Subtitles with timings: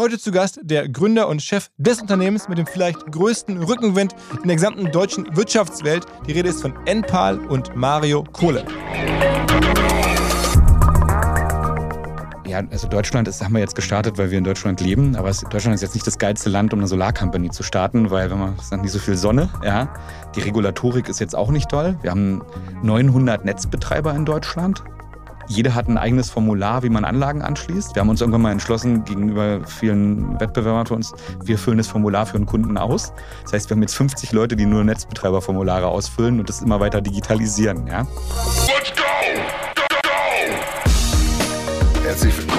[0.00, 4.48] Heute zu Gast der Gründer und Chef des Unternehmens mit dem vielleicht größten Rückenwind in
[4.48, 6.06] der gesamten deutschen Wirtschaftswelt.
[6.26, 8.64] Die Rede ist von Enpal und Mario Kohle.
[12.46, 15.74] Ja, also Deutschland ist, haben wir jetzt gestartet, weil wir in Deutschland leben, aber Deutschland
[15.74, 18.80] ist jetzt nicht das geilste Land, um eine Solarcompany zu starten, weil wenn man sagt,
[18.80, 19.92] nicht so viel Sonne, ja.
[20.34, 21.98] Die Regulatorik ist jetzt auch nicht toll.
[22.00, 22.40] Wir haben
[22.82, 24.82] 900 Netzbetreiber in Deutschland.
[25.50, 27.96] Jeder hat ein eigenes Formular, wie man Anlagen anschließt.
[27.96, 31.12] Wir haben uns irgendwann mal entschlossen, gegenüber vielen Wettbewerbern für uns,
[31.42, 33.12] wir füllen das Formular für einen Kunden aus.
[33.42, 37.00] Das heißt, wir haben jetzt 50 Leute, die nur Netzbetreiberformulare ausfüllen und das immer weiter
[37.00, 37.84] digitalisieren.
[37.88, 38.06] Ja?
[38.68, 39.02] Let's go!
[42.04, 42.49] Herzlich willkommen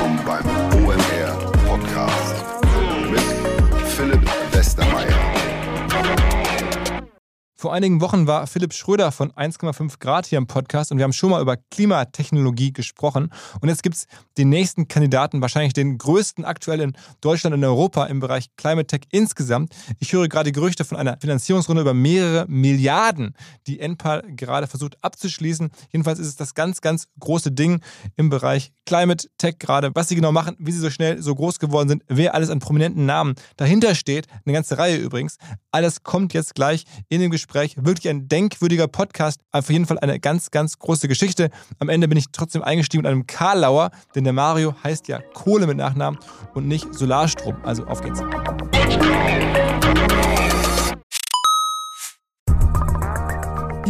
[7.62, 11.14] Vor einigen Wochen war Philipp Schröder von 1,5 Grad hier im Podcast und wir haben
[11.14, 13.32] schon mal über Klimatechnologie gesprochen.
[13.60, 18.06] Und jetzt gibt es den nächsten Kandidaten, wahrscheinlich den größten aktuell in Deutschland und Europa
[18.06, 19.76] im Bereich Climate Tech insgesamt.
[20.00, 23.36] Ich höre gerade Gerüchte von einer Finanzierungsrunde über mehrere Milliarden,
[23.68, 25.70] die Enpal gerade versucht abzuschließen.
[25.92, 27.80] Jedenfalls ist es das ganz, ganz große Ding
[28.16, 29.92] im Bereich Climate Tech gerade.
[29.94, 32.58] Was sie genau machen, wie sie so schnell so groß geworden sind, wer alles an
[32.58, 35.38] prominenten Namen dahinter steht, eine ganze Reihe übrigens.
[35.70, 37.76] Alles kommt jetzt gleich in dem Gespräch Gespräch.
[37.78, 39.42] Wirklich ein denkwürdiger Podcast.
[39.52, 41.50] Auf jeden Fall eine ganz, ganz große Geschichte.
[41.80, 45.68] Am Ende bin ich trotzdem eingestiegen mit einem Karlauer, denn der Mario heißt ja Kohle
[45.68, 46.20] mit Nachnamen
[46.54, 47.58] und nicht Solarstrom.
[47.64, 48.22] Also auf geht's.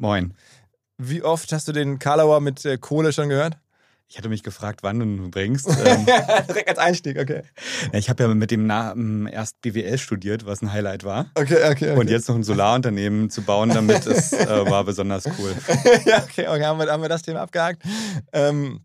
[0.00, 0.32] Moin.
[0.96, 3.58] Wie oft hast du den Karlauer mit äh, Kohle schon gehört?
[4.06, 5.68] Ich hatte mich gefragt, wann du bringst.
[5.84, 7.42] Ähm, Direkt als Einstieg, okay.
[7.92, 11.30] Ich habe ja mit dem Namen erst BWL studiert, was ein Highlight war.
[11.34, 11.90] Okay, okay.
[11.90, 11.96] okay.
[11.96, 15.54] Und jetzt noch ein Solarunternehmen zu bauen, damit es äh, war besonders cool.
[16.06, 17.82] ja, okay, okay, haben wir, haben wir das Thema abgehakt.
[18.32, 18.80] Ähm,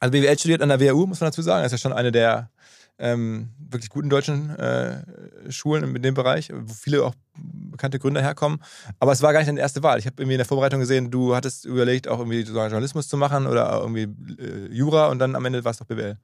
[0.00, 1.62] also BWL studiert an der WHU, muss man dazu sagen.
[1.62, 2.50] Das ist ja schon eine der
[2.98, 5.02] ähm, wirklich guten deutschen äh,
[5.50, 8.60] Schulen in dem Bereich, wo viele auch bekannte Gründer herkommen.
[8.98, 9.98] Aber es war gar nicht deine erste Wahl.
[9.98, 13.46] Ich habe irgendwie in der Vorbereitung gesehen, du hattest überlegt, auch irgendwie Journalismus zu machen
[13.46, 14.08] oder irgendwie
[14.42, 16.16] äh, Jura und dann am Ende war es doch BWL.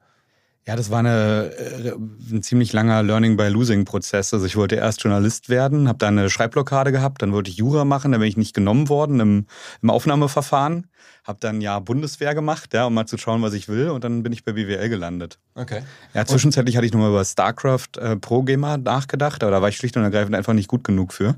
[0.65, 1.91] Ja, das war eine, äh,
[2.31, 4.33] ein ziemlich langer Learning by Losing Prozess.
[4.33, 7.83] Also ich wollte erst Journalist werden, habe dann eine Schreibblockade gehabt, dann wollte ich Jura
[7.83, 9.45] machen, dann bin ich nicht genommen worden im,
[9.81, 10.87] im Aufnahmeverfahren
[11.23, 13.89] habe dann ja Bundeswehr gemacht, ja, um mal zu schauen, was ich will.
[13.89, 15.39] Und dann bin ich bei BWL gelandet.
[15.55, 15.81] Okay.
[16.13, 19.77] Ja, zwischenzeitlich hatte ich nochmal über StarCraft äh, Pro Gamer nachgedacht, aber da war ich
[19.77, 21.35] schlicht und ergreifend einfach nicht gut genug für.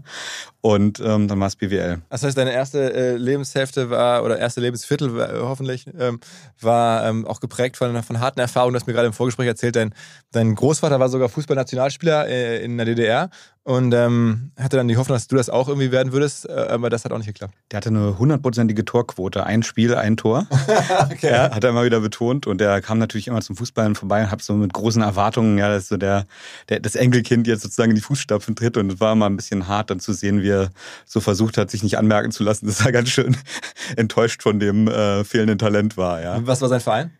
[0.61, 2.01] Und ähm, dann war es BWL.
[2.09, 6.19] Das heißt, deine erste äh, Lebenshälfte war, oder erste Lebensviertel war, äh, hoffentlich, ähm,
[6.59, 8.73] war ähm, auch geprägt von, von harten Erfahrungen.
[8.73, 9.93] Du hast mir gerade im Vorgespräch erzählt, dein,
[10.31, 13.29] dein Großvater war sogar Fußballnationalspieler äh, in der DDR
[13.65, 16.91] und ähm, hatte dann die Hoffnung, dass du das auch irgendwie werden würdest, äh, aber
[16.91, 17.55] das hat auch nicht geklappt.
[17.71, 20.45] Der hatte eine hundertprozentige Torquote, ein Spiel, ein Tor.
[21.11, 21.31] okay.
[21.31, 24.29] Ja, hat er immer wieder betont und der kam natürlich immer zum Fußballen vorbei und
[24.29, 26.27] hab so mit großen Erwartungen, ja, dass so der,
[26.69, 29.67] der das Enkelkind jetzt sozusagen in die Fußstapfen tritt und es war immer ein bisschen
[29.67, 30.69] hart dann zu sehen, wie er
[31.05, 33.35] so versucht hat, sich nicht anmerken zu lassen, dass er ganz schön
[33.97, 36.21] enttäuscht von dem äh, fehlenden Talent war.
[36.21, 36.39] Ja.
[36.45, 37.11] Was war sein Verein?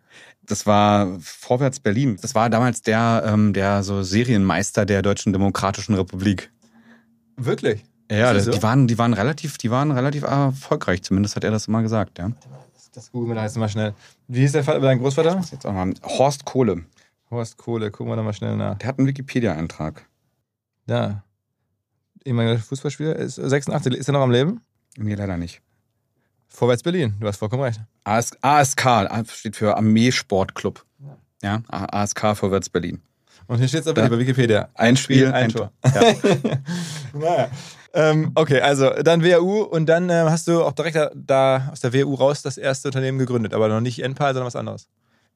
[0.47, 2.18] Das war Vorwärts Berlin.
[2.21, 6.51] Das war damals der, ähm, der so Serienmeister der Deutschen Demokratischen Republik.
[7.38, 7.83] Wirklich?
[8.12, 11.68] Ja, das, die, waren, die waren relativ, die waren relativ erfolgreich, zumindest hat er das
[11.68, 12.31] immer gesagt, ja.
[12.94, 13.94] Das, googeln wir da jetzt mal schnell.
[14.27, 15.42] Wie hieß der Vater, dein Großvater?
[15.51, 15.94] Jetzt auch mal.
[16.03, 16.86] Horst Kohle.
[17.30, 18.77] Horst Kohle, gucken wir da mal schnell nach.
[18.77, 20.06] Der hat einen Wikipedia-Eintrag.
[20.88, 21.24] Ja.
[22.24, 24.62] Ehemaliger Fußballspieler, ist 86, ist er noch am Leben?
[24.97, 25.62] Nee, leider nicht.
[26.56, 27.81] Vorwärts Berlin, du hast vollkommen recht.
[28.06, 28.88] AS, ASK
[29.28, 30.86] steht für Armeesportclub.
[31.44, 33.02] Ja, ASK Vorwärts Berlin.
[33.48, 34.07] Und hier steht es aber Da.
[34.07, 34.69] bei Wikipedia.
[34.74, 35.72] Ein Spiel, ein ein Tor.
[35.81, 35.92] Tor.
[35.94, 36.57] Ja.
[37.13, 37.48] naja.
[37.94, 41.80] Ähm, okay, also dann WHU und dann ähm, hast du auch direkt da, da aus
[41.80, 44.88] der WHU raus das erste Unternehmen gegründet, aber noch nicht Enpal, sondern was anderes.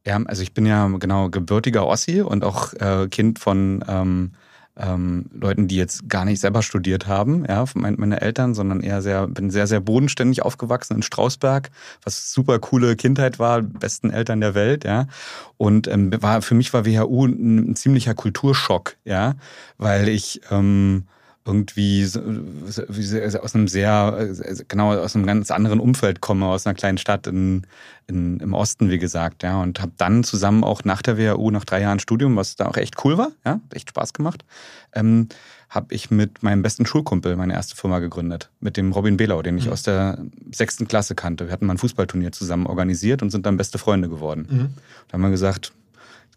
[0.05, 4.31] Ja, also ich bin ja genau gebürtiger Ossi und auch äh, Kind von ähm,
[4.79, 9.27] ähm, Leuten, die jetzt gar nicht selber studiert haben, ja, meine Eltern, sondern eher sehr,
[9.27, 11.69] bin sehr, sehr bodenständig aufgewachsen in Strausberg,
[12.03, 15.07] was super coole Kindheit war, besten Eltern der Welt, ja.
[15.57, 19.35] Und ähm, war für mich war WHU ein, ein ziemlicher Kulturschock, ja,
[19.77, 21.05] weil ich ähm,
[21.45, 22.21] irgendwie so,
[22.67, 26.67] so- wie sehr- aus einem sehr, äh, genau, aus einem ganz anderen Umfeld komme, aus
[26.67, 27.63] einer kleinen Stadt in,
[28.07, 31.65] in, im Osten, wie gesagt, ja, und habe dann zusammen auch nach der WHU, nach
[31.65, 34.43] drei Jahren Studium, was da auch echt cool war, ja, hat echt Spaß gemacht,
[34.93, 35.27] ähm,
[35.69, 39.57] habe ich mit meinem besten Schulkumpel meine erste Firma gegründet, mit dem Robin Belau, den
[39.57, 39.71] ich Mhm.
[39.71, 40.17] aus der
[40.51, 41.45] sechsten Klasse kannte.
[41.45, 44.73] Wir hatten mal ein Fußballturnier zusammen organisiert und sind dann beste Freunde geworden.
[45.07, 45.71] Da haben wir gesagt,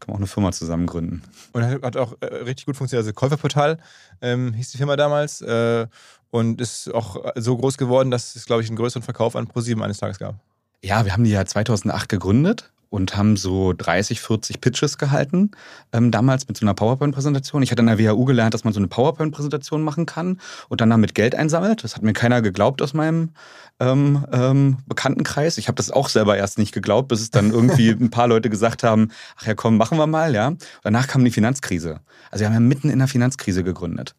[0.03, 1.23] können wir auch eine Firma zusammen gründen.
[1.53, 3.05] Und hat, hat auch äh, richtig gut funktioniert.
[3.07, 3.79] Also Käuferportal
[4.21, 5.87] ähm, hieß die Firma damals äh,
[6.31, 9.83] und ist auch so groß geworden, dass es, glaube ich, einen größeren Verkauf an ProSieben
[9.83, 10.37] eines Tages gab.
[10.85, 15.53] Ja, wir haben die ja 2008 gegründet und haben so 30, 40 Pitches gehalten,
[15.93, 17.63] ähm, damals mit so einer PowerPoint-Präsentation.
[17.63, 20.91] Ich hatte an der WHU gelernt, dass man so eine PowerPoint-Präsentation machen kann und dann
[20.91, 21.85] damit Geld einsammelt.
[21.85, 23.31] Das hat mir keiner geglaubt aus meinem
[23.79, 25.57] ähm, ähm, Bekanntenkreis.
[25.57, 28.51] Ich habe das auch selber erst nicht geglaubt, bis es dann irgendwie ein paar Leute
[28.51, 30.53] gesagt haben, ach ja komm, machen wir mal, ja.
[30.83, 32.01] Danach kam die Finanzkrise.
[32.33, 34.17] Also wir haben ja mitten in der Finanzkrise gegründet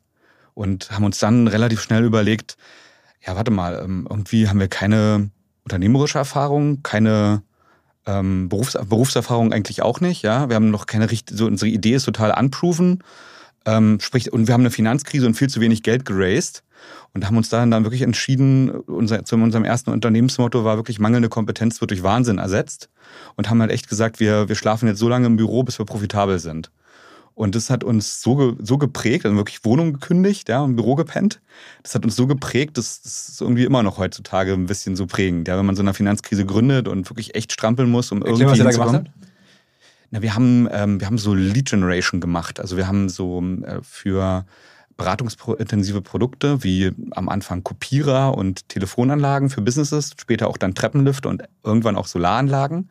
[0.53, 2.55] und haben uns dann relativ schnell überlegt,
[3.19, 5.29] ja, warte mal, ähm, irgendwie haben wir keine
[5.63, 7.41] unternehmerische Erfahrung, keine
[8.05, 10.49] ähm, Berufs Berufserfahrung eigentlich auch nicht, ja.
[10.49, 13.03] Wir haben noch keine richtige, so unsere Idee ist total unproven.
[13.65, 16.63] Ähm, sprich, und wir haben eine Finanzkrise und viel zu wenig Geld geraced
[17.13, 21.29] und haben uns dann, dann wirklich entschieden, unser, zu unserem ersten Unternehmensmotto war wirklich mangelnde
[21.29, 22.89] Kompetenz wird durch Wahnsinn ersetzt
[23.35, 25.85] und haben halt echt gesagt, wir, wir schlafen jetzt so lange im Büro, bis wir
[25.85, 26.71] profitabel sind.
[27.35, 30.93] Und das hat uns so, ge- so geprägt, also wirklich Wohnung gekündigt, ja, im Büro
[30.95, 31.41] gepennt.
[31.81, 35.07] Das hat uns so geprägt, dass das ist irgendwie immer noch heutzutage ein bisschen so
[35.07, 38.33] prägend, ja, wenn man so eine Finanzkrise gründet und wirklich echt strampeln muss, um Erklär,
[38.47, 39.11] irgendwie was ihr da gemacht habt.
[40.11, 42.59] Na, wir haben, ähm, wir haben so Lead Generation gemacht.
[42.59, 44.45] Also wir haben so äh, für
[44.95, 51.43] beratungsintensive Produkte wie am Anfang Kopierer und Telefonanlagen für Businesses, später auch dann Treppenlifte und
[51.63, 52.89] irgendwann auch Solaranlagen.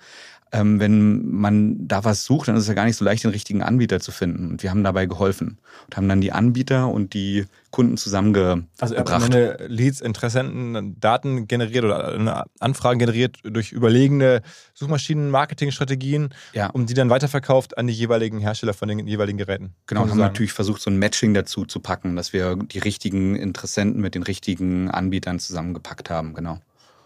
[0.52, 3.31] Ähm, wenn man da was sucht, dann ist es ja gar nicht so leicht, den
[3.31, 4.50] richtigen Anbieter zu finden.
[4.50, 8.66] Und wir haben dabei geholfen und haben dann die Anbieter und die Kunden zusammengebracht.
[8.78, 14.43] Also ihr habt Ende Leads, Interessenten, Daten generiert oder eine Anfragen generiert durch überlegene
[14.75, 16.69] Suchmaschinen, Marketingstrategien, ja.
[16.69, 19.75] um die dann weiterverkauft an die jeweiligen Hersteller von den jeweiligen Geräten.
[19.87, 20.32] Genau, man haben sagen.
[20.32, 24.22] natürlich versucht, so ein Matching dazu zu packen, dass wir die richtigen Interessenten mit den
[24.22, 26.60] richtigen Anbietern zusammengepackt haben, genau.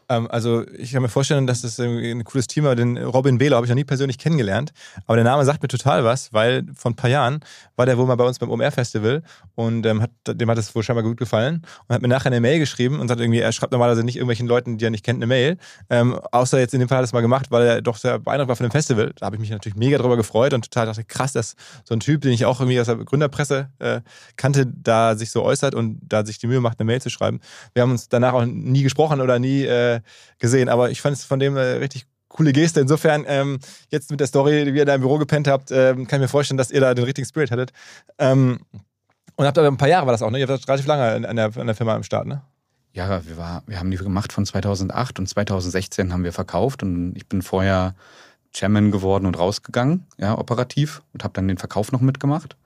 [0.09, 2.77] Ähm, also ich kann mir vorstellen, dass das ein cooles Team war.
[2.77, 4.73] Den Robin Behler habe ich noch nie persönlich kennengelernt,
[5.07, 7.41] aber der Name sagt mir total was, weil vor ein paar Jahren
[7.77, 9.23] war der wohl mal bei uns beim OMR-Festival
[9.55, 12.41] und ähm, hat, dem hat es wohl scheinbar gut gefallen und hat mir nachher eine
[12.41, 15.19] Mail geschrieben und sagt irgendwie, er schreibt normalerweise nicht irgendwelchen Leuten, die er nicht kennt,
[15.19, 15.59] eine Mail.
[15.91, 18.19] Ähm, außer jetzt in dem Fall hat er es mal gemacht, weil er doch sehr
[18.19, 19.13] beeindruckt war von dem Festival.
[19.17, 22.01] Da habe ich mich natürlich mega drüber gefreut und total dachte, krass, dass so ein
[22.01, 24.01] Typ, den ich auch irgendwie aus der Gründerpresse äh,
[24.37, 27.41] kannte, da sich so äußert und da sich die Mühe macht, eine Mail zu schreiben.
[27.75, 29.96] Wir haben uns danach auch nie gesprochen oder nie äh,
[30.39, 32.81] gesehen, aber ich fand es von dem eine richtig coole Geste.
[32.81, 33.59] Insofern, ähm,
[33.91, 36.29] jetzt mit der Story, wie ihr da im Büro gepennt habt, ähm, kann ich mir
[36.29, 37.73] vorstellen, dass ihr da den richtigen Spirit hattet.
[38.19, 38.61] Ähm,
[39.37, 40.39] und habt aber ein paar Jahre war das auch, ne?
[40.39, 42.43] Ihr habt relativ lange an der, an der Firma am Start, ne?
[42.93, 47.15] Ja, wir, war, wir haben die gemacht von 2008 und 2016 haben wir verkauft und
[47.15, 47.95] ich bin vorher
[48.55, 52.57] Chairman geworden und rausgegangen, ja, operativ und habe dann den Verkauf noch mitgemacht.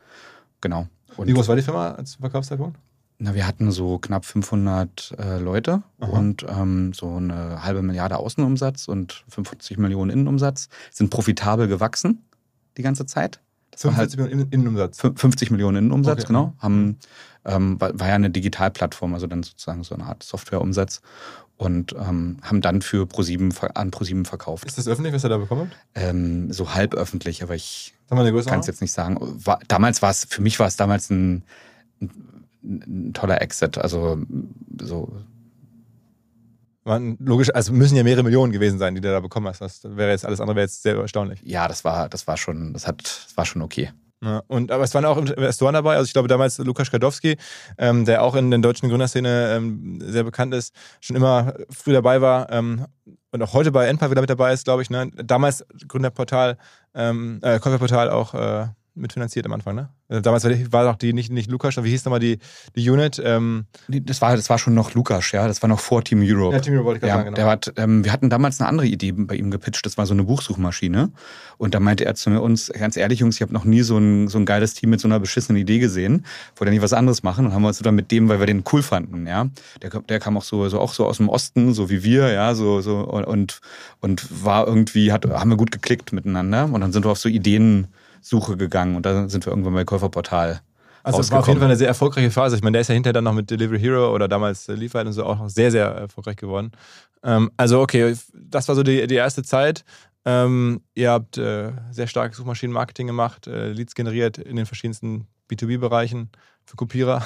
[0.60, 0.86] Genau.
[1.16, 2.78] Und Wie groß war die Firma als Verkaufszeitpunkt?
[3.22, 6.10] Na, wir hatten so knapp 500 äh, Leute Aha.
[6.10, 10.68] und ähm, so eine halbe Milliarde Außenumsatz und 55 Millionen Innenumsatz.
[10.90, 12.24] Sind profitabel gewachsen
[12.78, 13.40] die ganze Zeit.
[13.72, 15.00] Das war halt 45 Millionen Innen- Innenumsatz.
[15.00, 16.26] fün- 50 Millionen Innenumsatz, Okay.
[16.28, 16.54] genau.
[16.60, 16.98] Haben,
[17.44, 21.02] ähm, war, war ja eine Digitalplattform, also dann sozusagen so eine Art Softwareumsatz
[21.58, 24.64] und ähm, haben dann für ProSieben an ProSieben verkauft.
[24.64, 25.76] Ist das öffentlich, was ihr da bekommen habt?
[25.94, 29.18] Ähm, so halb öffentlich, aber ich kann es jetzt nicht sagen.
[29.20, 31.44] War, damals war es, für mich war es damals ein,
[32.00, 32.10] ein,
[32.62, 33.78] ein toller Exit.
[33.78, 34.18] Also
[34.80, 35.12] so,
[36.84, 39.60] Man, logisch, also müssen ja mehrere Millionen gewesen sein, die du da bekommen hast.
[39.60, 41.40] Das wäre jetzt alles andere wäre jetzt sehr erstaunlich.
[41.44, 43.90] ja, das war, das war schon, das hat, das war schon okay.
[44.22, 45.96] Ja, und, aber es waren auch Investoren dabei.
[45.96, 47.38] Also ich glaube damals Lukas Kadowski,
[47.78, 52.20] ähm, der auch in der deutschen Gründerszene ähm, sehr bekannt ist, schon immer früh dabei
[52.20, 52.50] war.
[52.52, 52.84] Ähm,
[53.32, 54.90] und auch heute bei Enpal wieder mit dabei ist, glaube ich.
[54.90, 55.10] Ne?
[55.24, 56.58] Damals Gründerportal,
[56.94, 58.66] ähm, äh, Käuferportal auch äh,
[59.00, 59.88] mitfinanziert am Anfang, ne?
[60.08, 62.38] Also damals war doch die nicht, nicht Lukas, wie hieß nochmal die,
[62.74, 63.20] die Unit?
[63.24, 65.46] Ähm das, war, das war schon noch Lukas, ja.
[65.46, 66.54] Das war noch vor Team Europe.
[66.54, 67.36] Ja, Team Europe wollte ich gerade ja, sagen, genau.
[67.36, 69.86] Der hat, ähm, wir hatten damals eine andere Idee bei ihm gepitcht.
[69.86, 71.10] Das war so eine Buchsuchmaschine.
[71.58, 74.28] Und da meinte er zu uns, ganz ehrlich, Jungs, ich habe noch nie so ein,
[74.28, 76.24] so ein geiles Team mit so einer beschissenen Idee gesehen.
[76.56, 77.46] Wollt ihr nicht was anderes machen?
[77.46, 79.46] Und haben wir uns dann mit dem, weil wir den cool fanden, ja.
[79.82, 82.54] Der, der kam auch so, so auch so aus dem Osten, so wie wir, ja,
[82.54, 83.60] so, so und,
[84.00, 86.64] und war irgendwie, hat, haben wir gut geklickt miteinander.
[86.64, 87.88] Und dann sind wir auf so Ideen
[88.20, 90.60] Suche gegangen und da sind wir irgendwann bei Käuferportal.
[91.02, 92.56] Also es war auf jeden Fall eine sehr erfolgreiche Phase.
[92.56, 95.14] Ich meine, der ist ja hinterher dann noch mit Delivery Hero oder damals Lieferheit und
[95.14, 96.72] so auch noch sehr, sehr erfolgreich geworden.
[97.22, 99.84] Ähm, also okay, das war so die, die erste Zeit.
[100.26, 106.30] Ähm, ihr habt äh, sehr starkes Suchmaschinenmarketing gemacht, äh, Leads generiert in den verschiedensten B2B-Bereichen
[106.70, 107.22] für Kopierer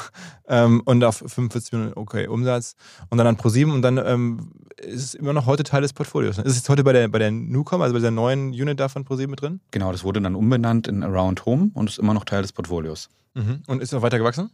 [0.49, 2.77] ähm, und auf 45 Millionen okay Umsatz
[3.11, 6.39] und dann an Pro7 und dann ähm, ist es immer noch heute Teil des Portfolios.
[6.39, 9.05] Ist es heute bei der, bei der Newcom, also bei der neuen Unit da von
[9.05, 9.61] Pro7 mit drin?
[9.71, 13.11] Genau, das wurde dann umbenannt in Around Home und ist immer noch Teil des Portfolios.
[13.35, 13.63] Mhm.
[13.67, 14.51] Und ist noch weiter gewachsen?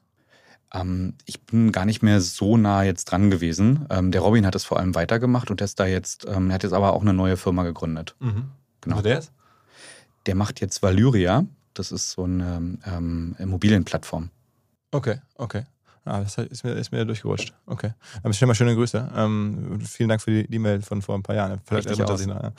[0.73, 3.87] Ähm, ich bin gar nicht mehr so nah jetzt dran gewesen.
[3.91, 6.63] Ähm, der Robin hat es vor allem weitergemacht und der ist da jetzt, ähm, hat
[6.65, 8.17] jetzt aber auch eine neue Firma gegründet.
[8.19, 8.51] Mhm.
[8.81, 8.97] Genau.
[8.97, 9.33] Also der ist?
[10.27, 11.45] Der macht jetzt Valyria.
[11.75, 14.31] Das ist so eine ähm, Immobilienplattform.
[14.93, 15.65] Okay, okay.
[16.05, 17.53] Ah, das ist mir, ist mir durchgerutscht.
[17.67, 17.93] Okay.
[18.23, 19.11] Aber stell mal schöne Grüße.
[19.15, 21.61] Ähm, vielen Dank für die E-Mail von vor ein paar Jahren.
[21.65, 22.43] Vielleicht erinnert sich noch.
[22.43, 22.53] Ja.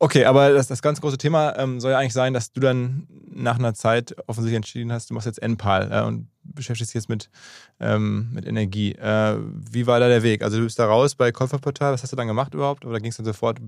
[0.00, 3.06] Okay, aber das, das ganz große Thema ähm, soll ja eigentlich sein, dass du dann
[3.30, 7.08] nach einer Zeit offensichtlich entschieden hast, du machst jetzt NPAL äh, und beschäftigst dich jetzt
[7.08, 7.30] mit,
[7.78, 8.92] ähm, mit Energie.
[8.92, 9.36] Äh,
[9.70, 10.42] wie war da der Weg?
[10.42, 11.92] Also du bist da raus bei Käuferportal.
[11.92, 12.84] Was hast du dann gemacht überhaupt?
[12.84, 13.60] Oder ging es dann sofort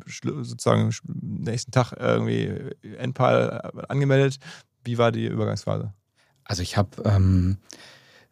[0.42, 2.52] sozusagen nächsten Tag irgendwie
[2.98, 4.38] NPAL angemeldet?
[4.84, 5.92] Wie war die Übergangsphase?
[6.44, 7.58] Also ich habe ähm,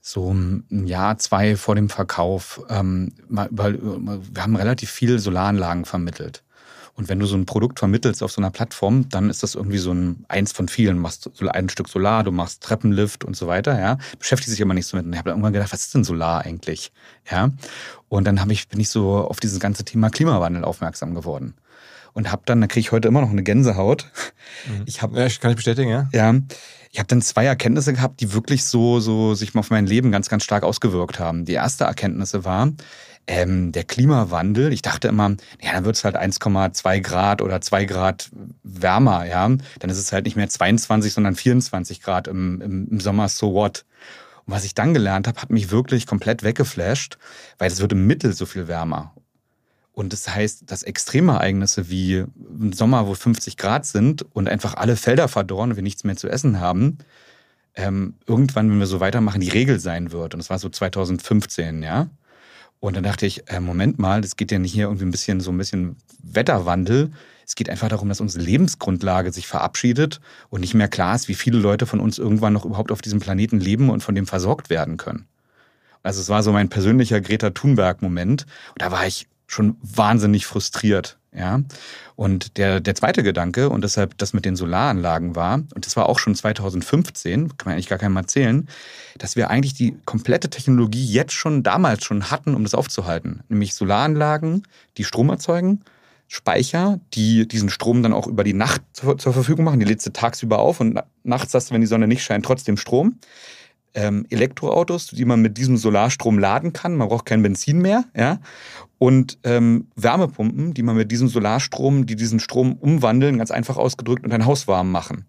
[0.01, 6.43] so ein Jahr, zwei vor dem Verkauf, ähm, weil wir haben relativ viel Solaranlagen vermittelt.
[7.01, 9.79] Und wenn du so ein Produkt vermittelst auf so einer Plattform, dann ist das irgendwie
[9.79, 10.97] so ein eins von vielen.
[10.97, 13.97] Du machst ein Stück Solar, du machst Treppenlift und so weiter, ja.
[14.19, 15.07] Beschäftigt sich aber nicht so mit.
[15.07, 16.93] Und ich habe irgendwann gedacht, was ist denn Solar eigentlich?
[17.31, 17.51] Ja.
[18.11, 21.55] Und dann habe ich, bin ich so auf dieses ganze Thema Klimawandel aufmerksam geworden.
[22.13, 24.11] Und habe dann, da kriege ich heute immer noch eine Gänsehaut.
[24.67, 24.83] Mhm.
[24.87, 26.09] Ich habe, ja, kann ich bestätigen, ja.
[26.13, 26.35] Ja,
[26.91, 30.11] ich habe dann zwei Erkenntnisse gehabt, die wirklich so, so sich mal auf mein Leben
[30.11, 31.45] ganz, ganz stark ausgewirkt haben.
[31.45, 32.73] Die erste Erkenntnisse war,
[33.27, 35.31] ähm, der Klimawandel, ich dachte immer,
[35.63, 38.31] ja, dann wird es halt 1,2 Grad oder 2 Grad
[38.65, 39.49] wärmer, ja.
[39.49, 43.55] Dann ist es halt nicht mehr 22, sondern 24 Grad im, im, im Sommer, so
[43.55, 43.85] what.
[44.47, 47.19] Und was ich dann gelernt habe, hat mich wirklich komplett weggeflasht,
[47.59, 49.15] weil es wird im Mittel so viel wärmer.
[50.01, 52.25] Und das heißt, dass Extremereignisse wie
[52.59, 56.17] im Sommer, wo 50 Grad sind und einfach alle Felder verdorren und wir nichts mehr
[56.17, 56.97] zu essen haben,
[57.75, 60.33] ähm, irgendwann, wenn wir so weitermachen, die Regel sein wird.
[60.33, 62.09] Und das war so 2015, ja.
[62.79, 65.41] Und dann dachte ich, äh, Moment mal, das geht ja nicht hier irgendwie ein bisschen
[65.41, 67.11] so ein bisschen Wetterwandel.
[67.47, 71.35] Es geht einfach darum, dass unsere Lebensgrundlage sich verabschiedet und nicht mehr klar ist, wie
[71.35, 74.71] viele Leute von uns irgendwann noch überhaupt auf diesem Planeten leben und von dem versorgt
[74.71, 75.27] werden können.
[76.03, 78.47] Also es war so mein persönlicher Greta Thunberg-Moment.
[78.71, 81.19] Und da war ich schon wahnsinnig frustriert.
[81.33, 81.61] Ja.
[82.17, 86.09] Und der, der zweite Gedanke, und deshalb das mit den Solaranlagen war, und das war
[86.09, 88.69] auch schon 2015, kann man eigentlich gar keinem erzählen,
[89.19, 93.41] dass wir eigentlich die komplette Technologie jetzt schon damals schon hatten, um das aufzuhalten.
[93.49, 94.67] Nämlich Solaranlagen,
[94.97, 95.81] die Strom erzeugen,
[96.27, 99.81] Speicher, die diesen Strom dann auch über die Nacht zur, Verfügung machen.
[99.81, 102.77] Die lädst du tagsüber auf und nachts hast du, wenn die Sonne nicht scheint, trotzdem
[102.77, 103.19] Strom
[103.95, 106.97] ähm, Elektroautos, die man mit diesem Solarstrom laden kann.
[106.97, 108.05] Man braucht kein Benzin mehr.
[108.17, 108.41] Ja?
[108.99, 114.25] Und ähm, Wärmepumpen, die man mit diesem Solarstrom, die diesen Strom umwandeln, ganz einfach ausgedrückt,
[114.25, 115.25] und ein Haus warm machen.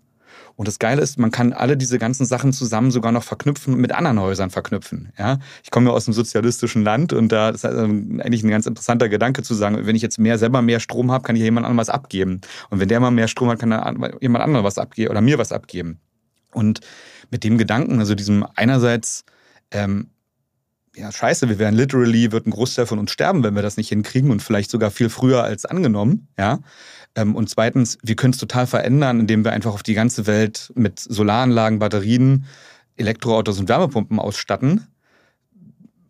[0.56, 3.82] Und das Geile ist, man kann alle diese ganzen Sachen zusammen sogar noch verknüpfen und
[3.82, 5.12] mit anderen Häusern verknüpfen.
[5.18, 5.40] Ja?
[5.64, 9.44] Ich komme ja aus einem sozialistischen Land und da ist eigentlich ein ganz interessanter Gedanke
[9.44, 11.90] zu sagen, wenn ich jetzt mehr selber mehr Strom habe, kann ich jemand anderem was
[11.90, 12.42] abgeben.
[12.70, 13.72] Und wenn der mal mehr Strom hat, kann
[14.20, 16.00] jemand anderem was abgeben oder mir was abgeben.
[16.54, 16.82] Und
[17.32, 19.24] mit dem Gedanken, also diesem einerseits,
[19.72, 20.12] ähm,
[20.96, 23.90] ja, scheiße, wir werden literally, wird ein Großteil von uns sterben, wenn wir das nicht
[23.90, 26.60] hinkriegen und vielleicht sogar viel früher als angenommen, ja.
[27.16, 30.72] Ähm, und zweitens, wir können es total verändern, indem wir einfach auf die ganze Welt
[30.76, 32.46] mit Solaranlagen, Batterien,
[32.98, 34.88] Elektroautos und Wärmepumpen ausstatten.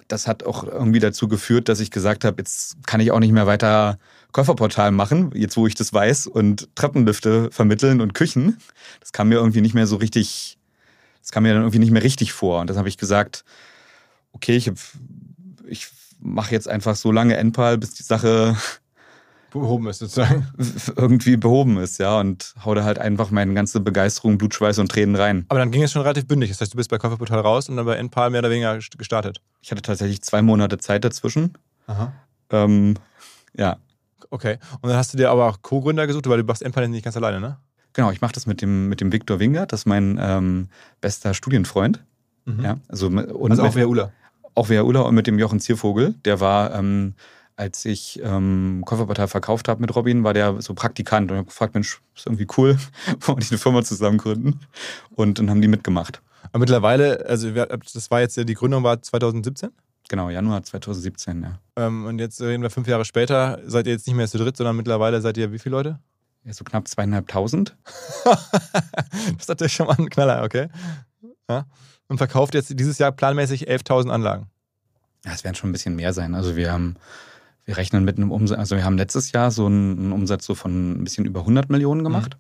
[0.07, 3.31] Das hat auch irgendwie dazu geführt, dass ich gesagt habe, jetzt kann ich auch nicht
[3.31, 3.97] mehr weiter
[4.31, 8.57] Kofferportal machen, jetzt wo ich das weiß, und Treppenlifte vermitteln und Küchen.
[8.99, 10.57] Das kam mir irgendwie nicht mehr so richtig
[11.21, 12.61] das kam mir dann irgendwie nicht mehr richtig vor.
[12.61, 13.45] Und dann habe ich gesagt,
[14.33, 14.71] okay, ich,
[15.67, 15.87] ich
[16.19, 18.55] mache jetzt einfach so lange Endpal, bis die Sache
[19.51, 20.47] behoben ist sozusagen.
[20.95, 22.19] Irgendwie behoben ist, ja.
[22.19, 25.45] Und hau da halt einfach meine ganze Begeisterung, Blutschweiß und Tränen rein.
[25.49, 26.49] Aber dann ging es schon relativ bündig.
[26.49, 29.41] Das heißt, du bist bei Käuferportal raus und dann bei Endpal mehr oder weniger gestartet.
[29.61, 31.57] Ich hatte tatsächlich zwei Monate Zeit dazwischen.
[31.87, 32.13] Aha.
[32.49, 32.95] Ähm,
[33.55, 33.77] ja.
[34.29, 34.57] Okay.
[34.81, 37.17] Und dann hast du dir aber auch Co-Gründer gesucht, weil du machst Empire nicht ganz
[37.17, 37.57] alleine, ne?
[37.93, 40.67] Genau, ich mache das mit dem, mit dem Viktor Wingert, das ist mein ähm,
[41.01, 42.03] bester Studienfreund.
[42.45, 42.63] Mhm.
[42.63, 44.11] Ja, also, und Also auch wer Ula.
[44.55, 46.15] auch Via Ulla und mit dem Jochen Ziervogel.
[46.25, 47.13] Der war, ähm,
[47.55, 51.73] als ich ähm, Käuferpartei verkauft habe mit Robin, war der so Praktikant und habe gefragt,
[51.73, 52.77] Mensch, ist irgendwie cool,
[53.19, 54.59] wollen wir nicht eine Firma zusammen gründen?
[55.11, 56.21] Und dann haben die mitgemacht.
[56.51, 59.69] Aber mittlerweile, also wer- das war jetzt, ja- die Gründung war 2017.
[60.09, 61.59] Genau, Januar 2017, ja.
[61.77, 64.57] Ähm, und jetzt reden wir fünf Jahre später, seid ihr jetzt nicht mehr zu dritt,
[64.57, 65.99] sondern mittlerweile seid ihr wie viele Leute?
[66.43, 67.75] Ja so knapp zweieinhalbtausend.
[68.23, 68.49] das
[69.39, 70.69] ist natürlich schon mal ein Knaller, okay.
[71.49, 71.65] Ja.
[72.07, 74.49] Und verkauft jetzt dieses Jahr planmäßig 11.000 Anlagen.
[75.25, 76.35] Ja, es werden schon ein bisschen mehr sein.
[76.35, 76.95] Also wir haben,
[77.65, 80.93] wir rechnen mit einem Umsatz, also wir haben letztes Jahr so einen, Umsatz so von
[80.93, 82.37] ein bisschen über 100 Millionen gemacht.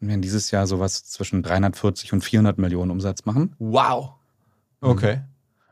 [0.00, 3.54] Und wir werden dieses Jahr sowas zwischen 340 und 400 Millionen Umsatz machen.
[3.58, 4.14] Wow.
[4.80, 5.20] Okay.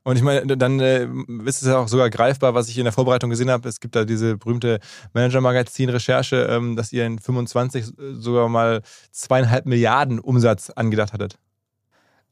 [0.06, 1.08] Und ich meine, dann äh,
[1.46, 3.68] ist es ja auch sogar greifbar, was ich in der Vorbereitung gesehen habe.
[3.68, 4.78] Es gibt da diese berühmte
[5.14, 11.40] Manager-Magazin-Recherche, ähm, dass ihr in 25 sogar mal zweieinhalb Milliarden Umsatz angedacht hattet.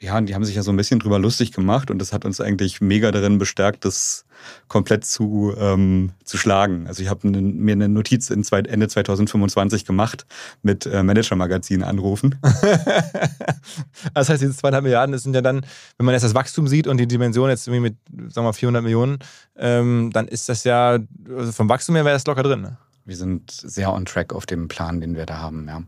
[0.00, 2.24] Ja, und die haben sich ja so ein bisschen drüber lustig gemacht und das hat
[2.24, 4.26] uns eigentlich mega darin bestärkt, das
[4.68, 6.86] komplett zu, ähm, zu schlagen.
[6.86, 10.26] Also ich habe ne, mir eine Notiz in zwei, Ende 2025 gemacht
[10.62, 12.38] mit äh, Manager-Magazin anrufen.
[14.14, 15.64] das heißt, diese zweieinhalb Milliarden, das sind ja dann,
[15.96, 17.96] wenn man jetzt das Wachstum sieht und die Dimension jetzt irgendwie mit,
[18.32, 19.18] sagen wir mal, 400 Millionen,
[19.56, 20.98] ähm, dann ist das ja,
[21.34, 22.62] also vom Wachstum her wäre das locker drin.
[22.62, 22.76] Ne?
[23.04, 25.82] Wir sind sehr on track auf dem Plan, den wir da haben, ja.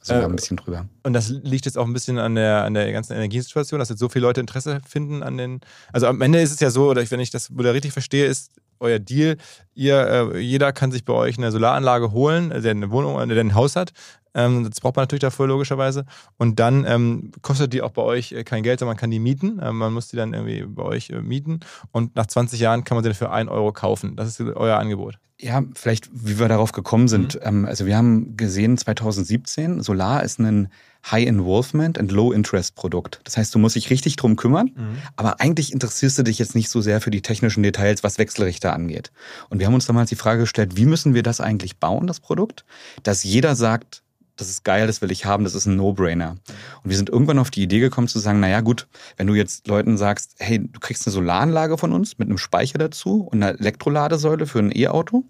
[0.00, 0.86] Also Äh, ein bisschen drüber.
[1.02, 3.98] Und das liegt jetzt auch ein bisschen an der, an der ganzen Energiesituation, dass jetzt
[3.98, 5.60] so viele Leute Interesse finden an den.
[5.92, 8.50] Also am Ende ist es ja so, oder wenn ich das wieder richtig verstehe, ist
[8.80, 9.36] euer Deal,
[9.74, 13.54] ihr, äh, jeder kann sich bei euch eine Solaranlage holen, der eine Wohnung, der ein
[13.54, 13.92] Haus hat.
[14.34, 16.04] Ähm, das braucht man natürlich dafür logischerweise.
[16.36, 19.18] Und dann ähm, kostet die auch bei euch äh, kein Geld, sondern man kann die
[19.18, 19.60] mieten.
[19.62, 21.60] Ähm, man muss die dann irgendwie bei euch äh, mieten.
[21.92, 24.16] Und nach 20 Jahren kann man sie für 1 Euro kaufen.
[24.16, 25.18] Das ist euer Angebot.
[25.42, 27.36] Ja, vielleicht, wie wir darauf gekommen sind.
[27.36, 27.40] Mhm.
[27.44, 30.68] Ähm, also wir haben gesehen, 2017, Solar ist ein
[31.10, 33.20] High-Involvement and Low-Interest-Produkt.
[33.24, 36.68] Das heißt, du musst dich richtig drum kümmern, aber eigentlich interessierst du dich jetzt nicht
[36.68, 39.10] so sehr für die technischen Details, was Wechselrichter angeht.
[39.48, 42.20] Und wir haben uns damals die Frage gestellt, wie müssen wir das eigentlich bauen, das
[42.20, 42.66] Produkt,
[43.02, 44.02] dass jeder sagt,
[44.40, 46.36] das ist geil, das will ich haben, das ist ein No-Brainer.
[46.82, 49.68] Und wir sind irgendwann auf die Idee gekommen zu sagen, naja gut, wenn du jetzt
[49.68, 53.58] Leuten sagst, hey, du kriegst eine Solaranlage von uns mit einem Speicher dazu und einer
[53.58, 55.24] Elektroladesäule für ein E-Auto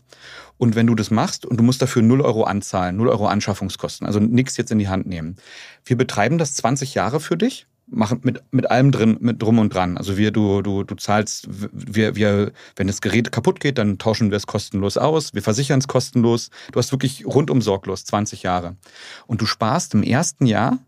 [0.58, 4.06] und wenn du das machst und du musst dafür 0 Euro anzahlen, 0 Euro Anschaffungskosten,
[4.06, 5.36] also nichts jetzt in die Hand nehmen.
[5.84, 9.74] Wir betreiben das 20 Jahre für dich, machen mit, mit allem drin, mit drum und
[9.74, 9.96] dran.
[9.98, 14.30] Also wir, du, du, du zahlst, wir, wir, wenn das Gerät kaputt geht, dann tauschen
[14.30, 16.50] wir es kostenlos aus, wir versichern es kostenlos.
[16.72, 18.76] Du hast wirklich rundum sorglos 20 Jahre.
[19.26, 20.78] Und du sparst im ersten Jahr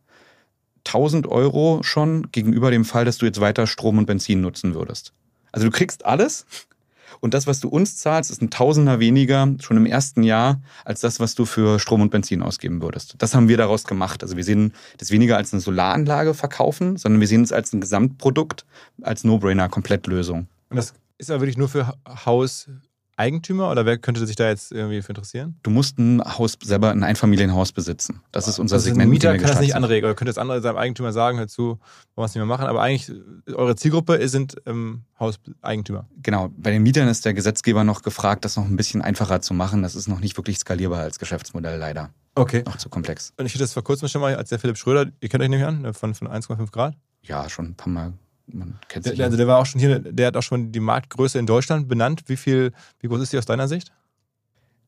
[0.87, 5.13] 1000 Euro schon gegenüber dem Fall, dass du jetzt weiter Strom und Benzin nutzen würdest.
[5.53, 6.47] Also du kriegst alles
[7.23, 11.01] und das, was du uns zahlst, ist ein Tausender weniger schon im ersten Jahr als
[11.01, 13.15] das, was du für Strom und Benzin ausgeben würdest.
[13.19, 14.23] Das haben wir daraus gemacht.
[14.23, 17.81] Also wir sehen das weniger als eine Solaranlage verkaufen, sondern wir sehen es als ein
[17.81, 18.67] Gesamtprodukt,
[19.01, 20.49] als No-Brainer, Komplettlösung.
[20.69, 21.97] Und das ist aber wirklich nur für Ha-
[23.19, 25.59] Hauseigentümer oder wer könnte sich da jetzt irgendwie für interessieren?
[25.63, 28.21] Du musst ein Haus selber, ein Einfamilienhaus besitzen.
[28.33, 29.07] Das ist unser Also Segment.
[29.07, 31.63] Ein Mieter kann das nicht anregen oder könnte das andere seinem Eigentümer sagen, hör zu,
[31.63, 31.79] wollen
[32.17, 32.67] wir es nicht mehr machen.
[32.67, 33.13] Aber eigentlich,
[33.55, 36.07] eure Zielgruppe sind ähm, Hauseigentümer.
[36.23, 39.55] Genau, bei den Mietern ist der Gesetzgeber noch gefragt, das noch ein bisschen einfacher zu
[39.55, 39.83] machen.
[39.83, 42.11] Das ist noch nicht wirklich skalierbar als Geschäftsmodell leider.
[42.35, 42.63] Okay.
[42.65, 43.33] Noch zu komplex.
[43.37, 45.49] Und ich hatte das vor kurzem schon mal, als der Philipp Schröder, ihr kennt euch
[45.49, 46.95] nämlich an, ne, von, von 1,5 Grad.
[47.23, 48.13] Ja, schon ein paar Mal.
[48.47, 49.17] Man kennt Der, sich.
[49.19, 51.89] der, also der war auch schon hier, der hat auch schon die Marktgröße in Deutschland
[51.89, 52.23] benannt.
[52.27, 53.93] Wie viel, wie groß ist die aus deiner Sicht?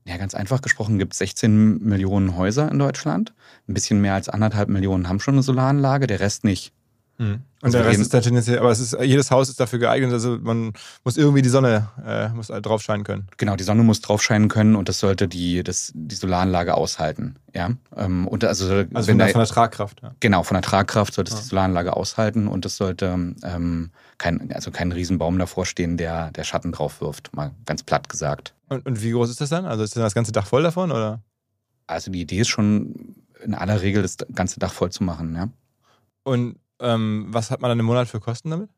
[0.07, 3.33] ja, ganz einfach gesprochen gibt es 16 Millionen Häuser in Deutschland.
[3.67, 6.73] Ein bisschen mehr als anderthalb Millionen haben schon eine Solaranlage, der Rest nicht.
[7.33, 10.13] Und Also der Rest ist da tendenziell, aber es ist, jedes Haus ist dafür geeignet,
[10.13, 13.27] also man muss irgendwie die Sonne äh, muss halt drauf scheinen können.
[13.39, 17.37] Genau, die Sonne muss drauf scheinen können und das sollte die, das, die Solaranlage aushalten.
[17.55, 20.03] Ja, ähm, und also, Also wenn von, der, von der Tragkraft.
[20.03, 20.15] Ja.
[20.21, 21.43] genau von der Tragkraft sollte es Ja.
[21.43, 23.07] die Solaranlage aushalten und es sollte
[23.43, 28.09] ähm, kein, also kein Riesenbaum davor stehen, der, der Schatten drauf wirft, mal ganz platt
[28.09, 28.55] gesagt.
[28.69, 29.65] Und, und wie groß ist das dann?
[29.65, 31.23] Also ist dann das ganze Dach voll davon oder?
[31.87, 35.49] Also die Idee ist schon in aller Regel das ganze Dach voll zu machen, ja.
[36.23, 38.71] Und ähm, was hat man dann im Monat für Kosten damit?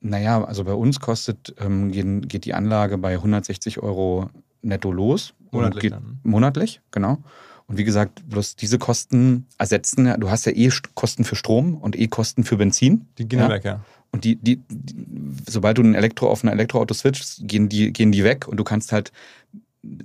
[0.00, 4.30] Naja, also bei uns kostet, ähm, gehen, geht die Anlage bei 160 Euro
[4.62, 5.34] netto los.
[5.52, 6.18] Monatlich Geht, dann.
[6.24, 7.18] monatlich, genau.
[7.66, 11.76] Und wie gesagt, bloß diese Kosten ersetzen, du hast ja eh St- Kosten für Strom
[11.76, 13.06] und eh Kosten für Benzin.
[13.18, 13.80] Die gehen ja weg, ja.
[14.10, 14.94] Und die, die, die,
[15.48, 18.64] sobald du ein Elektro auf ein Elektroauto switchst, gehen die, gehen die weg und du
[18.64, 19.12] kannst halt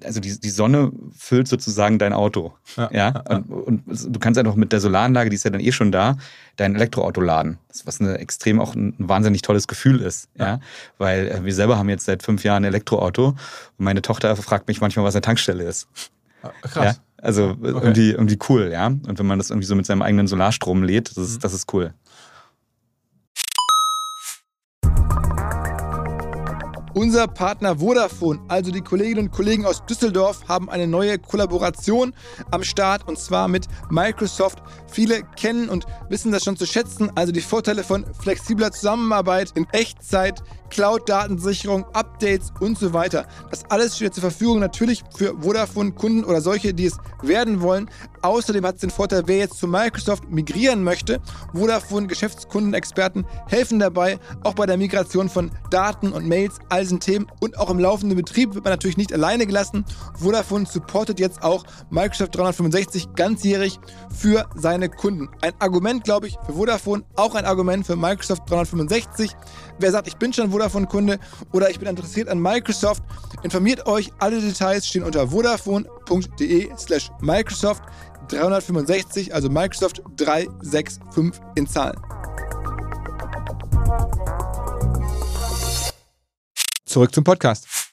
[0.03, 2.53] also die, die Sonne füllt sozusagen dein Auto.
[2.77, 2.89] Ja.
[2.91, 3.09] ja?
[3.29, 5.91] Und, und, du kannst ja noch mit der Solaranlage, die ist ja dann eh schon
[5.91, 6.17] da,
[6.55, 7.59] dein Elektroauto laden.
[7.85, 10.29] Was eine extrem auch ein, wahnsinnig tolles Gefühl ist.
[10.35, 10.45] Ja.
[10.45, 10.59] ja?
[10.97, 13.37] Weil äh, wir selber haben jetzt seit fünf Jahren ein Elektroauto und
[13.77, 15.87] meine Tochter fragt mich manchmal, was eine Tankstelle ist.
[16.41, 16.95] Ah, krass.
[16.95, 17.03] Ja?
[17.21, 17.71] Also okay.
[17.71, 18.87] irgendwie, irgendwie cool, ja.
[18.87, 21.39] Und wenn man das irgendwie so mit seinem eigenen Solarstrom lädt, das ist, mhm.
[21.39, 21.93] das ist cool.
[26.97, 32.11] Unser Partner Vodafone, also die Kolleginnen und Kollegen aus Düsseldorf, haben eine neue Kollaboration
[32.49, 34.63] am Start und zwar mit Microsoft.
[34.91, 39.67] Viele kennen und wissen das schon zu schätzen, also die Vorteile von flexibler Zusammenarbeit in
[39.73, 43.27] Echtzeit, Cloud-Datensicherung, Updates und so weiter.
[43.51, 47.91] Das alles steht zur Verfügung natürlich für Vodafone-Kunden oder solche, die es werden wollen.
[48.21, 51.19] Außerdem hat es den Vorteil, wer jetzt zu Microsoft migrieren möchte.
[51.53, 57.57] Vodafone-Geschäftskundenexperten helfen dabei, auch bei der Migration von Daten und Mails, all diesen Themen und
[57.57, 59.85] auch im laufenden Betrieb wird man natürlich nicht alleine gelassen.
[60.19, 65.29] Vodafone supportet jetzt auch Microsoft 365 ganzjährig für seine Kunden.
[65.41, 69.31] Ein Argument, glaube ich, für Vodafone, auch ein Argument für Microsoft 365.
[69.79, 71.19] Wer sagt, ich bin schon Vodafone-Kunde
[71.51, 73.03] oder ich bin interessiert an Microsoft,
[73.43, 74.11] informiert euch.
[74.19, 77.83] Alle Details stehen unter vodafone.de slash Microsoft
[78.29, 81.99] 365, also Microsoft 365 in Zahlen.
[86.85, 87.86] Zurück zum Podcast.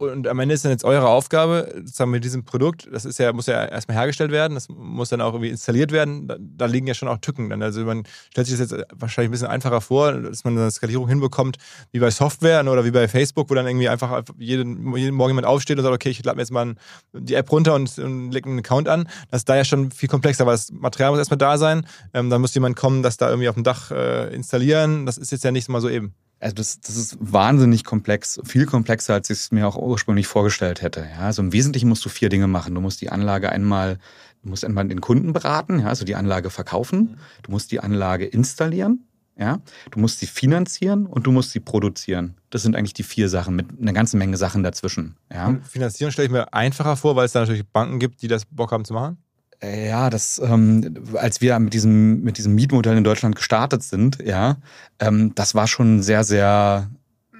[0.00, 3.34] Und am Ende ist dann jetzt eure Aufgabe, sozusagen mit diesem Produkt, das ist ja,
[3.34, 6.26] muss ja erstmal hergestellt werden, das muss dann auch irgendwie installiert werden.
[6.26, 7.50] Da, da liegen ja schon auch Tücken.
[7.50, 7.62] Dann.
[7.62, 11.06] Also man stellt sich das jetzt wahrscheinlich ein bisschen einfacher vor, dass man eine Skalierung
[11.06, 11.58] hinbekommt,
[11.92, 15.46] wie bei Software oder wie bei Facebook, wo dann irgendwie einfach jeden, jeden Morgen jemand
[15.46, 16.76] aufsteht und sagt, okay, ich lade mir jetzt mal
[17.12, 19.06] die App runter und, und lege einen Account an.
[19.30, 21.86] Das ist da ja schon viel komplexer, weil das Material muss erstmal da sein.
[22.14, 25.04] Ähm, dann muss jemand kommen, das da irgendwie auf dem Dach äh, installieren.
[25.04, 26.14] Das ist jetzt ja nicht mal so eben.
[26.40, 30.80] Also das, das ist wahnsinnig komplex, viel komplexer, als ich es mir auch ursprünglich vorgestellt
[30.80, 31.06] hätte.
[31.14, 32.74] Ja, also im Wesentlichen musst du vier Dinge machen.
[32.74, 33.98] Du musst die Anlage einmal,
[34.42, 37.18] du musst einmal den Kunden beraten, ja, also die Anlage verkaufen.
[37.42, 39.04] Du musst die Anlage installieren,
[39.38, 39.60] ja.
[39.90, 42.36] Du musst sie finanzieren und du musst sie produzieren.
[42.48, 45.16] Das sind eigentlich die vier Sachen mit einer ganzen Menge Sachen dazwischen.
[45.30, 45.48] Ja.
[45.48, 48.46] Und finanzieren stelle ich mir einfacher vor, weil es da natürlich Banken gibt, die das
[48.46, 49.18] Bock haben zu machen.
[49.62, 54.56] Ja, das, ähm, als wir mit diesem, mit diesem Mietmodell in Deutschland gestartet sind, ja,
[54.98, 56.88] ähm, das war schon sehr, sehr,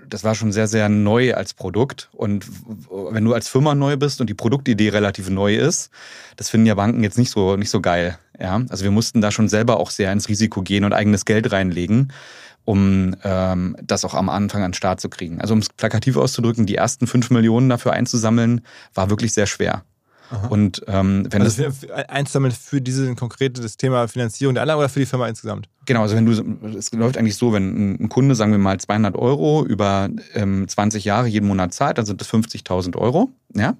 [0.07, 2.11] das war schon sehr, sehr neu als Produkt.
[2.13, 2.45] Und
[3.11, 5.91] wenn du als Firma neu bist und die Produktidee relativ neu ist,
[6.37, 8.19] das finden ja Banken jetzt nicht so, nicht so geil.
[8.39, 11.53] Ja, also wir mussten da schon selber auch sehr ins Risiko gehen und eigenes Geld
[11.53, 12.13] reinlegen
[12.67, 15.41] um ähm, das auch am Anfang an den Start zu kriegen.
[15.41, 18.61] Also um es plakativ auszudrücken, die ersten fünf Millionen dafür einzusammeln,
[18.95, 19.83] war wirklich sehr schwer.
[20.31, 20.47] Aha.
[20.49, 24.89] Und ähm, wenn also das einzusammeln für dieses konkrete das Thema Finanzierung der Anlage oder
[24.89, 25.69] für die Firma insgesamt?
[25.91, 29.17] Genau, also wenn du, es läuft eigentlich so, wenn ein Kunde, sagen wir mal, 200
[29.17, 33.77] Euro über ähm, 20 Jahre jeden Monat zahlt, dann sind das 50.000 Euro, ja.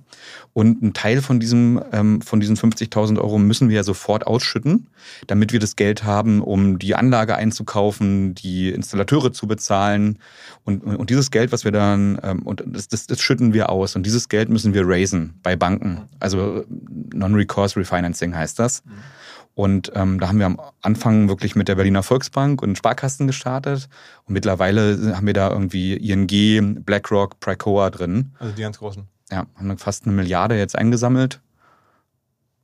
[0.53, 4.89] Und ein Teil von diesem, ähm, von diesen 50.000 Euro müssen wir ja sofort ausschütten,
[5.29, 10.19] damit wir das Geld haben, um die Anlage einzukaufen, die Installateure zu bezahlen.
[10.65, 13.95] Und, und dieses Geld, was wir dann, ähm, und das, das, das schütten wir aus.
[13.95, 16.09] Und dieses Geld müssen wir raisen bei Banken.
[16.19, 16.65] Also
[17.15, 18.85] Non-Recourse Refinancing heißt das.
[18.85, 18.91] Mhm.
[19.61, 23.91] Und ähm, da haben wir am Anfang wirklich mit der Berliner Volksbank und Sparkassen gestartet.
[24.25, 28.33] Und mittlerweile haben wir da irgendwie ING, BlackRock, Pricoa drin.
[28.39, 29.07] Also die ganz großen.
[29.31, 31.43] Ja, haben fast eine Milliarde jetzt eingesammelt.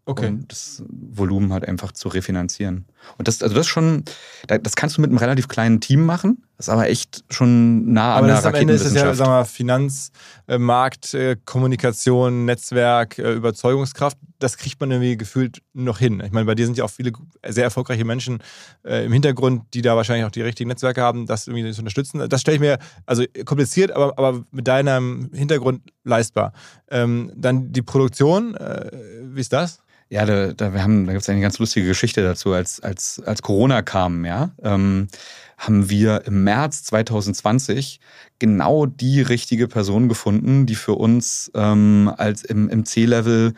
[0.07, 0.29] Okay.
[0.29, 2.87] Um das Volumen halt einfach zu refinanzieren.
[3.19, 4.05] Und das, also das schon,
[4.47, 6.47] das kannst du mit einem relativ kleinen Team machen.
[6.57, 8.39] Das ist aber echt schon nah aber an der.
[8.39, 14.17] Aber am Ende ist es ja, sagen wir mal, Finanzmarkt, äh, Kommunikation, Netzwerk, äh, Überzeugungskraft.
[14.39, 16.23] Das kriegt man irgendwie gefühlt noch hin.
[16.25, 17.13] Ich meine, bei dir sind ja auch viele
[17.47, 18.39] sehr erfolgreiche Menschen
[18.85, 22.27] äh, im Hintergrund, die da wahrscheinlich auch die richtigen Netzwerke haben, das irgendwie zu unterstützen.
[22.27, 26.53] Das stelle ich mir, also kompliziert, aber, aber mit deinem Hintergrund leistbar.
[26.91, 29.81] Ähm, dann die Produktion, wie ist das?
[30.09, 32.53] Ja, da, da, wir haben, da gibt es eine ganz lustige Geschichte dazu.
[32.53, 35.09] Als, als, als Corona kam, ja, ähm,
[35.57, 38.01] haben wir im März 2020
[38.39, 43.55] genau die richtige Person gefunden, die für uns ähm, als im, im C-Level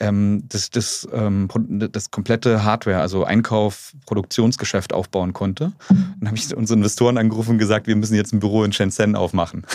[0.00, 1.48] ähm, das, das, ähm,
[1.92, 5.72] das komplette Hardware, also Einkauf, Produktionsgeschäft aufbauen konnte.
[5.88, 9.16] Dann habe ich unsere Investoren angerufen und gesagt, wir müssen jetzt ein Büro in Shenzhen
[9.16, 9.66] aufmachen.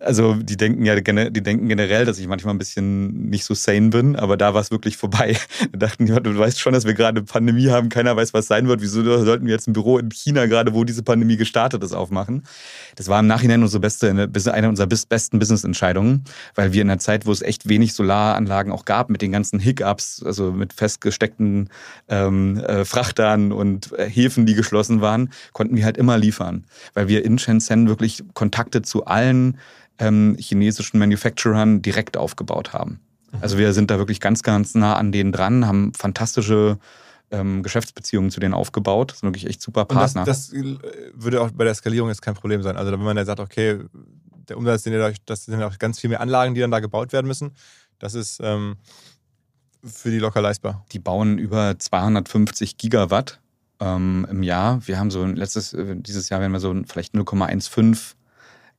[0.00, 3.88] Also die denken ja, die denken generell, dass ich manchmal ein bisschen nicht so sane
[3.88, 5.36] bin, aber da war es wirklich vorbei.
[5.72, 8.46] Da dachten die, du weißt schon, dass wir gerade eine Pandemie haben, keiner weiß, was
[8.46, 8.80] sein wird.
[8.80, 12.44] Wieso sollten wir jetzt ein Büro in China gerade, wo diese Pandemie gestartet ist, aufmachen?
[12.96, 16.24] Das war im Nachhinein unsere beste, eine unserer besten Business-Entscheidungen,
[16.54, 19.58] weil wir in einer Zeit, wo es echt wenig Solaranlagen auch gab, mit den ganzen
[19.58, 21.70] Hiccups, also mit festgesteckten
[22.08, 27.08] ähm, äh, Frachtern und äh, Häfen, die geschlossen waren, konnten wir halt immer liefern, weil
[27.08, 29.58] wir in Shenzhen wirklich Kontakte zu allen allen
[29.98, 33.00] ähm, chinesischen Manufacturern direkt aufgebaut haben.
[33.32, 33.38] Mhm.
[33.40, 36.78] Also wir sind da wirklich ganz, ganz nah an denen dran, haben fantastische
[37.30, 39.12] ähm, Geschäftsbeziehungen zu denen aufgebaut.
[39.12, 40.24] Das sind wirklich echt super Partner.
[40.24, 40.76] Das, das, äh,
[41.14, 42.76] würde auch bei der Skalierung jetzt kein Problem sein.
[42.76, 43.80] Also wenn man ja sagt, okay,
[44.48, 46.80] der Umsatz, den ihr euch, das sind auch ganz viel mehr Anlagen, die dann da
[46.80, 47.52] gebaut werden müssen.
[47.98, 48.76] Das ist ähm,
[49.84, 50.84] für die locker leistbar.
[50.92, 53.40] Die bauen über 250 Gigawatt
[53.80, 54.86] ähm, im Jahr.
[54.86, 58.14] Wir haben so letztes, äh, dieses Jahr werden wir so vielleicht 0,15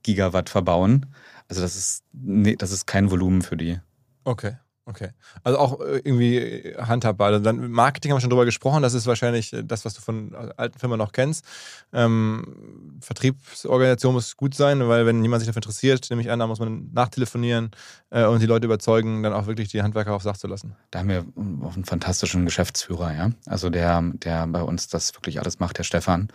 [0.03, 1.05] Gigawatt verbauen.
[1.47, 3.79] Also das ist, nee, das ist kein Volumen für die.
[4.23, 4.55] Okay.
[4.89, 5.09] Okay.
[5.43, 7.27] Also auch äh, irgendwie handhabbar.
[7.27, 8.81] Also dann Marketing haben wir schon drüber gesprochen.
[8.81, 11.45] Das ist wahrscheinlich äh, das, was du von alten Firmen noch kennst.
[11.93, 16.47] Ähm, Vertriebsorganisation muss gut sein, weil wenn jemand sich dafür interessiert, nehme ich an, da
[16.47, 17.69] muss man nachtelefonieren
[18.09, 20.75] äh, und die Leute überzeugen, dann auch wirklich die Handwerker auf Sach zu lassen.
[20.89, 21.23] Da haben wir
[21.63, 23.29] auch einen fantastischen Geschäftsführer, ja.
[23.45, 26.29] Also der, der bei uns das wirklich alles macht, der Stefan.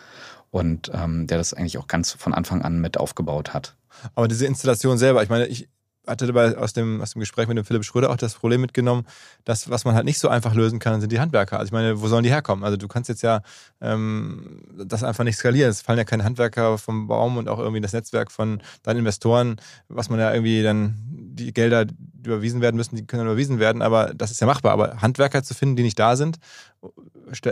[0.54, 3.74] Und ähm, der das eigentlich auch ganz von Anfang an mit aufgebaut hat.
[4.14, 5.68] Aber diese Installation selber, ich meine, ich,
[6.06, 9.06] hatte dabei aus dem, aus dem Gespräch mit dem Philipp Schröder auch das Problem mitgenommen,
[9.44, 11.58] dass was man halt nicht so einfach lösen kann, sind die Handwerker.
[11.58, 12.64] Also ich meine, wo sollen die herkommen?
[12.64, 13.42] Also du kannst jetzt ja
[13.80, 15.70] ähm, das einfach nicht skalieren.
[15.70, 19.56] Es fallen ja keine Handwerker vom Baum und auch irgendwie das Netzwerk von deinen Investoren,
[19.88, 23.58] was man ja irgendwie dann die Gelder die überwiesen werden müssen, die können dann überwiesen
[23.58, 24.72] werden, aber das ist ja machbar.
[24.72, 26.38] Aber Handwerker zu finden, die nicht da sind,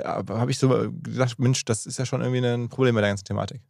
[0.04, 0.68] habe ich so
[1.02, 3.60] gedacht, Mensch, das ist ja schon irgendwie ein Problem bei der ganzen Thematik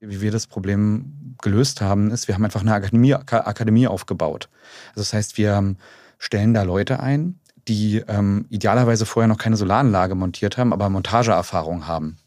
[0.00, 4.48] wie wir das Problem gelöst haben, ist, wir haben einfach eine Akademie, Akademie aufgebaut.
[4.90, 5.76] Also das heißt, wir
[6.18, 11.86] stellen da Leute ein, die ähm, idealerweise vorher noch keine Solaranlage montiert haben, aber Montageerfahrung
[11.86, 12.18] haben.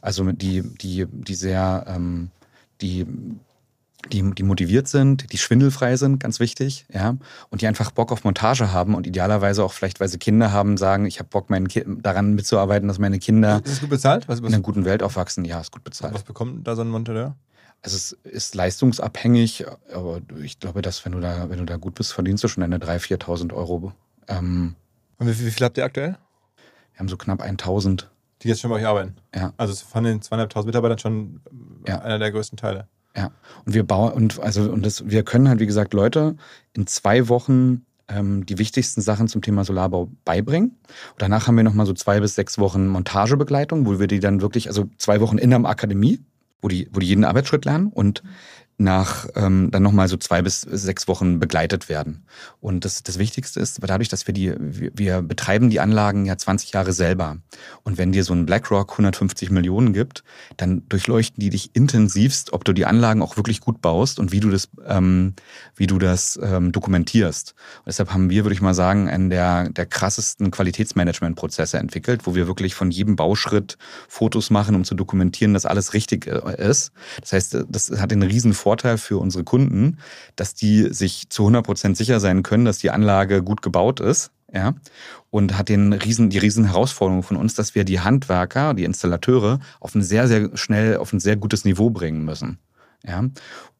[0.00, 2.30] Also die, die, die sehr, ähm,
[2.80, 3.06] die
[4.12, 7.16] die, die motiviert sind, die schwindelfrei sind, ganz wichtig, ja,
[7.50, 10.76] und die einfach Bock auf Montage haben und idealerweise auch vielleicht, weil sie Kinder haben,
[10.76, 14.28] sagen, ich habe Bock meinen Ki daran mitzuarbeiten, dass meine Kinder ist gut bezahlt?
[14.28, 14.48] Was, was?
[14.48, 15.44] in einer guten Welt aufwachsen.
[15.44, 16.14] Ja, ist gut bezahlt.
[16.14, 17.36] Was bekommt da so ein Monteur?
[17.82, 21.94] Also es ist leistungsabhängig, aber ich glaube, dass wenn du da, wenn du da gut
[21.94, 23.92] bist, verdienst du schon deine 3.000, 4.000 Euro.
[24.26, 24.74] Ähm,
[25.18, 26.16] und wie, wie viel habt ihr aktuell?
[26.92, 28.06] Wir haben so knapp 1.000.
[28.42, 29.16] Die jetzt schon bei euch arbeiten?
[29.34, 29.52] Ja.
[29.56, 31.40] Also von den 2.500 Mitarbeitern schon
[31.86, 32.00] ja.
[32.00, 32.88] einer der größten Teile.
[33.16, 33.30] Ja,
[33.64, 36.36] und wir bauen, und also, und das, wir können halt, wie gesagt, Leute
[36.72, 40.70] in zwei Wochen ähm, die wichtigsten Sachen zum Thema Solarbau beibringen.
[40.70, 44.40] Und danach haben wir nochmal so zwei bis sechs Wochen Montagebegleitung, wo wir die dann
[44.40, 46.20] wirklich, also zwei Wochen in der Akademie,
[46.60, 48.22] wo die, wo die jeden Arbeitsschritt lernen und
[48.76, 52.24] nach ähm, dann nochmal so zwei bis sechs Wochen begleitet werden.
[52.60, 56.36] Und das, das Wichtigste ist, dadurch, dass wir die, wir, wir betreiben die Anlagen ja
[56.36, 57.38] 20 Jahre selber.
[57.84, 60.24] Und wenn dir so ein BlackRock 150 Millionen gibt,
[60.56, 64.40] dann durchleuchten die dich intensivst, ob du die Anlagen auch wirklich gut baust und wie
[64.40, 65.34] du das, ähm,
[65.76, 67.54] wie du das ähm, dokumentierst.
[67.78, 72.34] Und deshalb haben wir, würde ich mal sagen, einen der, der krassesten Qualitätsmanagementprozesse entwickelt, wo
[72.34, 76.90] wir wirklich von jedem Bauschritt Fotos machen, um zu dokumentieren, dass alles richtig äh, ist.
[77.20, 79.98] Das heißt, das hat den riesen Vorteil für unsere Kunden,
[80.36, 84.30] dass die sich zu 100 Prozent sicher sein können, dass die Anlage gut gebaut ist.
[84.52, 84.72] Ja,
[85.30, 89.58] und hat den riesen, die riesen Herausforderung von uns, dass wir die Handwerker, die Installateure
[89.80, 92.58] auf ein sehr, sehr schnell, auf ein sehr gutes Niveau bringen müssen.
[93.04, 93.24] Ja,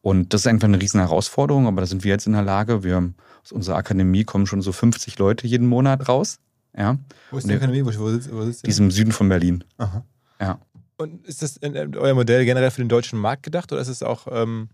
[0.01, 2.83] und das ist einfach eine riesen Herausforderung, aber da sind wir jetzt in der Lage.
[2.83, 6.39] Wir, aus unserer Akademie kommen schon so 50 Leute jeden Monat raus.
[6.77, 6.97] Ja.
[7.31, 7.83] Wo ist die Akademie?
[7.85, 8.67] Wo, sitzt, wo sitzt die?
[8.67, 9.63] Die ist im Süden von Berlin.
[9.77, 10.03] Aha.
[10.39, 10.59] Ja.
[10.97, 14.27] Und ist das euer Modell generell für den deutschen Markt gedacht oder ist es auch
[14.31, 14.69] ähm,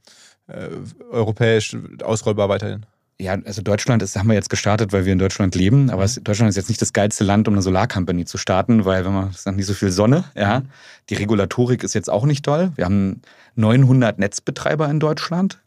[0.48, 0.70] äh,
[1.10, 2.86] europäisch ausrollbar weiterhin?
[3.20, 6.16] Ja, also Deutschland ist, haben wir jetzt gestartet, weil wir in Deutschland leben, aber es,
[6.16, 9.30] Deutschland ist jetzt nicht das geilste Land, um eine Solarcompany zu starten, weil wenn man
[9.30, 10.64] es nicht so viel Sonne, ja.
[11.10, 12.72] Die Regulatorik ist jetzt auch nicht toll.
[12.76, 13.22] Wir haben
[13.56, 15.60] 900 Netzbetreiber in Deutschland.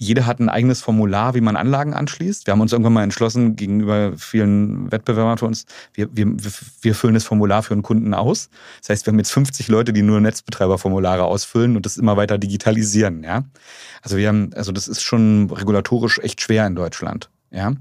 [0.00, 2.46] Jeder hat ein eigenes Formular, wie man Anlagen anschließt.
[2.46, 6.28] Wir haben uns irgendwann mal entschlossen, gegenüber vielen Wettbewerbern für uns, wir, wir,
[6.82, 8.48] wir füllen das Formular für einen Kunden aus.
[8.80, 12.38] Das heißt, wir haben jetzt 50 Leute, die nur Netzbetreiberformulare ausfüllen und das immer weiter
[12.38, 13.24] digitalisieren.
[13.24, 13.42] Ja?
[14.00, 17.28] Also wir haben, also das ist schon regulatorisch echt schwer in Deutschland.
[17.50, 17.72] Ja,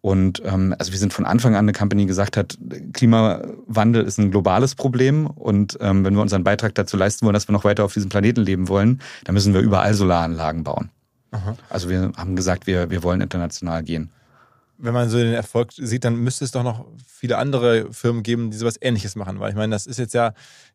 [0.00, 2.56] und ähm, also wir sind von Anfang an eine Company, die gesagt hat,
[2.92, 7.48] Klimawandel ist ein globales Problem und ähm, wenn wir unseren Beitrag dazu leisten wollen, dass
[7.48, 10.90] wir noch weiter auf diesem Planeten leben wollen, dann müssen wir überall Solaranlagen bauen.
[11.30, 11.56] Aha.
[11.68, 14.10] Also wir haben gesagt, wir, wir wollen international gehen.
[14.78, 18.50] Wenn man so den Erfolg sieht, dann müsste es doch noch viele andere Firmen geben,
[18.50, 19.40] die sowas ähnliches machen.
[19.40, 20.34] Weil ich meine, das ist jetzt ja,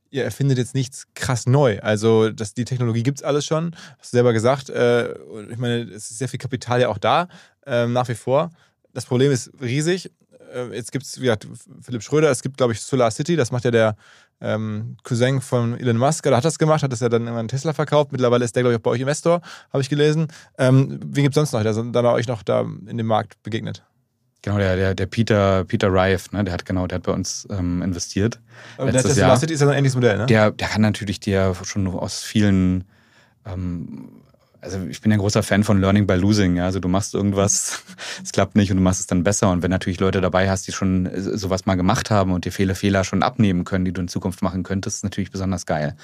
[0.10, 1.80] ihr erfindet jetzt nichts krass neu.
[1.80, 3.76] Also das, die Technologie gibt es alles schon.
[3.98, 4.70] Hast du selber gesagt.
[4.70, 5.13] Äh,
[5.50, 7.30] ich meine, es ist sehr viel Kapital ja auch da,
[7.66, 8.52] äh, nach wie vor.
[8.94, 10.12] Das Problem ist riesig.
[10.54, 11.48] Äh, jetzt gibt es, wie gesagt,
[11.82, 13.96] Philipp Schröder, es gibt, glaube ich, Solar City, das macht ja der
[14.42, 17.48] ähm, Cousin von Elon Musk, der hat das gemacht, hat das ja dann immer einen
[17.48, 18.12] Tesla verkauft.
[18.12, 20.28] Mittlerweile ist der, glaube ich, auch bei euch Investor, habe ich gelesen.
[20.58, 23.84] Ähm, wen gibt es sonst noch, der dann euch noch da in dem Markt begegnet?
[24.42, 27.48] Genau, der, der, der Peter, Peter Rife, ne, der hat genau, der hat bei uns
[27.50, 28.42] ähm, investiert.
[28.78, 30.26] Aber der Tesla City ist ja ein ähnliches Modell, ne?
[30.26, 32.84] Der, der kann natürlich dir schon aus vielen
[33.46, 34.23] ähm,
[34.63, 36.56] also ich bin ein großer Fan von Learning by Losing.
[36.56, 36.65] Ja?
[36.65, 37.84] Also du machst irgendwas,
[38.23, 39.52] es klappt nicht und du machst es dann besser.
[39.52, 42.52] Und wenn natürlich Leute dabei hast, die schon äh, sowas mal gemacht haben und dir
[42.52, 45.95] viele Fehler schon abnehmen können, die du in Zukunft machen könntest, ist natürlich besonders geil.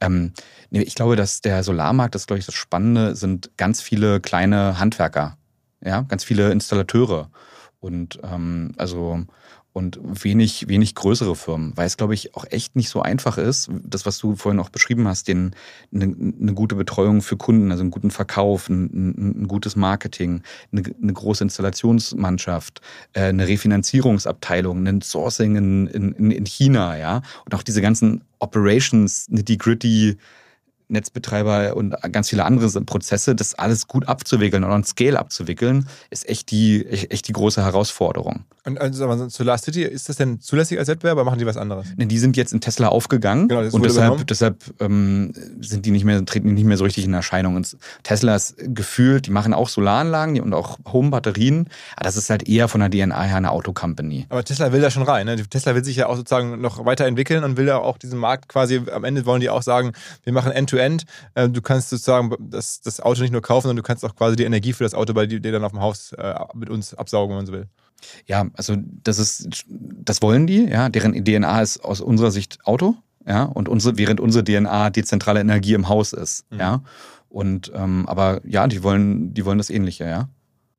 [0.00, 0.32] Ähm,
[0.70, 4.78] ich glaube, dass der Solarmarkt, das ist, glaube ich, das Spannende, sind ganz viele kleine
[4.78, 5.36] Handwerker,
[5.84, 7.30] ja, ganz viele Installateure.
[7.80, 9.24] Und ähm, also
[9.76, 13.68] und wenig, wenig größere Firmen, weil es, glaube ich, auch echt nicht so einfach ist,
[13.84, 15.54] das, was du vorhin auch beschrieben hast, den,
[15.92, 20.40] eine, eine gute Betreuung für Kunden, also einen guten Verkauf, ein, ein, gutes Marketing,
[20.72, 22.80] eine, eine, große Installationsmannschaft,
[23.12, 29.28] äh, eine Refinanzierungsabteilung, ein Sourcing in, in, in China, ja, und auch diese ganzen Operations,
[29.28, 30.16] nitty-gritty,
[30.88, 36.28] Netzbetreiber und ganz viele andere Prozesse, das alles gut abzuwickeln und on Scale abzuwickeln, ist
[36.28, 38.44] echt die, echt die große Herausforderung.
[38.64, 41.86] Und also Solar City, ist das denn zulässig als Wettbewerb oder machen die was anderes?
[41.96, 46.04] Ne, die sind jetzt in Tesla aufgegangen genau, und deshalb, deshalb ähm, sind die nicht
[46.04, 47.54] mehr, treten die nicht mehr so richtig in Erscheinung.
[47.54, 52.48] Und Tesla ist gefühlt, die machen auch Solaranlagen und auch Home-Batterien, aber das ist halt
[52.48, 54.26] eher von der DNA her eine Autocompany.
[54.30, 55.26] Aber Tesla will da schon rein.
[55.26, 55.36] Ne?
[55.36, 58.82] Tesla will sich ja auch sozusagen noch weiterentwickeln und will ja auch diesen Markt quasi,
[58.92, 59.92] am Ende wollen die auch sagen,
[60.24, 61.04] wir machen End-to-End End-to-End.
[61.34, 64.36] Äh, du kannst sozusagen das, das Auto nicht nur kaufen, sondern du kannst auch quasi
[64.36, 67.30] die Energie für das Auto bei dir dann auf dem Haus äh, mit uns absaugen,
[67.30, 67.68] wenn man so will.
[68.26, 70.88] Ja, also das ist, das wollen die, ja.
[70.88, 72.94] Deren DNA ist aus unserer Sicht Auto,
[73.26, 76.60] ja, und unsere, während unsere DNA dezentrale Energie im Haus ist, mhm.
[76.60, 76.82] ja.
[77.28, 80.28] Und ähm, aber ja, die wollen, die wollen das Ähnliche, ja.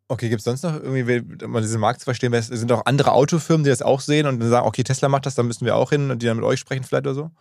[0.10, 3.66] Okay, gibt es sonst noch irgendwie, um diesen Markt zu verstehen, sind auch andere Autofirmen,
[3.66, 5.90] die das auch sehen und dann sagen, okay, Tesla macht das, dann müssen wir auch
[5.90, 7.32] hin und die dann mit euch sprechen vielleicht oder so?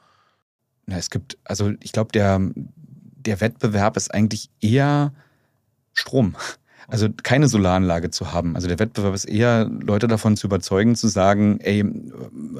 [0.86, 5.12] Na, es gibt, also ich glaube, der, der Wettbewerb ist eigentlich eher
[5.92, 6.36] Strom.
[6.88, 8.54] Also keine Solaranlage zu haben.
[8.54, 11.84] Also der Wettbewerb ist eher, Leute davon zu überzeugen, zu sagen, ey,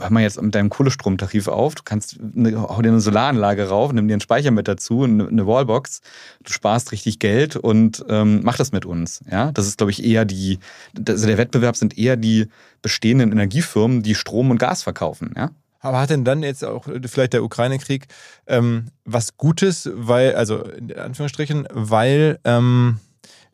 [0.00, 3.92] hör mal jetzt mit deinem Kohlestromtarif auf, du kannst eine, hau dir eine Solaranlage rauf,
[3.92, 6.00] nimm dir einen Speicher mit dazu, eine, eine Wallbox,
[6.42, 9.20] du sparst richtig Geld und ähm, mach das mit uns.
[9.30, 10.58] Ja, das ist, glaube ich, eher die,
[11.06, 12.48] also der Wettbewerb sind eher die
[12.82, 15.34] bestehenden Energiefirmen, die Strom und Gas verkaufen.
[15.36, 15.50] Ja.
[15.86, 18.06] Aber hat denn dann jetzt auch vielleicht der Ukraine-Krieg
[18.46, 22.98] ähm, was Gutes, weil, also in Anführungsstrichen, weil ähm,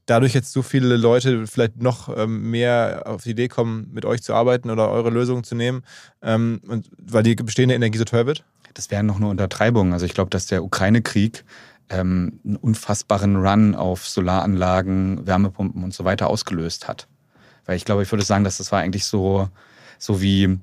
[0.06, 4.22] dadurch jetzt so viele Leute vielleicht noch ähm, mehr auf die Idee kommen, mit euch
[4.22, 5.82] zu arbeiten oder eure Lösungen zu nehmen,
[6.22, 8.44] ähm, und weil die bestehende Energie so teuer wird?
[8.74, 9.92] Das wären noch nur Untertreibungen.
[9.92, 11.44] Also ich glaube, dass der Ukraine-Krieg
[11.90, 17.06] ähm, einen unfassbaren Run auf Solaranlagen, Wärmepumpen und so weiter ausgelöst hat.
[17.66, 19.48] Weil ich glaube, ich würde sagen, dass das war eigentlich so,
[19.98, 20.58] so wie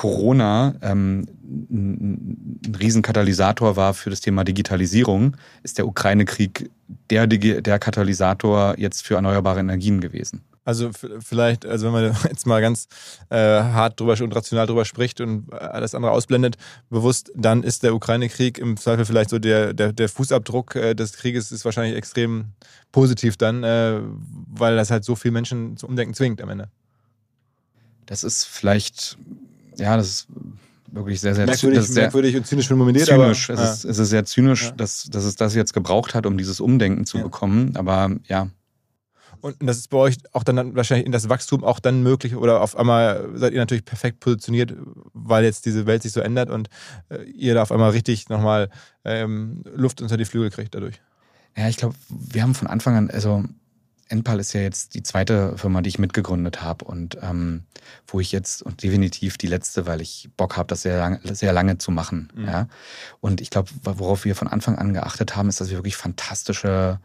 [0.00, 1.26] Corona ähm,
[1.70, 6.70] ein Riesenkatalysator war für das Thema Digitalisierung, ist der Ukraine-Krieg
[7.10, 10.40] der, der Katalysator jetzt für erneuerbare Energien gewesen.
[10.64, 12.88] Also vielleicht, also wenn man jetzt mal ganz
[13.28, 16.56] äh, hart drüber und rational drüber spricht und alles andere ausblendet,
[16.88, 21.12] bewusst, dann ist der Ukraine-Krieg im Zweifel vielleicht so der, der, der Fußabdruck äh, des
[21.12, 22.52] Krieges ist wahrscheinlich extrem
[22.90, 24.00] positiv dann, äh,
[24.48, 26.70] weil das halt so viele Menschen zum Umdenken zwingt am Ende.
[28.06, 29.18] Das ist vielleicht
[29.76, 30.28] ja, das ist
[30.92, 33.06] wirklich sehr, sehr merkwürdig, sehr, merkwürdig und zynisch formuliert.
[33.06, 33.50] Zynisch.
[33.50, 34.70] Aber, es, ist, es ist sehr zynisch, ja.
[34.72, 37.24] dass, dass es das jetzt gebraucht hat, um dieses Umdenken zu ja.
[37.24, 37.76] bekommen.
[37.76, 38.48] Aber ja.
[39.40, 42.60] Und das ist bei euch auch dann wahrscheinlich in das Wachstum auch dann möglich oder
[42.60, 44.74] auf einmal seid ihr natürlich perfekt positioniert,
[45.14, 46.68] weil jetzt diese Welt sich so ändert und
[47.08, 48.68] äh, ihr da auf einmal richtig nochmal
[49.04, 51.00] ähm, Luft unter die Flügel kriegt dadurch.
[51.56, 53.44] Ja, ich glaube, wir haben von Anfang an, also
[54.10, 57.62] Enpal ist ja jetzt die zweite Firma, die ich mitgegründet habe und ähm,
[58.08, 61.52] wo ich jetzt und definitiv die letzte, weil ich Bock habe, das sehr lange, sehr
[61.52, 62.30] lange zu machen.
[62.34, 62.44] Mhm.
[62.44, 62.68] Ja?
[63.20, 66.98] Und ich glaube, worauf wir von Anfang an geachtet haben, ist, dass wir wirklich fantastische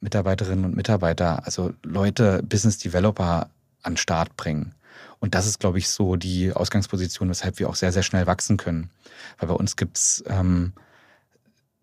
[0.00, 3.48] Mitarbeiterinnen und Mitarbeiter, also Leute, Business Developer
[3.82, 4.74] an Start bringen.
[5.20, 8.58] Und das ist, glaube ich, so die Ausgangsposition, weshalb wir auch sehr, sehr schnell wachsen
[8.58, 8.90] können.
[9.38, 10.74] Weil bei uns gibt's ähm,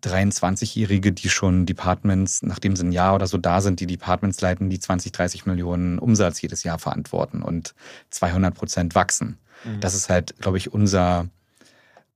[0.04, 4.70] 23-Jährige, die schon Departments, nachdem sie ein Jahr oder so da sind, die Departments leiten,
[4.70, 7.74] die 20, 30 Millionen Umsatz jedes Jahr verantworten und
[8.10, 9.38] 200 Prozent wachsen.
[9.64, 9.80] Mhm.
[9.80, 11.28] Das ist halt, glaube ich, unser.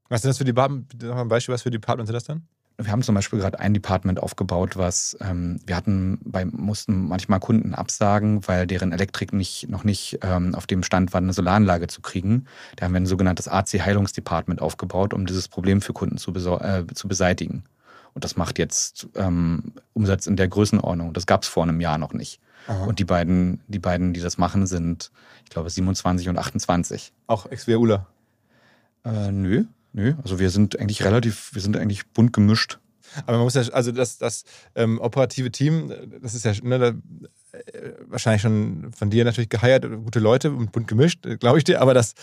[0.09, 0.95] Was sind das für Departments?
[1.03, 2.47] Noch ein Beispiel, was für Departments sind das dann?
[2.79, 7.41] Wir haben zum Beispiel gerade ein Department aufgebaut, was ähm, wir hatten bei, mussten manchmal
[7.41, 11.87] Kunden absagen, weil deren Elektrik nicht, noch nicht ähm, auf dem Stand war, eine Solaranlage
[11.87, 12.47] zu kriegen.
[12.77, 17.09] Da haben wir ein sogenanntes AC-Heilungsdepartment aufgebaut, um dieses Problem für Kunden zu, äh, zu
[17.09, 17.65] beseitigen.
[18.15, 21.13] Und das macht jetzt ähm, Umsatz in der Größenordnung.
[21.13, 22.41] Das gab es vor einem Jahr noch nicht.
[22.67, 22.85] Aha.
[22.85, 25.11] Und die beiden, die beiden, die das machen, sind,
[25.45, 27.13] ich glaube, 27 und 28.
[27.27, 28.07] Auch Ex-Ula?
[29.05, 30.15] Äh, nö, nö.
[30.23, 32.79] Also wir sind eigentlich relativ, wir sind eigentlich bunt gemischt.
[33.27, 37.01] Aber man muss ja, also das, das ähm, operative Team, das ist ja, ne,
[38.07, 41.95] wahrscheinlich schon von dir natürlich geheiert, gute Leute und bunt gemischt, glaube ich dir, aber
[41.95, 42.15] das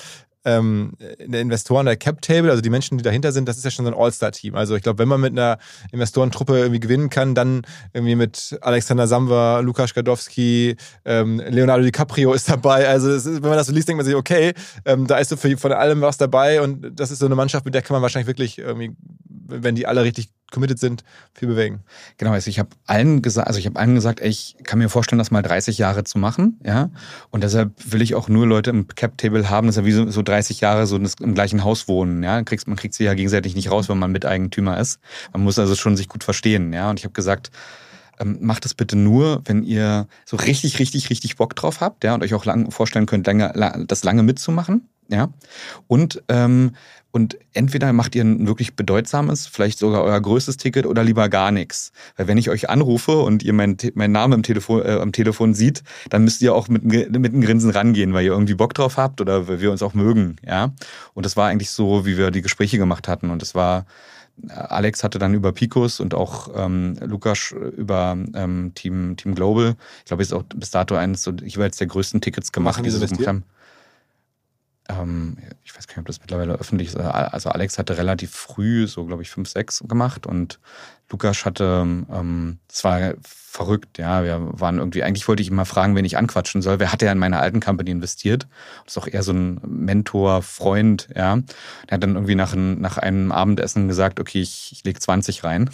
[0.58, 3.72] ähm, der Investoren, der Cap Table, also die Menschen, die dahinter sind, das ist ja
[3.72, 4.56] schon so ein All-Star-Team.
[4.56, 5.58] Also ich glaube, wenn man mit einer
[5.92, 7.62] Investorentruppe irgendwie gewinnen kann, dann
[7.94, 10.76] irgendwie mit Alexander Samwer, Lukas Gadowski,
[11.06, 12.88] ähm, Leonardo DiCaprio ist dabei.
[12.88, 14.54] Also ist, wenn man das so liest, denkt man sich, okay,
[14.86, 17.66] ähm, da ist so für, von allem was dabei und das ist so eine Mannschaft,
[17.66, 18.96] mit der kann man wahrscheinlich wirklich irgendwie,
[19.26, 21.82] wenn die alle richtig committed sind, viel bewegen.
[22.18, 24.90] Genau, also ich habe allen gesagt, also ich habe allen gesagt, ey, ich kann mir
[24.90, 26.90] vorstellen, das mal 30 Jahre zu machen, ja.
[27.30, 30.22] Und deshalb will ich auch nur Leute im Cap-Table haben, dass ja wie so, so
[30.40, 32.42] 30 Jahre so im gleichen Haus wohnen, ja.
[32.44, 35.00] Kriegst, man kriegt sie ja gegenseitig nicht raus, wenn man Miteigentümer ist.
[35.34, 36.90] Man muss also schon sich gut verstehen, ja.
[36.90, 37.52] Und ich habe gesagt,
[38.20, 42.14] ähm, macht es bitte nur, wenn ihr so richtig, richtig, richtig Bock drauf habt, ja,
[42.14, 45.30] und euch auch lang vorstellen könnt, lange, das lange mitzumachen, ja.
[45.88, 46.72] Und ähm,
[47.12, 51.52] und entweder macht ihr ein wirklich bedeutsames, vielleicht sogar euer größtes Ticket oder lieber gar
[51.52, 51.92] nichts.
[52.16, 55.56] Weil wenn ich euch anrufe und ihr meinen mein Namen im Telefon, äh, am Telefon
[55.56, 58.98] sieht, dann müsst ihr auch mit, mit einem Grinsen rangehen, weil ihr irgendwie Bock drauf
[58.98, 60.36] habt oder weil wir uns auch mögen.
[60.46, 60.74] Ja?
[61.16, 63.32] Und das war eigentlich so, wie wir die Gespräche gemacht hatten.
[63.32, 63.88] Und das war,
[64.48, 70.06] Alex hatte dann über Picos und auch ähm, Lukas über ähm, Team, Team Global, ich
[70.06, 73.28] glaube, ist auch bis dato eines so jeweils der größten Tickets gemacht, die sie gemacht
[73.28, 73.44] haben
[74.90, 76.98] ähm, ich weiß gar nicht, ob das mittlerweile öffentlich ist.
[76.98, 80.60] Also Alex hatte relativ früh, so glaube ich, 5, 6 gemacht und
[81.10, 84.24] Lukas hatte, ähm, das war verrückt, ja.
[84.24, 86.80] Wir waren irgendwie, eigentlich wollte ich ihn mal fragen, wen ich anquatschen soll.
[86.80, 88.48] Wer hat ja in meine alten Company investiert?
[88.86, 91.38] Das ist auch eher so ein Mentor, Freund, ja.
[91.90, 95.44] Der hat dann irgendwie nach, ein, nach einem Abendessen gesagt, okay, ich, ich lege 20
[95.44, 95.70] rein.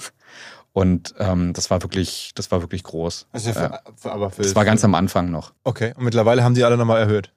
[0.71, 3.27] Und ähm, das war wirklich, das war wirklich groß.
[3.31, 5.53] Also für, für, aber für, das war ganz am Anfang noch.
[5.63, 7.31] Okay, und mittlerweile haben die alle nochmal erhöht.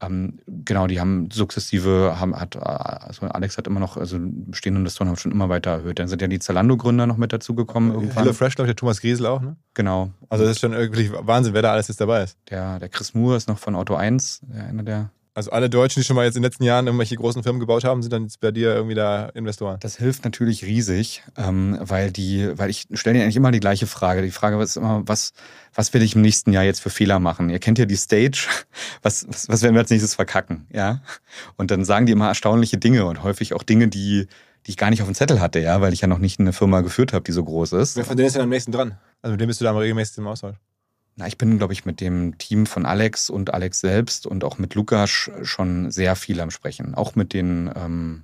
[0.00, 5.08] Ähm, genau, die haben sukzessive, haben, hat, also Alex hat immer noch, also bestehende Investoren
[5.08, 5.98] haben schon immer weiter erhöht.
[5.98, 8.22] Dann sind ja die Zalando-Gründer noch mit dazugekommen irgendwann.
[8.22, 9.56] Hello Fresh, glaube ich, der Thomas Griesel auch, ne?
[9.74, 10.12] Genau.
[10.28, 12.38] Also das ist schon wirklich Wahnsinn, wer da alles jetzt dabei ist.
[12.48, 16.04] Der, der Chris Moore ist noch von Auto 1, einer der also alle Deutschen, die
[16.04, 18.40] schon mal jetzt in den letzten Jahren irgendwelche großen Firmen gebaut haben, sind dann jetzt
[18.40, 19.78] bei dir irgendwie da Investoren.
[19.78, 23.86] Das hilft natürlich riesig, ähm, weil die, weil ich stelle dir eigentlich immer die gleiche
[23.86, 24.22] Frage.
[24.22, 25.32] Die Frage ist immer, was,
[25.72, 27.50] was will ich im nächsten Jahr jetzt für Fehler machen?
[27.50, 28.48] Ihr kennt ja die Stage.
[29.02, 30.66] Was, was, was werden wir als nächstes verkacken?
[30.72, 31.02] Ja.
[31.56, 34.26] Und dann sagen die immer erstaunliche Dinge und häufig auch Dinge, die,
[34.66, 36.52] die ich gar nicht auf dem Zettel hatte, ja, weil ich ja noch nicht eine
[36.52, 37.96] Firma geführt habe, die so groß ist.
[37.96, 38.98] Wer von denen ist denn am nächsten dran?
[39.22, 40.56] Also mit dem bist du da mal regelmäßig im Austausch?
[41.18, 44.58] Na, ich bin, glaube ich, mit dem Team von Alex und Alex selbst und auch
[44.58, 45.10] mit Lukas
[45.42, 46.94] schon sehr viel am Sprechen.
[46.94, 48.22] Auch mit den, ähm,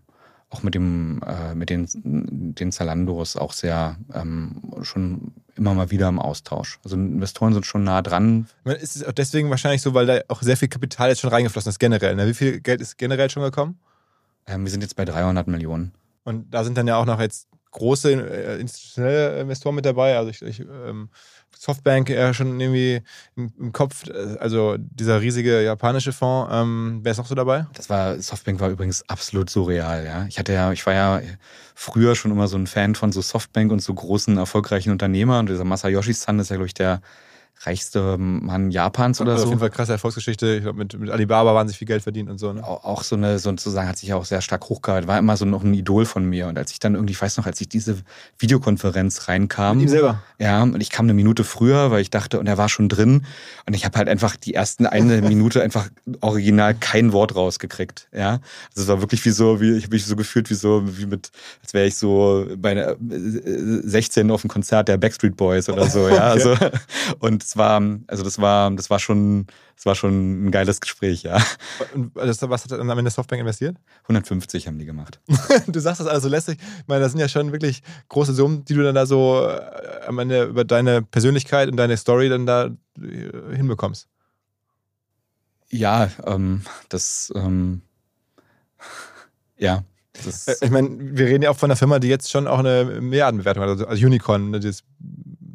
[0.49, 6.09] auch mit dem, äh, mit den, den Zalandos auch sehr ähm, schon immer mal wieder
[6.09, 6.79] im Austausch.
[6.85, 8.47] Also Investoren sind schon nah dran.
[8.65, 11.71] Ist es auch deswegen wahrscheinlich so, weil da auch sehr viel Kapital jetzt schon reingeflossen
[11.71, 12.15] ist, generell.
[12.15, 12.29] Ne?
[12.29, 13.81] Wie viel Geld ist generell schon gekommen?
[14.47, 15.95] Ähm, wir sind jetzt bei 300 Millionen.
[16.23, 20.17] Und da sind dann ja auch noch jetzt große äh, institutionelle Investoren mit dabei.
[20.17, 21.11] Also ich, ich ähm,
[21.65, 23.01] Softbank ja schon irgendwie
[23.37, 24.05] im, im, Kopf,
[24.39, 26.53] also dieser riesige japanische Fonds.
[26.53, 27.67] Ähm, wer ist noch so dabei?
[27.73, 30.27] Das war, Softbank war übrigens absolut surreal, ja.
[30.27, 31.23] Ich hatte ja, ich war ja
[31.75, 35.41] früher schon immer so ein Fan von so Softbank und so großen, erfolgreichen Unternehmern.
[35.41, 37.01] Und dieser Masayoshi-san ist ja, glaube ich, der
[37.63, 39.49] reichste Mann Japans oder also so.
[39.49, 40.57] Auf jeden Fall krasse Erfolgsgeschichte.
[40.57, 42.53] Ich glaube, mit, mit Alibaba wahnsinnig viel Geld verdient und so.
[42.53, 42.63] Ne?
[42.63, 45.09] Auch, auch, so eine, sozusagen, hat sich auch sehr stark hochgehalten.
[45.09, 46.49] War immer so noch ein Idol von mir.
[46.49, 47.99] Und als ich dann irgendwie, ich weiß noch, als ich diese
[48.39, 49.79] Videokonferenz reinkam.
[49.79, 50.23] Mit ihm selber?
[50.39, 53.25] Ja, und ich kam eine Minute früher, weil ich dachte, und er war schon drin.
[53.67, 55.89] Und ich habe halt einfach die ersten eine Minute einfach
[56.21, 58.09] original kein Wort rausgekriegt.
[58.13, 58.41] Ja,
[58.71, 61.07] also es war wirklich wie so, wie ich habe mich so gefühlt wie so, wie
[61.07, 61.31] mit,
[61.63, 66.09] als wäre ich so bei 16 auf einem Konzert der Backstreet Boys oder so.
[66.09, 66.57] Ja, also
[67.21, 71.23] und es war, also das war, das war schon, das war schon ein geiles Gespräch,
[71.23, 71.37] ja.
[71.93, 73.77] Und was hat dann am Ende Softbank investiert?
[74.03, 75.21] 150 haben die gemacht.
[75.67, 76.59] du sagst das alles so lässig.
[76.59, 80.07] Ich meine, das sind ja schon wirklich große Summen, die du dann da so äh,
[80.07, 82.71] am Ende über deine Persönlichkeit und deine Story dann da
[83.01, 84.09] äh, hinbekommst.
[85.71, 87.83] Ja, ähm, das, ähm,
[89.59, 89.85] ja.
[90.25, 92.61] Das äh, ich meine, wir reden ja auch von einer Firma, die jetzt schon auch
[92.61, 94.85] eine Milliardenbewertung hat, also als Unicorn, ne, das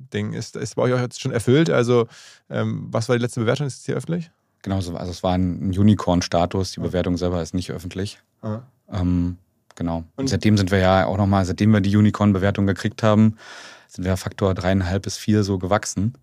[0.09, 0.33] Ding.
[0.33, 1.69] Ist, ist bei euch jetzt schon erfüllt?
[1.69, 2.07] Also,
[2.49, 3.67] ähm, was war die letzte Bewertung?
[3.67, 4.31] Ist es hier öffentlich?
[4.61, 6.73] Genau, so, also es war ein Unicorn-Status.
[6.73, 8.19] Die Bewertung selber ist nicht öffentlich.
[8.91, 9.37] Ähm,
[9.75, 10.03] genau.
[10.17, 13.37] Und seitdem sind wir ja auch nochmal, seitdem wir die Unicorn-Bewertung gekriegt haben,
[13.87, 16.13] sind wir Faktor dreieinhalb bis vier so gewachsen.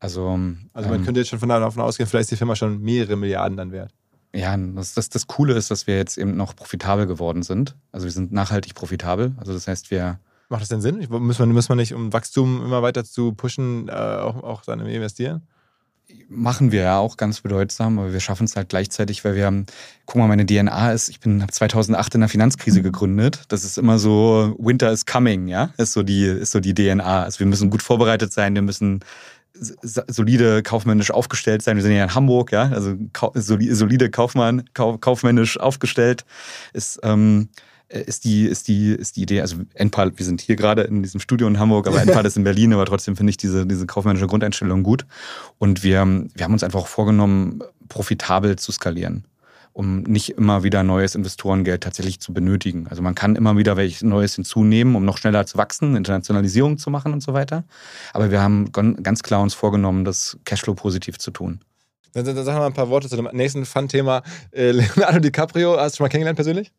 [0.00, 0.38] Also,
[0.72, 3.16] also man ähm, könnte jetzt schon von davon ausgehen, vielleicht ist die Firma schon mehrere
[3.16, 3.92] Milliarden dann wert.
[4.32, 7.74] Ja, das, das, das Coole ist, dass wir jetzt eben noch profitabel geworden sind.
[7.90, 9.32] Also wir sind nachhaltig profitabel.
[9.38, 11.06] Also das heißt, wir Macht das denn Sinn?
[11.10, 14.80] Muss man, muss man nicht, um Wachstum immer weiter zu pushen, äh, auch, auch dann
[14.80, 15.42] investieren?
[16.30, 19.66] Machen wir ja auch ganz bedeutsam, aber wir schaffen es halt gleichzeitig, weil wir haben,
[20.06, 23.44] guck mal, meine DNA ist, ich bin 2008 in der Finanzkrise gegründet.
[23.48, 27.24] Das ist immer so, Winter is coming, ja, ist so die, ist so die DNA.
[27.24, 29.00] Also wir müssen gut vorbereitet sein, wir müssen
[29.52, 31.76] solide kaufmännisch aufgestellt sein.
[31.76, 32.94] Wir sind ja in Hamburg, ja, also
[33.34, 36.24] solide Kaufmann, kaufmännisch aufgestellt
[36.72, 37.00] ist.
[37.02, 37.48] Ähm,
[37.88, 41.20] ist die, ist die, ist die Idee, also Enpal, wir sind hier gerade in diesem
[41.20, 44.26] Studio in Hamburg, aber Enpal ist in Berlin, aber trotzdem finde ich diese, diese kaufmännische
[44.26, 45.06] Grundeinstellung gut.
[45.58, 49.24] Und wir, wir haben uns einfach vorgenommen, profitabel zu skalieren
[49.78, 52.88] um nicht immer wieder neues Investorengeld tatsächlich zu benötigen.
[52.90, 56.90] Also man kann immer wieder welches Neues hinzunehmen, um noch schneller zu wachsen, Internationalisierung zu
[56.90, 57.62] machen und so weiter.
[58.12, 61.60] Aber wir haben ganz klar uns vorgenommen, das Cashflow positiv zu tun.
[62.12, 64.24] Dann, dann sagen wir mal ein paar Worte zu dem nächsten Fun-Thema.
[64.50, 66.72] Äh, Leonardo DiCaprio, hast du schon mal kennengelernt persönlich?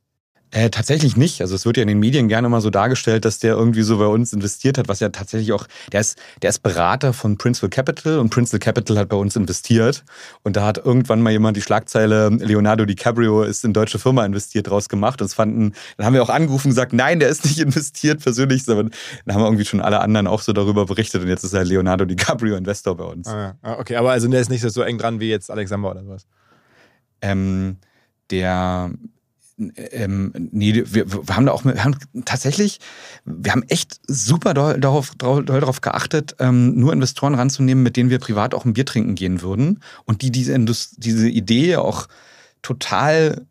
[0.51, 1.41] Äh, tatsächlich nicht.
[1.41, 3.99] Also es wird ja in den Medien gerne mal so dargestellt, dass der irgendwie so
[3.99, 7.69] bei uns investiert hat, was ja tatsächlich auch, der ist, der ist Berater von Principal
[7.69, 10.03] Capital und Principal Capital hat bei uns investiert.
[10.41, 14.67] Und da hat irgendwann mal jemand die Schlagzeile Leonardo DiCaprio ist in deutsche Firma investiert
[14.69, 15.21] draus gemacht.
[15.21, 18.23] Und das fanden, dann haben wir auch angerufen und gesagt, nein, der ist nicht investiert
[18.23, 18.89] persönlich, sondern
[19.25, 21.63] dann haben wir irgendwie schon alle anderen auch so darüber berichtet und jetzt ist er
[21.63, 23.27] Leonardo DiCaprio Investor bei uns.
[23.27, 26.03] Ah, ah okay, aber also der ist nicht so eng dran wie jetzt Alexander oder
[26.03, 26.25] sowas.
[27.21, 27.77] Ähm,
[28.31, 28.91] der
[29.59, 31.95] ähm, nee, wir, wir haben da auch, wir haben
[32.25, 32.79] tatsächlich,
[33.25, 38.09] wir haben echt super doll darauf, doll darauf geachtet, ähm, nur Investoren ranzunehmen, mit denen
[38.09, 40.57] wir privat auch ein Bier trinken gehen würden und die diese,
[40.97, 42.07] diese Idee auch
[42.61, 43.45] total,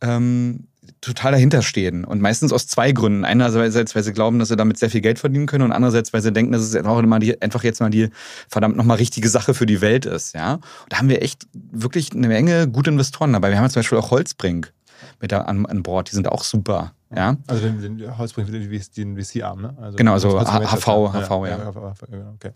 [0.00, 0.66] ähm,
[1.00, 2.04] total dahinter stehen.
[2.04, 3.24] Und meistens aus zwei Gründen.
[3.24, 6.22] Einerseits, weil sie glauben, dass sie damit sehr viel Geld verdienen können und andererseits, weil
[6.22, 8.08] sie denken, dass es auch immer die, einfach jetzt mal die
[8.48, 10.34] verdammt nochmal richtige Sache für die Welt ist.
[10.34, 10.58] Ja?
[10.88, 13.50] Da haben wir echt wirklich eine Menge gute Investoren dabei.
[13.50, 14.72] Wir haben zum Beispiel auch Holzbrink
[15.20, 16.10] mit an, an Bord.
[16.10, 16.92] Die sind auch super.
[17.14, 17.36] Ja?
[17.46, 19.76] Also den, den Holzbrink, den VC-Arm, ne?
[19.80, 21.46] Also genau, also HV, HV, ja.
[21.46, 21.58] ja.
[21.58, 22.52] ja okay.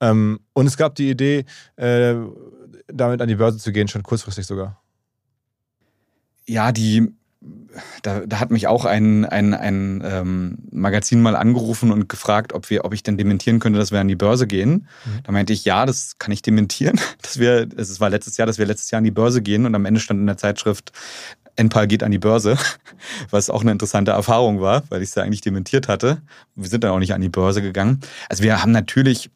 [0.00, 1.44] Ähm, und es gab die Idee,
[1.76, 2.14] äh,
[2.88, 4.80] damit an die Börse zu gehen, schon kurzfristig sogar.
[6.46, 7.12] Ja, die,
[8.02, 12.70] da, da, hat mich auch ein, ein, ein ähm, Magazin mal angerufen und gefragt, ob,
[12.70, 14.88] wir, ob ich denn dementieren könnte, dass wir an die Börse gehen.
[15.04, 15.20] Mhm.
[15.24, 16.98] Da meinte ich, ja, das kann ich dementieren.
[17.22, 19.74] Dass wir, es war letztes Jahr, dass wir letztes Jahr an die Börse gehen und
[19.74, 20.90] am Ende stand in der Zeitschrift,
[21.56, 22.56] Enpal geht an die Börse,
[23.30, 26.22] was auch eine interessante Erfahrung war, weil ich es ja eigentlich dementiert hatte.
[26.54, 28.00] Wir sind dann auch nicht an die Börse gegangen.
[28.28, 29.30] Also wir haben natürlich,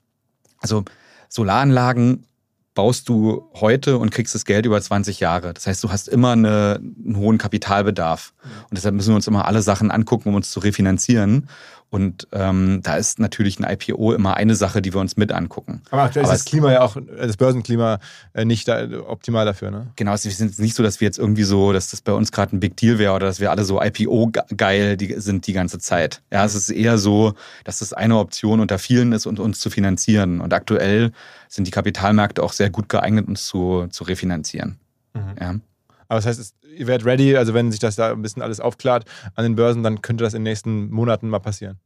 [0.59, 0.85] also
[1.29, 2.27] Solaranlagen
[2.75, 5.55] baust du heute und kriegst das Geld über 20 Jahre.
[5.55, 8.35] Das heißt, du hast immer eine, einen hohen Kapitalbedarf.
[8.43, 11.49] Und deshalb müssen wir uns immer alle Sachen angucken, um uns zu refinanzieren.
[11.91, 15.83] Und ähm, da ist natürlich ein IPO immer eine Sache, die wir uns mit angucken.
[15.91, 18.01] Aber aktuell ist das Klima ja auch, das Börsenklima
[18.33, 19.89] äh, nicht da, optimal dafür, ne?
[19.95, 22.57] Genau, es ist nicht so, dass wir jetzt irgendwie so, dass das bei uns gerade
[22.57, 26.23] ein Big Deal wäre oder dass wir alle so IPO-geil sind die ganze Zeit.
[26.33, 29.71] Ja, es ist eher so, dass das eine Option unter vielen ist, und uns zu
[29.71, 30.41] finanzieren.
[30.41, 31.13] Und aktuell
[31.49, 34.79] sind die Kapitalmärkte auch sehr gut geeignet, uns zu, zu refinanzieren.
[35.15, 35.35] Mhm.
[35.41, 35.55] Ja.
[36.09, 39.05] Aber das heißt, ihr werdet ready, also wenn sich das da ein bisschen alles aufklärt
[39.35, 41.79] an den Börsen, dann könnte das in den nächsten Monaten mal passieren.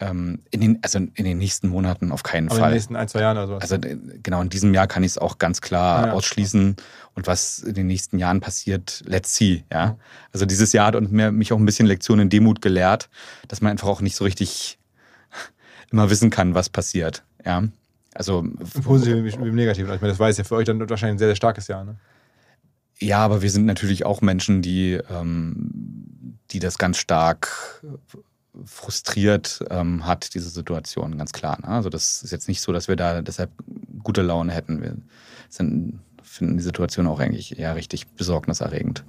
[0.00, 2.68] Ähm, in den, also in den nächsten Monaten auf keinen Aber Fall.
[2.68, 3.54] In den nächsten ein, zwei Jahren oder so.
[3.56, 6.76] Also äh, genau, in diesem Jahr kann ich es auch ganz klar ja, ausschließen.
[7.14, 9.64] Und was in den nächsten Jahren passiert, let's see.
[9.72, 9.98] Ja?
[10.32, 13.08] Also dieses Jahr hat mich auch ein bisschen Lektion in Demut gelehrt,
[13.48, 14.78] dass man einfach auch nicht so richtig
[15.90, 17.24] immer wissen kann, was passiert.
[17.44, 17.64] Ja?
[18.14, 19.92] Also, Im Positiven wie im Negativen.
[19.94, 21.84] Ich meine, das war jetzt ja für euch dann wahrscheinlich ein sehr, sehr starkes Jahr.
[21.84, 21.96] Ne?
[23.00, 27.82] Ja, aber wir sind natürlich auch Menschen, die, ähm, die das ganz stark
[28.64, 31.58] frustriert ähm, hat, diese Situation, ganz klar.
[31.60, 31.68] Ne?
[31.68, 33.50] Also das ist jetzt nicht so, dass wir da deshalb
[34.02, 34.82] gute Laune hätten.
[34.82, 34.96] Wir
[35.48, 39.04] sind, finden die Situation auch eigentlich eher richtig besorgniserregend.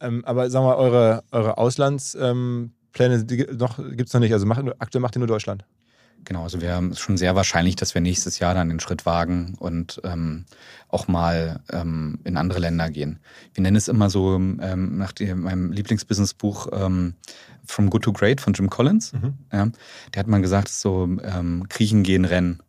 [0.00, 4.32] Ähm, aber sagen wir mal, eure, eure Auslandspläne ähm, gibt es noch nicht.
[4.32, 5.64] Also macht, aktuell macht ihr nur Deutschland.
[6.24, 9.06] Genau, also wir haben es schon sehr wahrscheinlich, dass wir nächstes Jahr dann den Schritt
[9.06, 10.44] wagen und ähm,
[10.88, 13.20] auch mal ähm, in andere Länder gehen.
[13.54, 17.14] Wir nennen es immer so ähm, nach dem, meinem Lieblingsbusinessbuch ähm,
[17.64, 19.12] From Good to Great von Jim Collins.
[19.12, 19.34] Mhm.
[19.52, 19.68] Ja,
[20.14, 22.60] der hat mal gesagt, so ähm, Kriechen gehen, Rennen.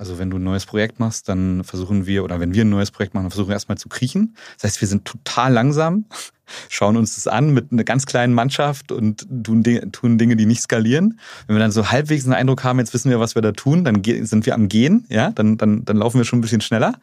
[0.00, 2.90] Also wenn du ein neues Projekt machst, dann versuchen wir, oder wenn wir ein neues
[2.90, 4.34] Projekt machen, dann versuchen wir erstmal zu kriechen.
[4.56, 6.06] Das heißt, wir sind total langsam,
[6.70, 11.20] schauen uns das an mit einer ganz kleinen Mannschaft und tun, Dinge, die nicht skalieren.
[11.46, 13.84] Wenn wir dann so halbwegs einen Eindruck haben, jetzt wissen wir, was wir da tun,
[13.84, 16.94] dann sind wir am Gehen, ja, dann, dann, dann laufen wir schon ein bisschen schneller.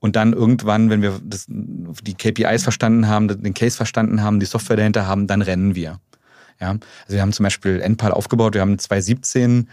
[0.00, 4.46] Und dann irgendwann, wenn wir das, die KPIs verstanden haben, den Case verstanden haben, die
[4.46, 6.00] Software dahinter haben, dann rennen wir.
[6.60, 9.68] Ja, also wir haben zum Beispiel Endpal aufgebaut, wir haben 2017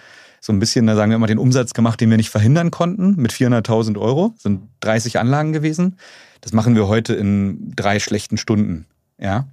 [0.48, 3.34] so ein bisschen, sagen wir immer, den Umsatz gemacht, den wir nicht verhindern konnten, mit
[3.34, 4.32] 400.000 Euro.
[4.34, 5.98] Das sind 30 Anlagen gewesen.
[6.42, 8.86] Das machen wir heute in drei schlechten Stunden.
[9.20, 9.48] Ja.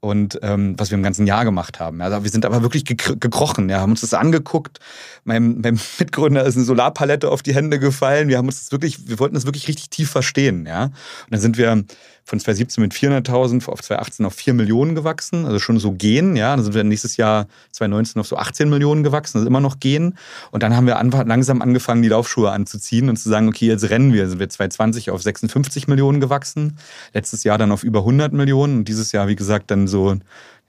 [0.00, 2.00] Und ähm, was wir im ganzen Jahr gemacht haben.
[2.00, 4.80] Also wir sind aber wirklich gekrochen, ja, haben uns das angeguckt.
[5.22, 8.28] Meinem, meinem Mitgründer ist eine Solarpalette auf die Hände gefallen.
[8.28, 10.84] Wir haben uns das wirklich, wir wollten das wirklich richtig tief verstehen, ja.
[10.86, 10.92] Und
[11.30, 11.84] dann sind wir
[12.24, 16.54] von 2017 mit 400.000 auf 2018 auf 4 Millionen gewachsen, also schon so gehen, ja.
[16.54, 20.16] Dann sind wir nächstes Jahr 2019 auf so 18 Millionen gewachsen, also immer noch gehen.
[20.50, 24.12] Und dann haben wir langsam angefangen, die Laufschuhe anzuziehen und zu sagen, okay, jetzt rennen
[24.12, 24.28] wir.
[24.28, 26.78] Sind wir 2020 auf 56 Millionen gewachsen,
[27.12, 30.16] letztes Jahr dann auf über 100 Millionen und dieses Jahr, wie gesagt, dann so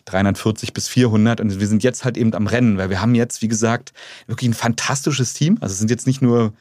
[0.05, 3.41] 340 bis 400 und wir sind jetzt halt eben am Rennen, weil wir haben jetzt,
[3.41, 3.93] wie gesagt,
[4.27, 5.57] wirklich ein fantastisches Team.
[5.61, 6.53] Also es sind jetzt nicht nur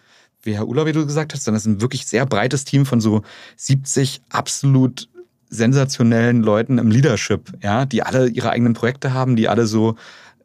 [0.42, 2.86] wie Herr Ulla, wie du gesagt hast, sondern es ist ein wirklich sehr breites Team
[2.86, 3.22] von so
[3.56, 5.08] 70 absolut
[5.48, 9.96] sensationellen Leuten im Leadership, ja, die alle ihre eigenen Projekte haben, die alle so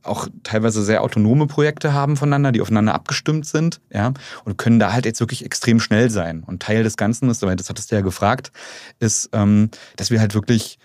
[0.04, 4.14] auch teilweise sehr autonome Projekte haben voneinander, die aufeinander abgestimmt sind, ja,
[4.46, 6.44] und können da halt jetzt wirklich extrem schnell sein.
[6.46, 8.52] Und Teil des Ganzen ist, das hattest du ja gefragt,
[9.00, 10.80] ist, ähm, dass wir halt wirklich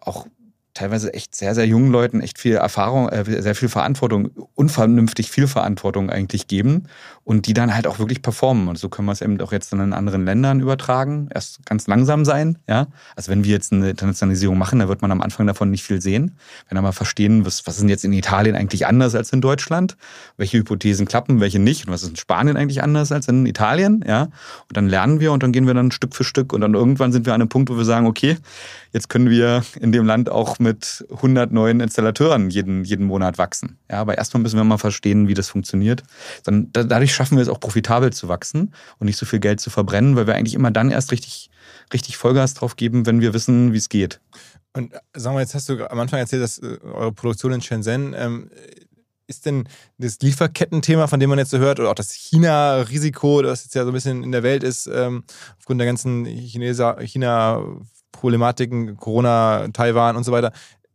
[0.00, 0.26] auch
[0.74, 5.46] teilweise echt sehr, sehr jungen Leuten echt viel Erfahrung, äh, sehr viel Verantwortung, unvernünftig viel
[5.46, 6.88] Verantwortung eigentlich geben
[7.24, 8.68] und die dann halt auch wirklich performen.
[8.68, 11.28] Und so können wir es eben auch jetzt in anderen Ländern übertragen.
[11.34, 12.86] Erst ganz langsam sein, ja.
[13.16, 16.02] Also wenn wir jetzt eine Internationalisierung machen, dann wird man am Anfang davon nicht viel
[16.02, 16.36] sehen.
[16.68, 19.40] Wenn wir mal verstehen, was, was ist denn jetzt in Italien eigentlich anders als in
[19.40, 19.96] Deutschland?
[20.36, 21.86] Welche Hypothesen klappen, welche nicht?
[21.86, 24.24] Und was ist in Spanien eigentlich anders als in Italien, ja?
[24.24, 27.12] Und dann lernen wir und dann gehen wir dann Stück für Stück und dann irgendwann
[27.12, 28.36] sind wir an einem Punkt, wo wir sagen, okay,
[28.92, 33.78] jetzt können wir in dem Land auch mit 100 neuen Installateuren jeden, jeden Monat wachsen.
[33.90, 36.02] Ja, aber erstmal müssen wir mal verstehen, wie das funktioniert.
[36.44, 39.70] Dann, dadurch schaffen wir es auch profitabel zu wachsen und nicht so viel Geld zu
[39.70, 41.50] verbrennen, weil wir eigentlich immer dann erst richtig,
[41.92, 44.20] richtig Vollgas drauf geben, wenn wir wissen, wie es geht.
[44.72, 47.60] Und äh, sagen wir, jetzt hast du am Anfang erzählt, dass äh, eure Produktion in
[47.60, 48.50] Shenzhen ähm,
[49.26, 49.66] ist denn
[49.98, 53.84] das Lieferkettenthema, von dem man jetzt so hört, oder auch das China-Risiko, das jetzt ja
[53.84, 55.24] so ein bisschen in der Welt ist, ähm,
[55.58, 60.52] aufgrund der ganzen China-Problematiken, Corona, Taiwan und so weiter,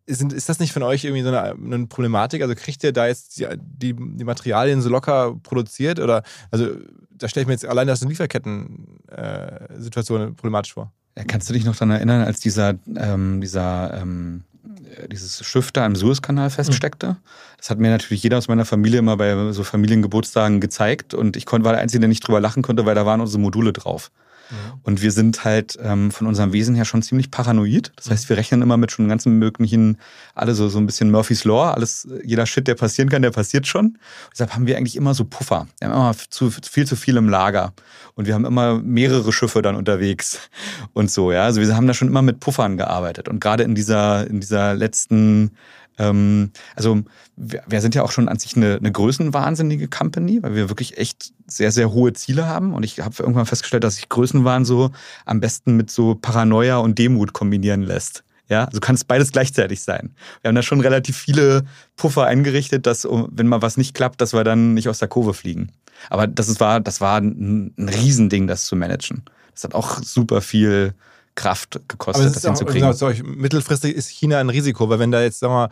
[0.10, 2.42] ist, ist das nicht von euch irgendwie so eine, eine Problematik?
[2.42, 6.00] Also kriegt ihr da jetzt die, die, die, Materialien so locker produziert?
[6.00, 6.68] Oder also
[7.12, 10.92] da stelle ich mir jetzt allein das Lieferketten-Situation äh, problematisch vor.
[11.28, 14.46] Kannst du dich noch daran erinnern, als dieser, ähm, dieser ähm,
[15.12, 17.18] dieses Schiff da im Suezkanal feststeckte?
[17.58, 21.46] Das hat mir natürlich jeder aus meiner Familie immer bei so Familiengeburtstagen gezeigt und ich
[21.46, 24.12] konnte, war der Einzige, der nicht drüber lachen konnte, weil da waren unsere Module drauf.
[24.50, 24.80] Mhm.
[24.84, 27.92] Und wir sind halt ähm, von unserem Wesen her schon ziemlich paranoid.
[27.96, 29.98] Das heißt, wir rechnen immer mit schon ganzen möglichen,
[30.36, 33.68] alle so, so ein bisschen Murphy's Law, alles, jeder Shit, der passieren kann, der passiert
[33.68, 33.98] schon.
[34.32, 35.68] Deshalb haben wir eigentlich immer so Puffer.
[35.80, 37.74] Wir haben immer zu, viel zu viel im Lager.
[38.16, 40.40] Und wir haben immer mehrere Schiffe dann unterwegs
[40.94, 41.44] und so, ja.
[41.44, 43.30] Also wir haben da schon immer mit Puffern gearbeitet.
[43.30, 45.52] Und gerade in dieser, in dieser letzten
[46.00, 47.04] ähm, also
[47.36, 50.98] wir, wir, sind ja auch schon an sich eine, eine größenwahnsinnige Company, weil wir wirklich
[50.98, 52.74] echt sehr, sehr hohe Ziele haben.
[52.74, 54.92] Und ich habe irgendwann festgestellt, dass sich Größenwahn so
[55.26, 58.24] am besten mit so Paranoia und Demut kombinieren lässt.
[58.48, 60.16] Ja, also kann es beides gleichzeitig sein.
[60.42, 61.66] Wir haben da schon relativ viele
[61.98, 65.36] Puffer eingerichtet, dass, wenn mal was nicht klappt, dass wir dann nicht aus der Kurve
[65.36, 65.72] fliegen.
[66.10, 69.24] Aber das war, das war ein, ein Riesending, das zu managen.
[69.54, 70.96] Das hat auch super viel
[71.36, 72.92] Kraft gekostet, das, hinzukriegen.
[72.92, 75.70] Genau, mittelfristig ist China ein Risiko, weil wenn da jetzt, sagen wir mal,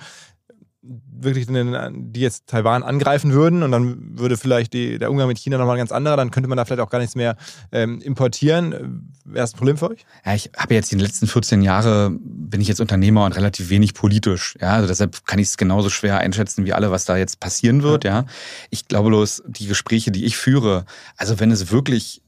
[1.20, 5.58] wirklich die jetzt Taiwan angreifen würden und dann würde vielleicht die, der Umgang mit China
[5.58, 7.36] nochmal ein ganz anderer, dann könnte man da vielleicht auch gar nichts mehr
[7.72, 9.12] ähm, importieren.
[9.26, 10.06] Wäre das ein Problem für euch?
[10.26, 13.94] Ja, ich habe jetzt die letzten 14 Jahre, bin ich jetzt Unternehmer und relativ wenig
[13.94, 14.58] politisch.
[14.62, 17.84] Ja, also deshalb kann ich es genauso schwer einschätzen wie alle, was da jetzt passieren
[17.84, 18.04] wird.
[18.04, 18.26] Ja,
[18.70, 20.86] ich glaube bloß, die Gespräche, die ich führe,
[21.18, 22.22] also wenn es wirklich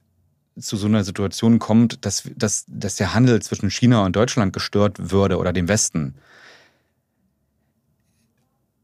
[0.58, 5.12] zu so einer Situation kommt, dass, dass, dass der Handel zwischen China und Deutschland gestört
[5.12, 6.16] würde oder dem Westen,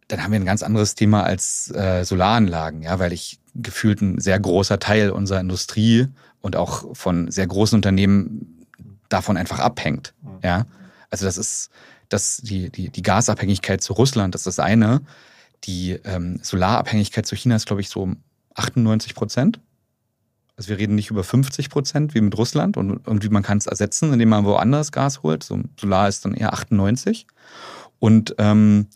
[0.08, 4.20] dann haben wir ein ganz anderes Thema als äh, Solaranlagen, ja, weil ich gefühlt ein
[4.20, 6.08] sehr großer Teil unserer Industrie
[6.42, 8.68] und auch von sehr großen Unternehmen
[9.10, 10.14] davon einfach abhängt.
[10.22, 10.40] Mhm.
[10.44, 10.66] Ja,
[11.10, 11.70] also das ist
[12.10, 15.02] das die die die Gasabhängigkeit zu Russland, das ist das eine.
[15.64, 18.14] Die ähm, Solarabhängigkeit zu China ist glaube ich so
[18.56, 19.60] 98 Prozent.
[20.58, 23.66] Also wir reden nicht über 50 Prozent wie mit Russland und irgendwie man kann es
[23.66, 25.44] ersetzen, indem man woanders Gas holt.
[25.44, 27.28] So Solar ist dann eher 98.
[28.00, 28.88] Und ähm,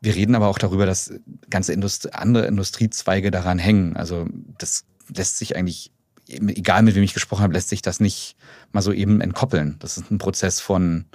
[0.00, 1.12] wir reden aber auch darüber, dass
[1.50, 3.96] ganze Indust andere Industriezweige daran hängen.
[3.96, 4.26] Also
[4.58, 5.90] das lässt sich eigentlich,
[6.28, 8.36] egal mit wem ich gesprochen habe, lässt sich das nicht
[8.70, 9.76] mal so eben entkoppeln.
[9.80, 11.06] Das ist ein Prozess von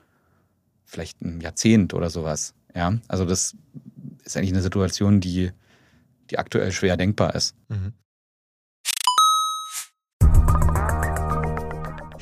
[0.85, 2.53] vielleicht einem Jahrzehnt oder sowas.
[2.75, 3.55] Ja, also das
[4.25, 5.51] ist eigentlich eine Situation, die,
[6.29, 7.55] die aktuell schwer denkbar ist.
[7.69, 7.93] Mhm.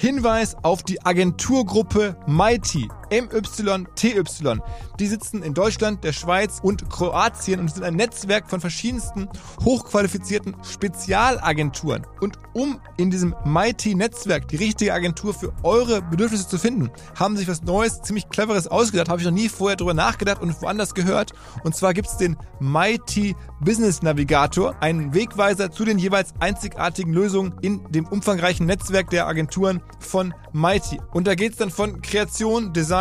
[0.01, 2.89] Hinweis auf die Agenturgruppe Mighty.
[3.11, 4.61] MYTY.
[4.99, 9.27] Die sitzen in Deutschland, der Schweiz und Kroatien und sind ein Netzwerk von verschiedensten
[9.65, 12.07] hochqualifizierten Spezialagenturen.
[12.21, 16.89] Und um in diesem Mighty-Netzwerk die richtige Agentur für eure Bedürfnisse zu finden,
[17.19, 19.09] haben sich was Neues, ziemlich Cleveres ausgedacht.
[19.09, 21.33] Habe ich noch nie vorher drüber nachgedacht und woanders gehört.
[21.63, 27.53] Und zwar gibt es den Mighty Business Navigator, einen Wegweiser zu den jeweils einzigartigen Lösungen
[27.61, 30.99] in dem umfangreichen Netzwerk der Agenturen von Mighty.
[31.11, 33.00] Und da geht es dann von Kreation, Design,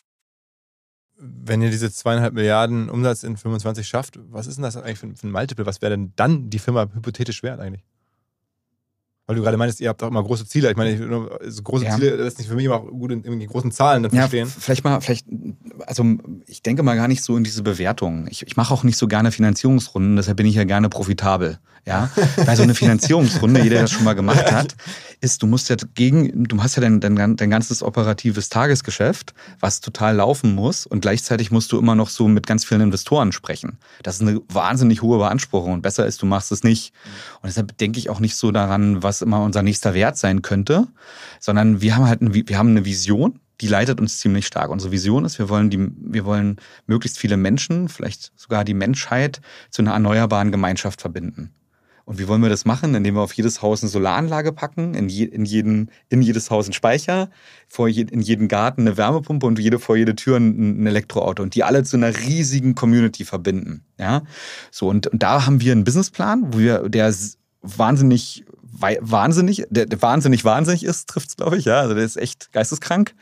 [1.21, 5.07] Wenn ihr diese zweieinhalb Milliarden Umsatz in 25 schafft, was ist denn das eigentlich für
[5.07, 5.65] ein Multiple?
[5.65, 7.83] Was wäre denn dann die Firma hypothetisch wert eigentlich?
[9.27, 10.71] Weil du gerade meinst, ihr habt auch immer große Ziele.
[10.71, 11.95] Ich meine, so große ja.
[11.95, 14.47] Ziele lässt sich für mich immer auch gut in, in großen Zahlen dann verstehen.
[14.47, 15.25] Ja, vielleicht mal, vielleicht,
[15.85, 16.03] also
[16.47, 18.27] ich denke mal gar nicht so in diese Bewertung.
[18.29, 21.59] Ich, ich mache auch nicht so gerne Finanzierungsrunden, deshalb bin ich ja gerne profitabel.
[21.85, 24.75] Ja, weil so eine Finanzierungsrunde, jeder, der das schon mal gemacht hat,
[25.19, 29.81] ist, du musst ja gegen, du hast ja dein, dein, dein ganzes operatives Tagesgeschäft, was
[29.81, 33.79] total laufen muss und gleichzeitig musst du immer noch so mit ganz vielen Investoren sprechen.
[34.03, 36.93] Das ist eine wahnsinnig hohe Beanspruchung und besser ist, du machst es nicht.
[37.41, 40.87] Und deshalb denke ich auch nicht so daran, was immer unser nächster Wert sein könnte,
[41.39, 44.69] sondern wir haben halt ein, wir haben eine Vision, die leitet uns ziemlich stark.
[44.69, 49.41] Unsere Vision ist, wir wollen die, wir wollen möglichst viele Menschen, vielleicht sogar die Menschheit
[49.69, 51.51] zu einer erneuerbaren Gemeinschaft verbinden.
[52.05, 52.95] Und wie wollen wir das machen?
[52.95, 56.65] Indem wir auf jedes Haus eine Solaranlage packen, in, je, in, jeden, in jedes Haus
[56.65, 57.29] einen Speicher,
[57.67, 61.43] vor je, in jeden Garten eine Wärmepumpe und jede, vor jede Tür ein, ein Elektroauto
[61.43, 63.83] und die alle zu einer riesigen Community verbinden.
[63.97, 64.23] Ja,
[64.71, 67.13] so und, und da haben wir einen Businessplan, wo wir, der
[67.61, 71.81] wahnsinnig wahnsinnig, der, der wahnsinnig wahnsinnig ist, trifft es, glaube ich, ja.
[71.81, 73.13] Also der ist echt geisteskrank.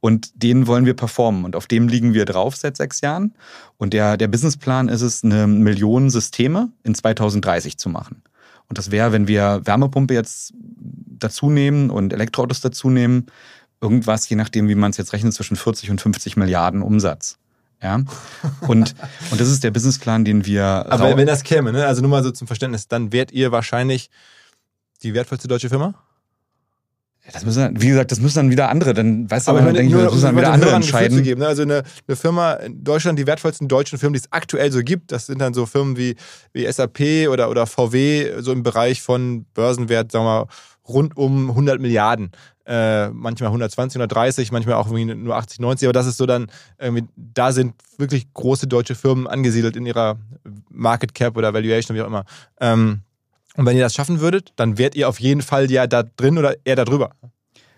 [0.00, 1.44] Und den wollen wir performen.
[1.44, 3.34] Und auf dem liegen wir drauf seit sechs Jahren.
[3.76, 8.22] Und der, der Businessplan ist es, eine Million Systeme in 2030 zu machen.
[8.68, 13.26] Und das wäre, wenn wir Wärmepumpe jetzt dazu nehmen und Elektroautos dazu nehmen,
[13.80, 17.38] irgendwas, je nachdem, wie man es jetzt rechnet, zwischen 40 und 50 Milliarden Umsatz.
[17.82, 18.00] Ja?
[18.62, 18.94] Und,
[19.30, 20.64] und das ist der Businessplan, den wir.
[20.64, 21.86] Aber wenn das käme, ne?
[21.86, 24.10] also nur mal so zum Verständnis, dann wärt ihr wahrscheinlich
[25.04, 25.94] die wertvollste deutsche Firma?
[27.32, 29.96] Das müssen, wie gesagt, das müssen dann wieder andere, dann weißt du, aber, aber denke
[29.96, 31.22] ich, das müssen dann wieder andere entscheiden.
[31.22, 31.46] Geben, ne?
[31.46, 35.10] Also eine, eine, Firma in Deutschland, die wertvollsten deutschen Firmen, die es aktuell so gibt,
[35.10, 36.16] das sind dann so Firmen wie,
[36.52, 40.46] wie SAP oder, oder VW, so im Bereich von Börsenwert, sagen wir mal,
[40.86, 42.30] rund um 100 Milliarden.
[42.66, 46.50] Äh, manchmal 120, 130, manchmal auch nur 80, 90, aber das ist so dann,
[47.16, 50.18] da sind wirklich große deutsche Firmen angesiedelt in ihrer
[50.70, 52.24] Market Cap oder Valuation, wie auch immer.
[52.60, 53.00] Ähm,
[53.56, 56.38] und wenn ihr das schaffen würdet, dann wärt ihr auf jeden Fall ja da drin
[56.38, 57.12] oder eher da drüber.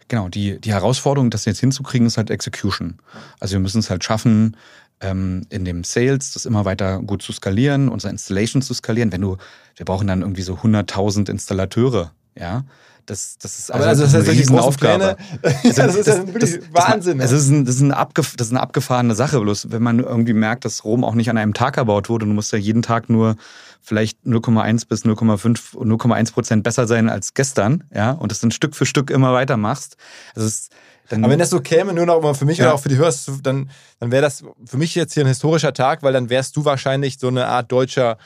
[0.08, 2.98] Genau, die, die Herausforderung, das jetzt hinzukriegen, ist halt Execution.
[3.40, 4.56] Also wir müssen es halt schaffen,
[5.00, 9.12] ähm, in dem Sales das immer weiter gut zu skalieren, unsere Installation zu skalieren.
[9.12, 9.36] Wenn du,
[9.74, 12.64] wir brauchen dann irgendwie so 100.000 Installateure, ja.
[13.06, 15.16] Das, das ist also, also das ist eine Riesenaufgabe.
[15.42, 17.18] ja, das ist ja wirklich das, Wahnsinn.
[17.18, 19.40] Das, ist ein, das, ist ein abgef das ist eine abgefahrene Sache.
[19.40, 22.32] Bloß wenn man irgendwie merkt, dass Rom auch nicht an einem Tag erbaut wurde, du
[22.32, 23.36] musst ja jeden Tag nur
[23.80, 28.74] vielleicht 0,1 bis 0,5, 0,1 Prozent besser sein als gestern, ja, und das dann Stück
[28.74, 29.96] für Stück immer weitermachst.
[30.34, 30.70] Also es,
[31.08, 32.66] dann, Aber wenn das so käme, nur noch mal für mich ja.
[32.66, 35.72] oder auch für die Hörer, dann, dann wäre das für mich jetzt hier ein historischer
[35.72, 38.18] Tag, weil dann wärst du wahrscheinlich so eine Art deutscher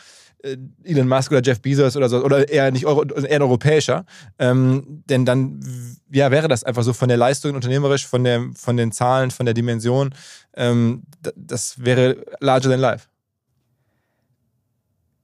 [0.85, 4.05] Elon Musk oder Jeff Bezos oder so, oder eher nicht Euro, eher ein europäischer.
[4.39, 5.61] Ähm, denn dann
[6.11, 9.47] ja, wäre das einfach so von der Leistung unternehmerisch, von, der, von den Zahlen, von
[9.47, 10.15] der Dimension.
[10.55, 11.05] Ähm,
[11.37, 13.09] das wäre larger than life.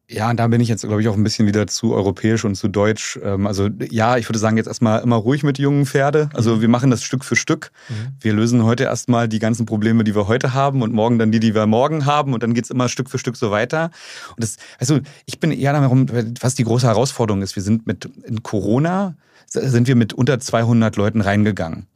[0.08, 2.54] Ja, und da bin ich jetzt, glaube ich, auch ein bisschen wieder zu europäisch und
[2.54, 3.18] zu deutsch.
[3.24, 6.30] Ähm, also ja, ich würde sagen, jetzt erstmal immer ruhig mit jungen Pferde.
[6.32, 6.60] Also mhm.
[6.60, 7.72] wir machen das Stück für Stück.
[7.88, 7.94] Mhm.
[8.20, 11.40] Wir lösen heute erstmal die ganzen Probleme, die wir heute haben und morgen dann die,
[11.40, 13.90] die wir morgen haben und dann geht's immer Stück für Stück so weiter.
[14.36, 16.06] Und das, also ich bin eher darum,
[16.40, 17.56] was die große Herausforderung ist.
[17.56, 19.16] Wir sind mit in Corona
[19.48, 21.86] sind wir mit unter 200 Leuten reingegangen.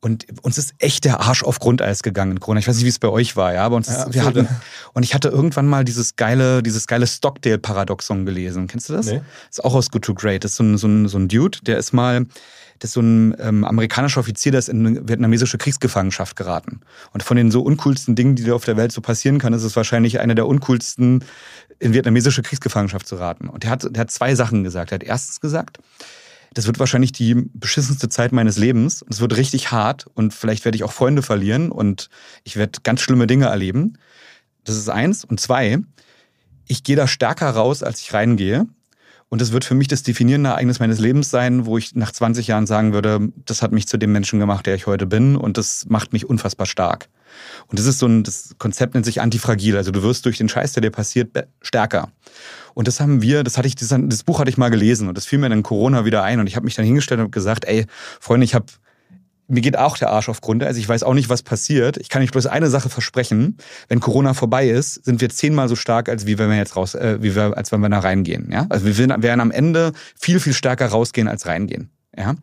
[0.00, 2.60] Und uns ist echt der Arsch auf Grundeis gegangen in Corona.
[2.60, 4.48] Ich weiß nicht, wie es bei euch war, ja, aber uns ja, wir hatten
[4.94, 8.68] und ich hatte irgendwann mal dieses geile, dieses geile Stockdale-Paradoxon gelesen.
[8.68, 9.06] Kennst du das?
[9.06, 9.20] Nee.
[9.50, 10.44] Ist auch aus Good to Great.
[10.44, 12.26] Das ist so ein, so ein, so ein Dude, der ist mal,
[12.78, 16.80] das ist so ein ähm, amerikanischer Offizier, der ist in vietnamesische Kriegsgefangenschaft geraten.
[17.12, 19.64] Und von den so uncoolsten Dingen, die da auf der Welt so passieren kann, ist
[19.64, 21.24] es wahrscheinlich eine der uncoolsten,
[21.80, 23.48] in vietnamesische Kriegsgefangenschaft zu raten.
[23.48, 24.92] Und der hat, der hat zwei Sachen gesagt.
[24.92, 25.78] Er hat erstens gesagt,
[26.58, 29.04] das wird wahrscheinlich die beschissenste Zeit meines Lebens.
[29.08, 32.10] Es wird richtig hart und vielleicht werde ich auch Freunde verlieren und
[32.42, 33.96] ich werde ganz schlimme Dinge erleben.
[34.64, 35.24] Das ist eins.
[35.24, 35.78] Und zwei,
[36.66, 38.66] ich gehe da stärker raus, als ich reingehe.
[39.28, 42.48] Und das wird für mich das definierende Ereignis meines Lebens sein, wo ich nach 20
[42.48, 45.58] Jahren sagen würde, das hat mich zu dem Menschen gemacht, der ich heute bin und
[45.58, 47.08] das macht mich unfassbar stark.
[47.68, 49.76] Und das ist so ein, das Konzept nennt sich antifragil.
[49.76, 51.30] Also du wirst durch den Scheiß, der dir passiert,
[51.60, 52.10] stärker.
[52.78, 55.18] Und das haben wir, das hatte ich, das, das Buch hatte ich mal gelesen und
[55.18, 57.64] das fiel mir dann Corona wieder ein und ich habe mich dann hingestellt und gesagt,
[57.64, 57.86] ey,
[58.20, 58.66] Freunde, ich habe
[59.48, 60.62] mir geht auch der Arsch auf Grund.
[60.62, 61.96] Also ich weiß auch nicht, was passiert.
[61.96, 63.56] Ich kann euch bloß eine Sache versprechen.
[63.88, 66.94] Wenn Corona vorbei ist, sind wir zehnmal so stark, als wie wenn wir jetzt raus,
[66.94, 68.48] äh, wie wir, als wenn wir da reingehen.
[68.52, 68.66] Ja?
[68.68, 71.90] Also wir werden am Ende viel, viel stärker rausgehen als reingehen.
[72.16, 72.36] Ja?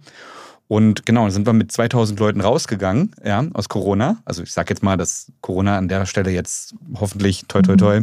[0.68, 4.18] Und genau, dann sind wir mit 2000 Leuten rausgegangen, ja, aus Corona.
[4.26, 8.02] Also ich sag jetzt mal, dass Corona an der Stelle jetzt hoffentlich, toi, toi, toi,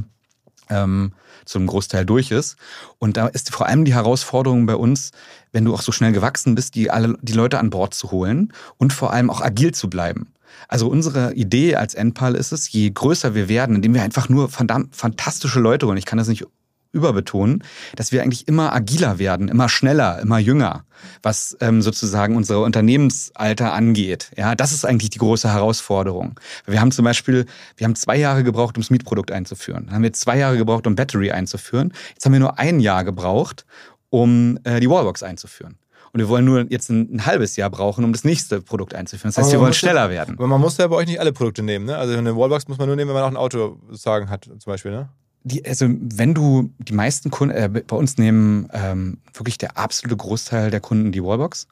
[0.71, 1.13] ähm,
[1.45, 2.57] zum Großteil durch ist.
[2.99, 5.11] Und da ist vor allem die Herausforderung bei uns,
[5.53, 8.53] wenn du auch so schnell gewachsen bist, die alle, die Leute an Bord zu holen
[8.79, 10.33] und vor allem auch agil zu bleiben.
[10.69, 14.49] Also unsere Idee als Endpal ist es, je größer wir werden, indem wir einfach nur
[14.49, 15.97] fantastische Leute holen.
[15.97, 16.47] Ich kann das nicht
[16.93, 17.65] überbetonen,
[17.97, 20.85] dass wir eigentlich immer agiler werden, immer schneller, immer jünger,
[21.23, 24.31] was ähm, sozusagen unser Unternehmensalter angeht.
[24.37, 26.39] Ja, das ist eigentlich die große Herausforderung.
[26.67, 29.87] Wir haben zum Beispiel, wir haben zwei Jahre gebraucht, um das Mietprodukt einzuführen.
[29.87, 31.93] Dann haben wir zwei Jahre gebraucht, um Battery einzuführen.
[32.11, 33.65] Jetzt haben wir nur ein Jahr gebraucht,
[34.11, 35.79] um äh, die Wallbox einzuführen.
[36.13, 39.33] Und wir wollen nur jetzt ein, ein, halbes Jahr brauchen, um das nächste Produkt einzuführen.
[39.35, 40.35] Das heißt, wir wollen schneller werden.
[40.37, 41.97] Aber man muss ja bei euch nicht alle Produkte nehmen, ne?
[41.97, 44.61] Also eine Wallbox muss man nur nehmen, wenn man auch ein Auto sozusagen hat, zum
[44.67, 45.09] Beispiel, ne?
[45.45, 50.17] Die, also wenn du die meisten Kunden, äh, bei uns nehmen ähm, wirklich der absolute
[50.17, 51.67] Großteil der Kunden die Wallbox.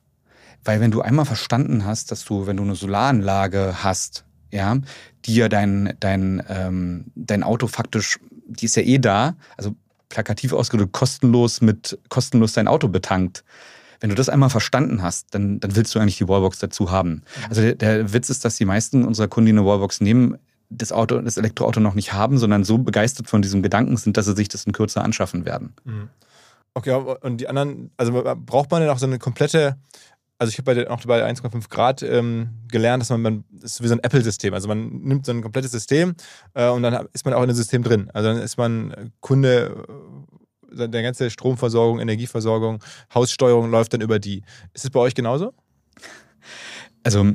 [0.64, 4.76] Weil wenn du einmal verstanden hast, dass du, wenn du eine Solaranlage hast, ja,
[5.24, 9.74] die ja dein, dein, ähm, dein Auto faktisch, die ist ja eh da, also
[10.08, 13.44] plakativ ausgedrückt, kostenlos mit kostenlos dein Auto betankt.
[14.00, 17.22] Wenn du das einmal verstanden hast, dann, dann willst du eigentlich die Wallbox dazu haben.
[17.48, 20.36] Also der, der Witz ist, dass die meisten unserer Kunden, die eine Wallbox nehmen,
[20.70, 24.26] das Auto, das Elektroauto noch nicht haben, sondern so begeistert von diesem Gedanken sind, dass
[24.26, 25.74] sie sich das in Kürze anschaffen werden.
[25.84, 26.08] Mhm.
[26.74, 29.76] Okay, und die anderen, also braucht man denn auch so eine komplette,
[30.38, 33.82] also ich habe bei auch bei 1,5 Grad ähm, gelernt, dass man, man, das ist
[33.82, 34.54] wie so ein Apple-System.
[34.54, 36.14] Also man nimmt so ein komplettes System
[36.54, 38.08] äh, und dann ist man auch in dem System drin.
[38.14, 39.84] Also dann ist man Kunde,
[40.72, 44.42] äh, der ganze Stromversorgung, Energieversorgung, Haussteuerung läuft dann über die.
[44.72, 45.52] Ist es bei euch genauso?
[47.02, 47.32] Also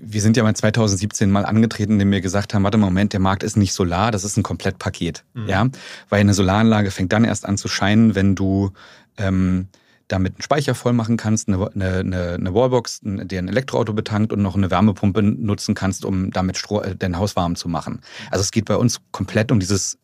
[0.00, 3.20] wir sind ja mal 2017 mal angetreten, indem wir gesagt haben, warte mal, Moment, der
[3.20, 5.24] Markt ist nicht Solar, das ist ein Komplettpaket.
[5.34, 5.48] Mhm.
[5.48, 5.66] Ja?
[6.08, 8.72] Weil eine Solaranlage fängt dann erst an zu scheinen, wenn du
[9.16, 9.68] ähm,
[10.08, 14.42] damit einen Speicher voll machen kannst, eine, eine, eine Wallbox, die ein Elektroauto betankt und
[14.42, 18.00] noch eine Wärmepumpe nutzen kannst, um damit Stro äh, dein Haus warm zu machen.
[18.30, 19.98] Also es geht bei uns komplett um dieses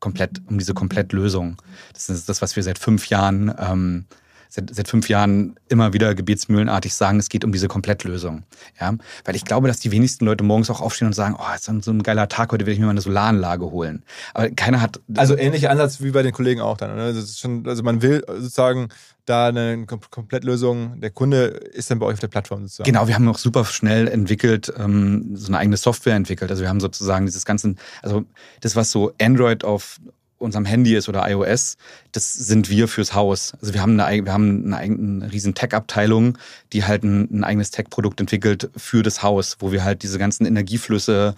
[0.00, 1.56] komplett um diese Komplettlösung.
[1.94, 4.04] Das ist das, was wir seit fünf Jahren ähm,
[4.48, 8.44] seit, seit fünf Jahren immer wieder gebetsmühlenartig sagen, es geht um diese Komplettlösung.
[8.80, 8.94] Ja?
[9.24, 11.90] Weil ich glaube, dass die wenigsten Leute morgens auch aufstehen und sagen, oh, ist so
[11.90, 14.02] ein geiler Tag, heute will ich mir mal eine Solaranlage holen.
[14.32, 15.00] Aber keiner hat.
[15.16, 16.96] Also ähnlicher Ansatz wie bei den Kollegen auch dann.
[16.98, 18.88] Ist schon, also man will sozusagen
[19.26, 21.00] da eine Komplettlösung.
[21.00, 22.86] Der Kunde ist dann bei euch auf der Plattform sozusagen.
[22.86, 26.50] Genau, wir haben auch super schnell entwickelt, ähm, so eine eigene Software entwickelt.
[26.50, 28.24] Also wir haben sozusagen dieses ganze, also
[28.60, 29.98] das, was so Android auf
[30.38, 31.76] unserem Handy ist oder iOS,
[32.12, 33.54] das sind wir fürs Haus.
[33.60, 36.38] Also wir haben eine, wir haben eine, eine riesen Tech-Abteilung,
[36.72, 40.46] die halt ein, ein eigenes Tech-Produkt entwickelt für das Haus, wo wir halt diese ganzen
[40.46, 41.34] Energieflüsse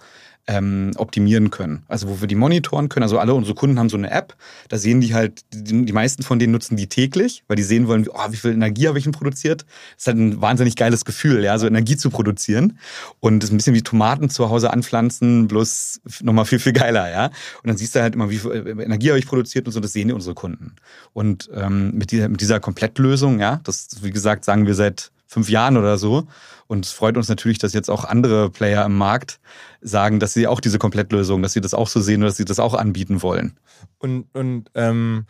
[0.47, 1.83] ähm, optimieren können.
[1.87, 3.03] Also wo wir die monitoren können.
[3.03, 4.35] Also alle unsere Kunden haben so eine App,
[4.69, 7.87] da sehen die halt, die, die meisten von denen nutzen die täglich, weil die sehen
[7.87, 9.65] wollen, oh, wie viel Energie habe ich denn produziert.
[9.95, 12.79] Das ist halt ein wahnsinnig geiles Gefühl, ja, so Energie zu produzieren.
[13.19, 17.11] Und das ist ein bisschen wie Tomaten zu Hause anpflanzen, bloß nochmal viel, viel geiler,
[17.11, 17.25] ja.
[17.25, 19.93] Und dann siehst du halt immer, wie viel Energie habe ich produziert und so, das
[19.93, 20.75] sehen die unsere Kunden.
[21.13, 25.49] Und ähm, mit, dieser, mit dieser Komplettlösung, ja, das, wie gesagt, sagen wir seit fünf
[25.49, 26.27] Jahren oder so,
[26.67, 29.39] und es freut uns natürlich, dass jetzt auch andere Player im Markt
[29.81, 32.45] sagen, dass sie auch diese Komplettlösung, dass sie das auch so sehen oder dass sie
[32.45, 33.57] das auch anbieten wollen.
[33.99, 35.25] Und, und ähm,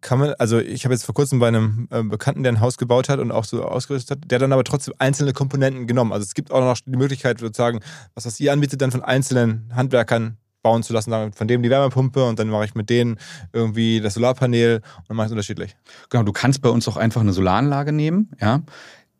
[0.00, 2.78] kann man, also ich habe jetzt vor kurzem bei einem äh, Bekannten, der ein Haus
[2.78, 6.12] gebaut hat und auch so ausgerüstet hat, der dann aber trotzdem einzelne Komponenten genommen.
[6.12, 7.80] Also es gibt auch noch die Möglichkeit, sozusagen,
[8.14, 12.24] was das ihr anbietet, dann von einzelnen Handwerkern bauen zu lassen, von dem die Wärmepumpe
[12.24, 13.18] und dann mache ich mit denen
[13.52, 15.76] irgendwie das Solarpanel und dann mache ich es unterschiedlich.
[16.08, 18.62] Genau, du kannst bei uns auch einfach eine Solaranlage nehmen, ja.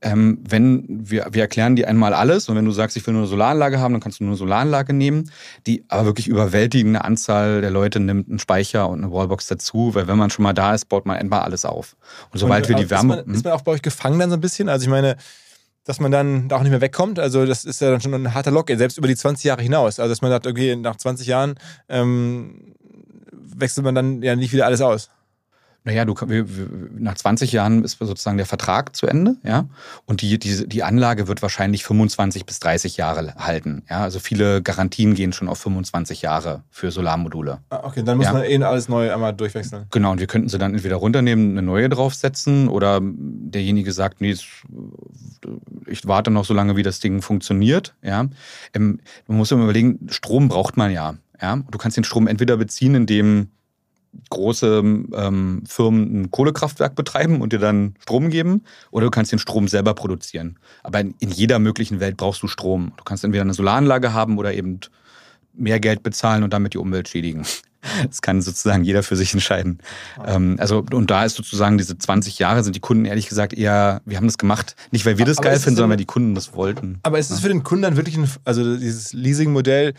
[0.02, 3.22] Ähm, wenn wir, wir erklären dir einmal alles und wenn du sagst, ich will nur
[3.22, 5.30] eine Solaranlage haben, dann kannst du nur eine Solaranlage nehmen,
[5.66, 10.08] die aber wirklich überwältigende Anzahl der Leute nimmt einen Speicher und eine Wallbox dazu, weil
[10.08, 11.96] wenn man schon mal da ist, baut man einmal alles auf.
[12.32, 13.20] Und sobald und, wir die Wärme.
[13.20, 14.68] Ist man, ist man auch bei euch gefangen dann so ein bisschen?
[14.68, 15.16] Also ich meine,
[15.84, 17.18] dass man dann da auch nicht mehr wegkommt.
[17.18, 19.98] Also das ist ja dann schon ein harter Lock, selbst über die 20 Jahre hinaus.
[19.98, 21.54] Also dass man sagt, okay, nach 20 Jahren
[21.88, 22.74] ähm,
[23.32, 25.10] wechselt man dann ja nicht wieder alles aus.
[25.84, 26.14] Naja, du,
[26.96, 29.66] nach 20 Jahren ist sozusagen der Vertrag zu Ende, ja.
[30.06, 33.82] Und die, die, die Anlage wird wahrscheinlich 25 bis 30 Jahre halten.
[33.90, 37.58] Ja, also viele Garantien gehen schon auf 25 Jahre für Solarmodule.
[37.70, 38.32] Ah, okay, dann muss ja.
[38.32, 39.86] man eh alles neu einmal durchwechseln.
[39.90, 44.36] Genau, und wir könnten sie dann entweder runternehmen, eine neue draufsetzen oder derjenige sagt, nee,
[45.86, 47.94] ich warte noch so lange, wie das Ding funktioniert.
[48.02, 48.28] Ja.
[48.72, 51.16] Ähm, man muss immer überlegen, Strom braucht man ja.
[51.40, 51.56] Ja.
[51.56, 53.48] Du kannst den Strom entweder beziehen, indem
[54.30, 54.82] große
[55.14, 59.68] ähm, Firmen ein Kohlekraftwerk betreiben und dir dann Strom geben oder du kannst den Strom
[59.68, 60.58] selber produzieren.
[60.82, 62.92] Aber in, in, jeder möglichen Welt brauchst du Strom.
[62.96, 64.80] Du kannst entweder eine Solaranlage haben oder eben
[65.54, 67.44] mehr Geld bezahlen und damit die Umwelt schädigen.
[68.06, 69.78] Das kann sozusagen jeder für sich entscheiden.
[70.24, 74.02] Ähm, also, und da ist sozusagen diese 20 Jahre sind die Kunden ehrlich gesagt eher,
[74.04, 76.36] wir haben das gemacht, nicht weil wir das aber geil finden, sondern weil die Kunden
[76.36, 77.00] das wollten.
[77.02, 79.94] Aber ist es für den Kunden dann wirklich ein, also dieses Leasing-Modell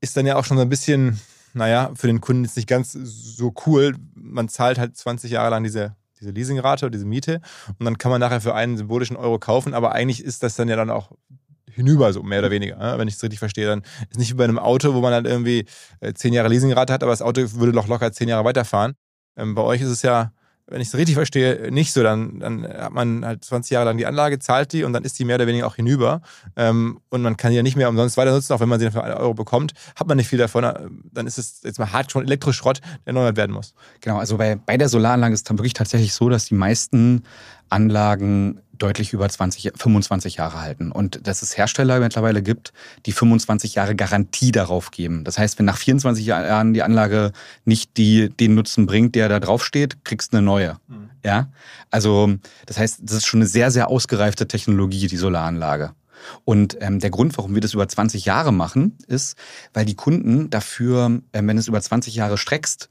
[0.00, 1.20] ist dann ja auch schon so ein bisschen
[1.54, 3.94] naja, für den Kunden ist nicht ganz so cool.
[4.14, 7.40] Man zahlt halt 20 Jahre lang diese, diese Leasingrate oder diese Miete
[7.78, 10.68] und dann kann man nachher für einen symbolischen Euro kaufen, aber eigentlich ist das dann
[10.68, 11.12] ja dann auch
[11.70, 12.76] hinüber, so mehr oder weniger.
[12.76, 12.98] Ne?
[12.98, 15.24] Wenn ich es richtig verstehe, dann ist nicht wie bei einem Auto, wo man dann
[15.24, 15.66] irgendwie
[16.00, 18.94] äh, zehn Jahre Leasingrate hat, aber das Auto würde doch locker zehn Jahre weiterfahren.
[19.36, 20.32] Ähm, bei euch ist es ja
[20.70, 22.02] wenn ich es richtig verstehe, nicht so.
[22.02, 25.18] Dann, dann hat man halt 20 Jahre lang die Anlage, zahlt die und dann ist
[25.18, 26.22] die mehr oder weniger auch hinüber.
[26.56, 28.90] Ähm, und man kann die ja nicht mehr umsonst weiter nutzen, auch wenn man sie
[28.90, 30.62] für einen Euro bekommt, hat man nicht viel davon.
[31.12, 33.74] Dann ist es jetzt mal hart schon Elektroschrott, der erneuert werden muss.
[34.00, 37.24] Genau, also bei, bei der Solaranlage ist es wirklich tatsächlich so, dass die meisten
[37.68, 40.90] Anlagen deutlich über 20, 25 Jahre halten.
[40.90, 42.72] Und dass es Hersteller mittlerweile gibt,
[43.06, 45.24] die 25 Jahre Garantie darauf geben.
[45.24, 47.32] Das heißt, wenn nach 24 Jahren die Anlage
[47.64, 50.76] nicht die, den Nutzen bringt, der da drauf steht, kriegst du eine neue.
[50.88, 51.10] Mhm.
[51.24, 51.48] Ja?
[51.90, 52.34] Also,
[52.66, 55.92] das heißt, das ist schon eine sehr, sehr ausgereifte Technologie, die Solaranlage.
[56.44, 59.36] Und ähm, der Grund, warum wir das über 20 Jahre machen, ist,
[59.72, 62.90] weil die Kunden dafür, ähm, wenn es über 20 Jahre streckst,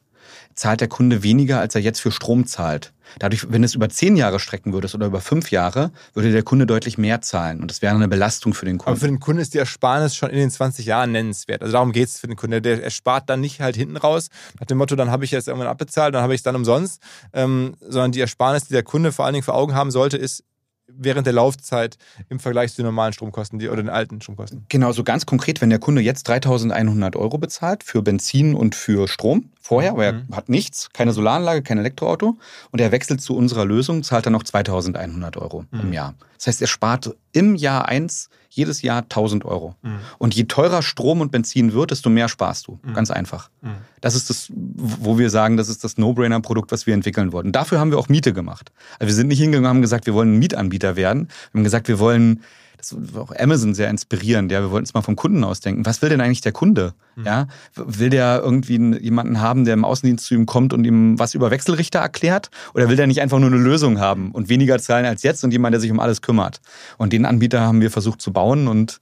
[0.56, 2.94] zahlt der Kunde weniger, als er jetzt für Strom zahlt.
[3.18, 6.66] Dadurch, wenn es über zehn Jahre strecken würdest oder über fünf Jahre, würde der Kunde
[6.66, 7.62] deutlich mehr zahlen.
[7.62, 8.92] Und das wäre eine Belastung für den Kunden.
[8.92, 11.62] Aber für den Kunden ist die Ersparnis schon in den 20 Jahren nennenswert.
[11.62, 12.62] Also darum geht es für den Kunden.
[12.62, 14.30] Der erspart dann nicht halt hinten raus,
[14.60, 17.02] nach dem Motto, dann habe ich jetzt irgendwann abbezahlt, dann habe ich es dann umsonst.
[17.34, 20.44] Ähm, sondern die Ersparnis, die der Kunde vor allen Dingen vor Augen haben sollte, ist,
[20.92, 21.98] während der Laufzeit
[22.30, 24.66] im Vergleich zu den normalen Stromkosten die, oder den alten Stromkosten.
[24.70, 29.08] Genau, so ganz konkret, wenn der Kunde jetzt 3100 Euro bezahlt für Benzin und für
[29.08, 30.36] Strom, vorher, aber er mhm.
[30.36, 32.38] hat nichts, keine Solaranlage, kein Elektroauto
[32.72, 35.80] und er wechselt zu unserer Lösung, zahlt er noch 2100 Euro mhm.
[35.80, 36.16] im Jahr.
[36.38, 39.76] Das heißt, er spart im Jahr eins jedes Jahr 1000 Euro.
[39.84, 40.00] Mhm.
[40.18, 42.80] Und je teurer Strom und Benzin wird, desto mehr sparst du.
[42.82, 42.94] Mhm.
[42.96, 43.52] Ganz einfach.
[43.62, 43.76] Mhm.
[44.02, 47.52] Das ist das, wo wir sagen, das ist das No-Brainer-Produkt, was wir entwickeln wollten.
[47.52, 48.72] Dafür haben wir auch Miete gemacht.
[48.98, 51.28] Also wir sind nicht hingegangen und haben gesagt, wir wollen ein Mietanbieter werden.
[51.52, 52.42] Wir haben gesagt, wir wollen
[52.80, 54.54] das war auch Amazon sehr inspirierend.
[54.54, 55.86] Ja, wir wollten es mal vom Kunden ausdenken.
[55.86, 56.94] Was will denn eigentlich der Kunde?
[57.18, 57.26] Mhm.
[57.26, 61.34] Ja, will der irgendwie jemanden haben, der im Außendienst zu ihm kommt und ihm was
[61.34, 62.50] über Wechselrichter erklärt?
[62.74, 65.52] Oder will der nicht einfach nur eine Lösung haben und weniger zahlen als jetzt und
[65.52, 66.62] jemand, der sich um alles kümmert?
[66.98, 69.02] Und den Anbieter haben wir versucht zu bauen und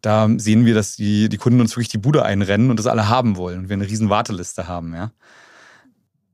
[0.00, 3.08] da sehen wir, dass die, die Kunden uns wirklich die Bude einrennen und das alle
[3.08, 5.12] haben wollen und wir eine riesen Warteliste haben, ja.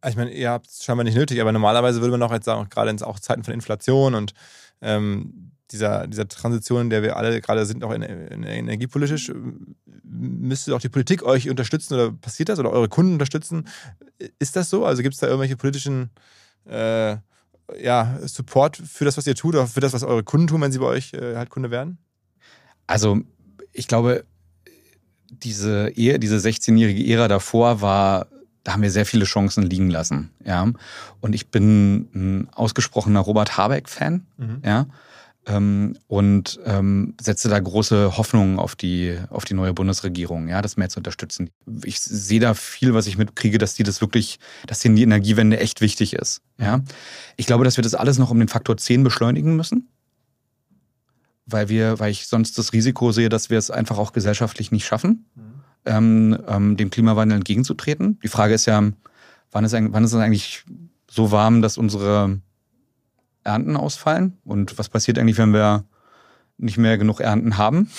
[0.08, 2.66] Ich meine, ihr habt es scheinbar nicht nötig, aber normalerweise würde man auch jetzt sagen,
[2.70, 4.32] gerade in auch Zeiten von Inflation und
[4.80, 9.32] ähm, dieser, dieser Transition, in der wir alle gerade sind, auch in, in, energiepolitisch,
[10.04, 13.68] müsste auch die Politik euch unterstützen oder passiert das oder eure Kunden unterstützen?
[14.38, 14.84] Ist das so?
[14.84, 16.10] Also gibt es da irgendwelche politischen
[16.68, 17.16] äh,
[17.80, 20.72] ja, Support für das, was ihr tut oder für das, was eure Kunden tun, wenn
[20.72, 21.98] sie bei euch äh, halt Kunde werden?
[22.86, 23.20] Also
[23.72, 24.24] ich glaube,
[25.30, 28.26] diese, Ehe, diese 16-jährige Ära davor war
[28.62, 30.32] da haben wir sehr viele Chancen liegen lassen.
[30.44, 30.70] Ja.
[31.20, 34.26] Und ich bin ein ausgesprochener Robert Habeck-Fan.
[34.36, 34.62] Mhm.
[34.62, 34.86] Ja
[35.46, 40.76] ähm, und ähm, setze da große Hoffnungen auf die, auf die neue Bundesregierung, ja, das
[40.76, 41.50] mehr zu unterstützen.
[41.84, 45.58] Ich sehe da viel, was ich mitkriege, dass die das wirklich, dass denen die Energiewende
[45.58, 46.42] echt wichtig ist.
[46.58, 46.80] Ja.
[47.36, 49.88] Ich glaube, dass wir das alles noch um den Faktor 10 beschleunigen müssen.
[51.46, 54.86] Weil wir, weil ich sonst das Risiko sehe, dass wir es einfach auch gesellschaftlich nicht
[54.86, 55.42] schaffen, mhm.
[55.86, 58.20] ähm, ähm, dem Klimawandel entgegenzutreten.
[58.22, 58.82] Die Frage ist ja,
[59.50, 60.64] wann ist, wann ist es eigentlich
[61.10, 62.38] so warm, dass unsere
[63.44, 64.38] Ernten ausfallen?
[64.44, 65.84] Und was passiert eigentlich, wenn wir
[66.58, 67.90] nicht mehr genug Ernten haben?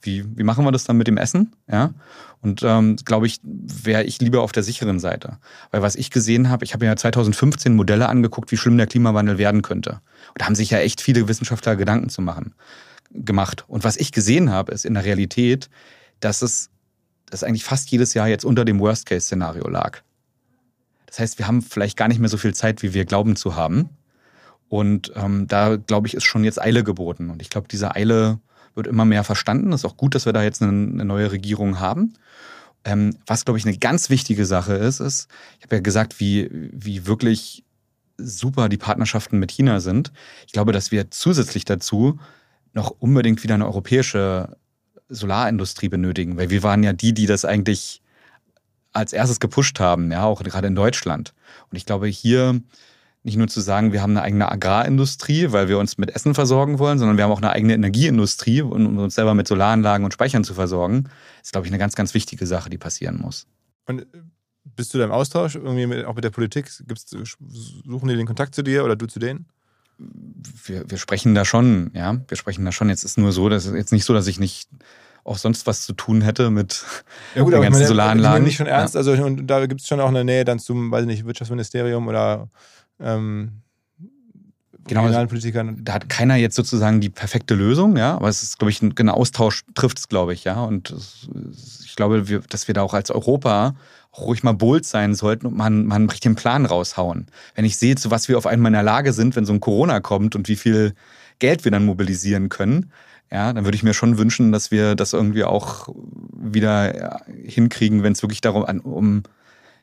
[0.00, 1.54] Wie, wie machen wir das dann mit dem Essen?
[1.70, 1.94] Ja.
[2.42, 5.38] Und ähm, glaube ich, wäre ich lieber auf der sicheren Seite.
[5.70, 9.38] Weil was ich gesehen habe, ich habe ja 2015 Modelle angeguckt, wie schlimm der Klimawandel
[9.38, 10.00] werden könnte.
[10.28, 12.54] Und da haben sich ja echt viele Wissenschaftler Gedanken zu machen,
[13.12, 13.64] gemacht.
[13.66, 15.70] Und was ich gesehen habe, ist in der Realität,
[16.20, 16.70] dass es
[17.34, 20.02] dass eigentlich fast jedes Jahr jetzt unter dem Worst-Case-Szenario lag.
[21.06, 23.56] Das heißt, wir haben vielleicht gar nicht mehr so viel Zeit, wie wir glauben zu
[23.56, 23.88] haben.
[24.74, 27.30] Und ähm, da, glaube ich, ist schon jetzt Eile geboten.
[27.30, 28.40] Und ich glaube, diese Eile
[28.74, 29.72] wird immer mehr verstanden.
[29.72, 32.14] Es ist auch gut, dass wir da jetzt eine, eine neue Regierung haben.
[32.84, 36.50] Ähm, was, glaube ich, eine ganz wichtige Sache ist, ist, ich habe ja gesagt, wie,
[36.50, 37.62] wie wirklich
[38.16, 40.10] super die Partnerschaften mit China sind.
[40.44, 42.18] Ich glaube, dass wir zusätzlich dazu
[42.72, 44.56] noch unbedingt wieder eine europäische
[45.08, 48.02] Solarindustrie benötigen, weil wir waren ja die, die das eigentlich
[48.92, 51.32] als erstes gepusht haben, ja, auch gerade in Deutschland.
[51.70, 52.60] Und ich glaube, hier
[53.24, 56.78] nicht nur zu sagen, wir haben eine eigene Agrarindustrie, weil wir uns mit Essen versorgen
[56.78, 60.44] wollen, sondern wir haben auch eine eigene Energieindustrie, um uns selber mit Solaranlagen und Speichern
[60.44, 61.08] zu versorgen,
[61.42, 63.46] ist, glaube ich, eine ganz, ganz wichtige Sache, die passieren muss.
[63.86, 64.06] Und äh,
[64.64, 66.70] bist du da im Austausch, irgendwie mit, auch mit der Politik?
[66.86, 69.46] Gibt's, suchen die den Kontakt zu dir oder du zu denen?
[69.96, 72.90] Wir, wir sprechen da schon, ja, wir sprechen da schon.
[72.90, 74.68] Jetzt ist nur so, dass jetzt nicht so, dass ich nicht
[75.22, 76.84] auch sonst was zu tun hätte mit
[77.34, 78.42] ja gut, den ganzen meine, Solaranlagen.
[78.42, 78.98] Ich nicht schon ernst, ja.
[78.98, 82.08] also und da gibt es schon auch eine Nähe dann zum, weiß ich nicht, Wirtschaftsministerium
[82.08, 82.50] oder
[83.00, 83.62] ähm,
[84.86, 85.80] genau, Politikern.
[85.82, 88.94] Da hat keiner jetzt sozusagen die perfekte Lösung, ja, aber es ist, glaube ich, ein,
[88.98, 90.62] ein Austausch trifft es, glaube ich, ja.
[90.62, 90.94] Und
[91.84, 93.74] ich glaube, wir, dass wir da auch als Europa
[94.12, 97.26] auch ruhig mal bold sein sollten und man, man richtig den Plan raushauen.
[97.54, 99.60] Wenn ich sehe, zu was wir auf einmal in der Lage sind, wenn so ein
[99.60, 100.94] Corona kommt und wie viel
[101.40, 102.92] Geld wir dann mobilisieren können,
[103.30, 105.88] ja, dann würde ich mir schon wünschen, dass wir das irgendwie auch
[106.32, 109.22] wieder hinkriegen, wenn es wirklich darum um,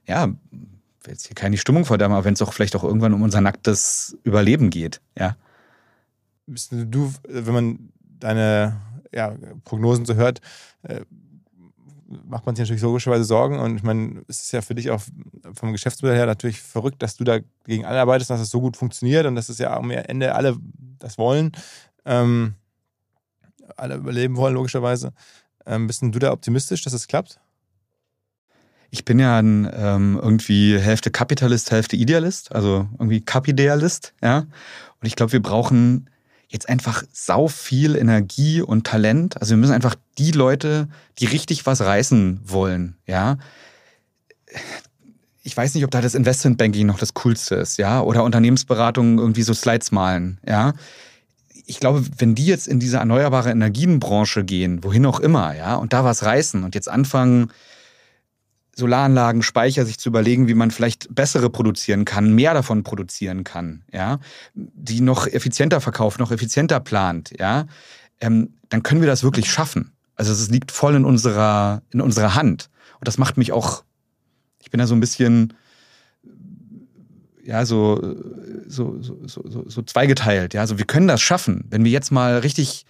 [0.07, 0.29] ja,
[1.07, 4.17] jetzt hier keine Stimmung verdammen, aber wenn es auch vielleicht auch irgendwann um unser nacktes
[4.23, 5.35] Überleben geht, ja.
[6.47, 8.81] Du, wenn man deine
[9.13, 10.41] ja, Prognosen so hört,
[10.83, 11.01] äh,
[12.25, 13.59] macht man sich natürlich logischerweise Sorgen.
[13.59, 15.01] Und ich meine, es ist ja für dich auch
[15.53, 18.77] vom Geschäftsmodell her natürlich verrückt, dass du da gegen alle arbeitest, dass es so gut
[18.77, 20.57] funktioniert und dass es ja am Ende alle
[20.99, 21.51] das wollen.
[22.05, 22.55] Ähm,
[23.77, 25.13] alle überleben wollen, logischerweise.
[25.65, 27.39] Ähm, bist du da optimistisch, dass es klappt?
[28.93, 34.39] Ich bin ja ein, ähm, irgendwie Hälfte Kapitalist, Hälfte Idealist, also irgendwie Kapidealist, ja.
[34.39, 36.09] Und ich glaube, wir brauchen
[36.49, 39.39] jetzt einfach sau viel Energie und Talent.
[39.39, 40.89] Also wir müssen einfach die Leute,
[41.19, 43.37] die richtig was reißen wollen, ja.
[45.41, 49.43] Ich weiß nicht, ob da das Investmentbanking noch das Coolste ist, ja, oder Unternehmensberatung irgendwie
[49.43, 50.73] so Slides malen, ja.
[51.65, 55.93] Ich glaube, wenn die jetzt in diese erneuerbare Energienbranche gehen, wohin auch immer, ja, und
[55.93, 57.51] da was reißen und jetzt anfangen,
[58.81, 63.83] Solaranlagen, Speicher sich zu überlegen, wie man vielleicht bessere produzieren kann, mehr davon produzieren kann,
[63.91, 64.19] ja,
[64.53, 67.67] die noch effizienter verkauft, noch effizienter plant, ja,
[68.19, 69.93] ähm, dann können wir das wirklich schaffen.
[70.15, 72.69] Also es liegt voll in unserer, in unserer Hand.
[72.99, 73.83] Und das macht mich auch,
[74.59, 75.53] ich bin da so ein bisschen,
[77.43, 78.15] ja, so,
[78.67, 80.61] so, so, so, zweigeteilt, ja.
[80.61, 82.85] Also wir können das schaffen, wenn wir jetzt mal richtig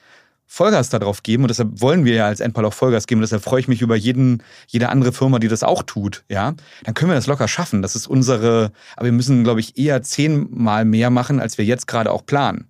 [0.53, 3.41] Vollgas darauf geben und deshalb wollen wir ja als Endpal auch Vollgas geben und deshalb
[3.41, 7.09] freue ich mich über jeden, jede andere Firma, die das auch tut, ja, dann können
[7.09, 7.81] wir das locker schaffen.
[7.81, 11.87] Das ist unsere, aber wir müssen, glaube ich, eher zehnmal mehr machen, als wir jetzt
[11.87, 12.67] gerade auch planen.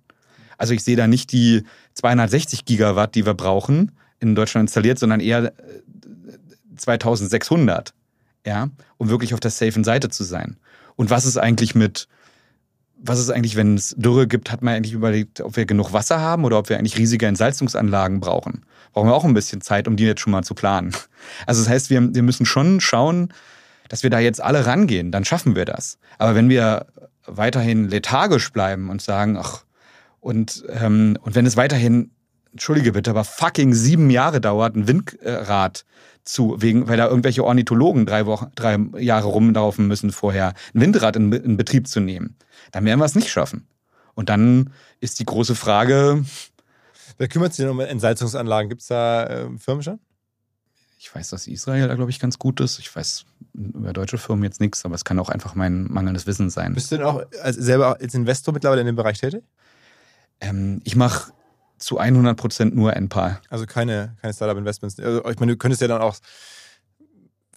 [0.58, 1.64] Also ich sehe da nicht die
[1.94, 5.52] 260 Gigawatt, die wir brauchen, in Deutschland installiert, sondern eher
[6.76, 7.94] 2600,
[8.44, 10.56] äh, ja, um wirklich auf der safen Seite zu sein.
[10.94, 12.06] Und was ist eigentlich mit
[13.04, 16.20] was ist eigentlich, wenn es Dürre gibt, hat man eigentlich überlegt, ob wir genug Wasser
[16.20, 18.64] haben oder ob wir eigentlich riesige Entsalzungsanlagen brauchen.
[18.92, 20.92] Brauchen wir auch ein bisschen Zeit, um die jetzt schon mal zu planen.
[21.46, 23.32] Also das heißt, wir, wir müssen schon schauen,
[23.88, 25.98] dass wir da jetzt alle rangehen, dann schaffen wir das.
[26.18, 26.86] Aber wenn wir
[27.26, 29.64] weiterhin lethargisch bleiben und sagen, ach,
[30.20, 32.10] und, ähm, und wenn es weiterhin,
[32.52, 35.84] entschuldige bitte, aber fucking sieben Jahre dauert, ein Windrad
[36.24, 41.16] zu, wegen, weil da irgendwelche Ornithologen drei Wochen, drei Jahre rumlaufen müssen vorher, ein Windrad
[41.16, 42.36] in, in Betrieb zu nehmen
[42.72, 43.66] dann werden wir es nicht schaffen.
[44.14, 46.24] Und dann ist die große Frage.
[47.18, 48.68] Wer kümmert sich denn um Entsalzungsanlagen?
[48.68, 50.00] Gibt es da äh, Firmen schon?
[50.98, 52.78] Ich weiß, dass Israel da, glaube ich, ganz gut ist.
[52.78, 53.24] Ich weiß
[53.54, 56.74] über deutsche Firmen jetzt nichts, aber es kann auch einfach mein mangelndes Wissen sein.
[56.74, 59.42] Bist du denn auch als, selber als Investor mittlerweile in dem Bereich tätig?
[60.40, 61.32] Ähm, ich mache
[61.82, 63.40] zu 100 Prozent nur NPAL.
[63.48, 65.00] Also keine, keine Startup-Investments.
[65.00, 66.16] Also ich meine, du könntest ja dann auch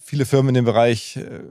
[0.02, 1.42] viele Firmen in dem Bereich äh,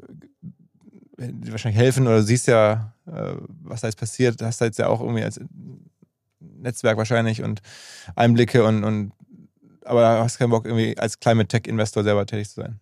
[1.17, 4.87] wahrscheinlich helfen oder du siehst ja, äh, was da jetzt passiert, hast da jetzt ja
[4.87, 5.39] auch irgendwie als
[6.39, 7.61] Netzwerk wahrscheinlich und
[8.15, 9.11] Einblicke und, und
[9.85, 12.79] aber da hast keinen Bock, irgendwie als Climate Tech Investor selber tätig zu sein.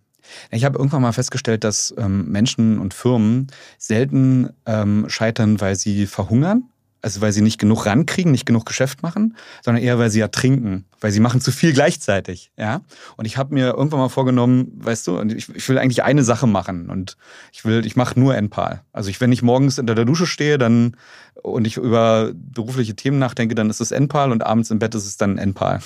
[0.51, 6.07] Ich habe irgendwann mal festgestellt, dass ähm, Menschen und Firmen selten ähm, scheitern, weil sie
[6.07, 6.69] verhungern,
[7.03, 10.85] also weil sie nicht genug rankriegen, nicht genug Geschäft machen, sondern eher, weil sie ertrinken,
[11.01, 12.51] weil sie machen zu viel gleichzeitig.
[12.57, 12.81] Ja?
[13.17, 16.47] Und ich habe mir irgendwann mal vorgenommen, weißt du, ich, ich will eigentlich eine Sache
[16.47, 17.17] machen und
[17.51, 18.83] ich will, ich mache nur NPAL.
[18.93, 20.95] Also ich, wenn ich morgens unter der Dusche stehe, dann
[21.41, 25.05] und ich über berufliche Themen nachdenke, dann ist es NPAL und abends im Bett ist
[25.05, 25.81] es dann NPAL.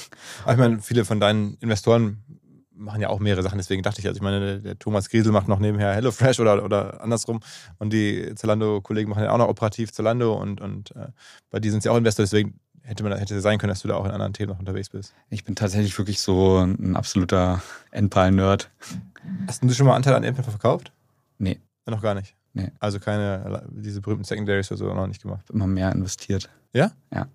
[0.51, 2.24] Ich meine, viele von deinen Investoren
[2.78, 5.47] machen ja auch mehrere Sachen, deswegen dachte ich, also ich meine, der Thomas Griesel macht
[5.47, 7.39] noch nebenher HelloFresh oder, oder andersrum
[7.80, 11.07] und die Zalando-Kollegen machen ja auch noch operativ Zalando und, und äh,
[11.49, 13.95] bei dir sind sie auch Investor, deswegen hätte man hätte sein können, dass du da
[13.95, 15.13] auch in anderen Themen noch unterwegs bist.
[15.30, 17.61] Ich bin tatsächlich wirklich so ein absoluter
[17.91, 18.69] Endpal-Nerd.
[19.47, 20.93] Hast du schon mal Anteil an Endpal verkauft?
[21.38, 21.60] Nee.
[21.85, 22.35] Noch gar nicht.
[22.53, 22.72] Nee.
[22.80, 25.49] Also keine, diese berühmten Secondaries oder so noch nicht gemacht.
[25.49, 26.49] Immer mehr investiert.
[26.73, 26.91] Ja?
[27.14, 27.27] Ja.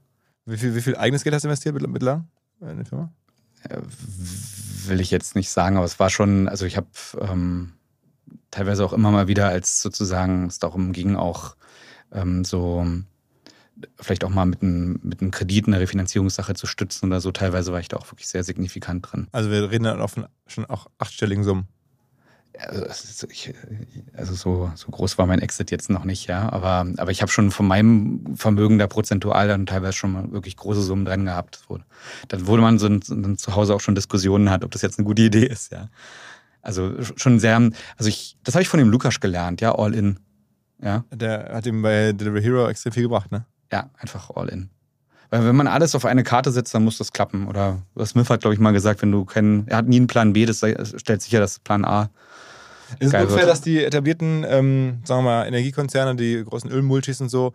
[0.47, 2.27] Wie viel, wie viel eigenes Geld hast du investiert mit, mit lang
[2.61, 3.12] in die Firma?
[3.69, 3.79] Äh,
[4.87, 6.89] Will ich jetzt nicht sagen, aber es war schon, also ich habe
[7.21, 7.73] ähm,
[8.51, 11.55] teilweise auch immer mal wieder, als sozusagen es darum ging, auch
[12.11, 12.85] ähm, so
[14.01, 17.33] vielleicht auch mal mit einem, mit einem Kredit eine Refinanzierungssache zu stützen oder so.
[17.33, 19.29] Teilweise war ich da auch wirklich sehr signifikant drin.
[19.33, 20.15] Also wir reden dann auf
[20.47, 21.69] schon auch achtstelligen Summen.
[22.59, 23.55] Also, ich,
[24.15, 26.53] also so, so groß war mein Exit jetzt noch nicht, ja.
[26.53, 30.57] Aber, aber ich habe schon von meinem Vermögen da prozentual dann teilweise schon mal wirklich
[30.57, 31.61] große Summen drin gehabt.
[32.29, 35.07] Dann wurde man so, so zu Hause auch schon Diskussionen hat, ob das jetzt eine
[35.07, 35.89] gute Idee ist, ja.
[36.61, 40.20] Also schon sehr, also ich, das habe ich von dem Lukas gelernt, ja, all in.
[40.81, 43.47] Ja, Der hat ihm bei Delivery Hero extrem viel gebracht, ne?
[43.73, 44.69] ja, einfach all in.
[45.31, 47.49] Weil wenn man alles auf eine Karte setzt, dann muss das klappen.
[47.49, 50.35] Oder Smith hat, glaube ich, mal gesagt, wenn du keinen, er hat nie einen Plan
[50.35, 50.59] B, das
[50.97, 52.11] stellt sicher, dass Plan A
[52.98, 53.48] Ist es Geil unfair, wird.
[53.48, 57.52] dass die etablierten, ähm, sagen wir mal, Energiekonzerne, die großen Ölmultis und so,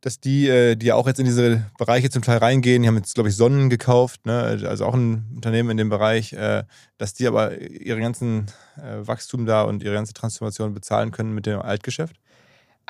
[0.00, 2.96] dass die, äh, die ja auch jetzt in diese Bereiche zum Teil reingehen, die haben
[2.96, 4.60] jetzt, glaube ich, Sonnen gekauft, ne?
[4.64, 6.64] also auch ein Unternehmen in dem Bereich, äh,
[6.98, 8.46] dass die aber ihre ganzen
[8.76, 12.16] äh, Wachstum da und ihre ganze Transformation bezahlen können mit dem Altgeschäft?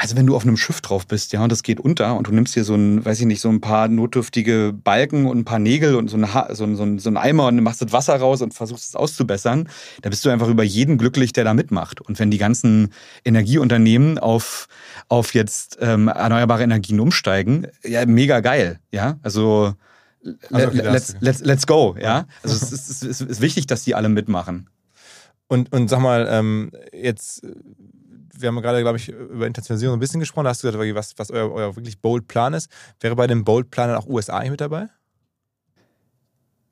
[0.01, 2.33] Also wenn du auf einem Schiff drauf bist, ja, und das geht unter und du
[2.33, 5.59] nimmst dir so ein, weiß ich nicht, so ein paar notdürftige Balken und ein paar
[5.59, 7.91] Nägel und so ein, Ha- so ein, so ein, so ein Eimer und machst das
[7.93, 9.69] Wasser raus und versuchst es auszubessern,
[10.03, 12.01] da bist du einfach über jeden glücklich, der da mitmacht.
[12.01, 12.91] Und wenn die ganzen
[13.25, 14.69] Energieunternehmen auf,
[15.09, 19.19] auf jetzt ähm, erneuerbare Energien umsteigen, ja, mega geil, ja.
[19.23, 19.75] Also,
[20.49, 22.27] Also, okay, let's, let's, let's go, ja.
[22.45, 24.71] Also es ist, es ist, wichtig, dass die alle mitmachen.
[25.49, 27.45] Und, und sag mal, ähm, jetzt,
[28.41, 30.45] wir haben gerade, glaube ich, über Internationalisierung ein bisschen gesprochen.
[30.45, 32.71] Da hast du gesagt, was, was euer, euer wirklich Bold-Plan ist.
[33.01, 34.89] Wäre bei dem Bold-Plan dann auch USA mit dabei?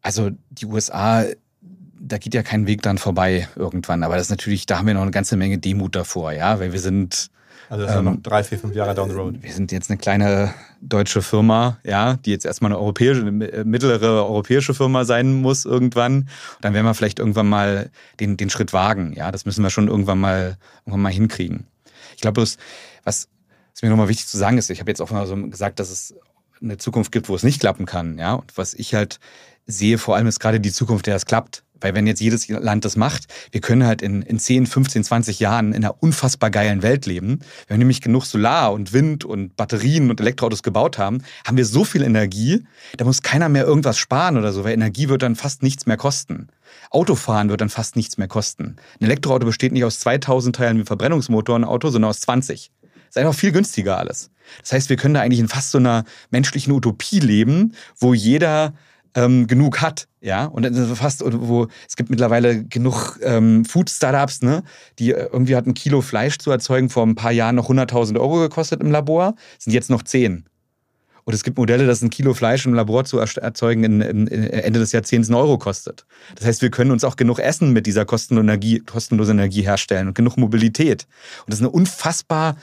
[0.02, 1.24] Also die USA,
[1.60, 4.02] da geht ja kein Weg dran vorbei irgendwann.
[4.02, 6.72] Aber das ist natürlich, da haben wir noch eine ganze Menge Demut davor, ja, weil
[6.72, 7.28] wir sind,
[7.68, 9.42] Also das Ähm, noch drei, vier, fünf Jahre down the road.
[9.42, 13.64] wir sind jetzt eine kleine deutsche Firma, ja, die jetzt erstmal eine europäische, eine äh,
[13.64, 16.20] mittlere europäische Firma sein muss irgendwann.
[16.20, 16.28] Und
[16.60, 17.90] dann werden wir vielleicht irgendwann mal
[18.20, 19.32] den, den Schritt wagen, ja.
[19.32, 21.66] Das müssen wir schon irgendwann mal, irgendwann mal hinkriegen.
[22.14, 22.56] Ich glaube bloß,
[23.04, 23.28] was,
[23.72, 25.90] was mir nochmal wichtig zu sagen ist, ich habe jetzt auch mal so gesagt, dass
[25.90, 26.14] es
[26.60, 28.34] eine Zukunft gibt, wo es nicht klappen kann, ja.
[28.34, 29.18] Und was ich halt
[29.66, 31.62] sehe, vor allem ist gerade die Zukunft, der es klappt.
[31.80, 35.40] Weil wenn jetzt jedes Land das macht, wir können halt in, in 10, 15, 20
[35.40, 37.40] Jahren in einer unfassbar geilen Welt leben.
[37.66, 41.66] Wenn wir nämlich genug Solar und Wind und Batterien und Elektroautos gebaut haben, haben wir
[41.66, 42.64] so viel Energie,
[42.96, 45.96] da muss keiner mehr irgendwas sparen oder so, weil Energie wird dann fast nichts mehr
[45.96, 46.48] kosten.
[46.90, 48.76] Autofahren wird dann fast nichts mehr kosten.
[49.00, 52.70] Ein Elektroauto besteht nicht aus 2000 Teilen wie Verbrennungsmotor ein Auto, sondern aus 20.
[53.08, 54.30] Ist einfach viel günstiger alles.
[54.60, 58.74] Das heißt, wir können da eigentlich in fast so einer menschlichen Utopie leben, wo jeder
[59.16, 64.62] ähm, genug hat, ja, und dann fast, wo es gibt mittlerweile genug ähm, Food-Startups, ne,
[64.98, 68.20] die äh, irgendwie hat ein Kilo Fleisch zu erzeugen vor ein paar Jahren noch 100.000
[68.20, 70.44] Euro gekostet im Labor, sind jetzt noch 10.
[71.24, 74.44] Und es gibt Modelle, dass ein Kilo Fleisch im Labor zu erzeugen in, in, in
[74.44, 76.06] Ende des Jahrzehnts einen Euro kostet.
[76.36, 80.06] Das heißt, wir können uns auch genug Essen mit dieser kostenlosen Energie, kostenlosen Energie herstellen
[80.06, 81.08] und genug Mobilität.
[81.40, 82.56] Und das ist eine unfassbar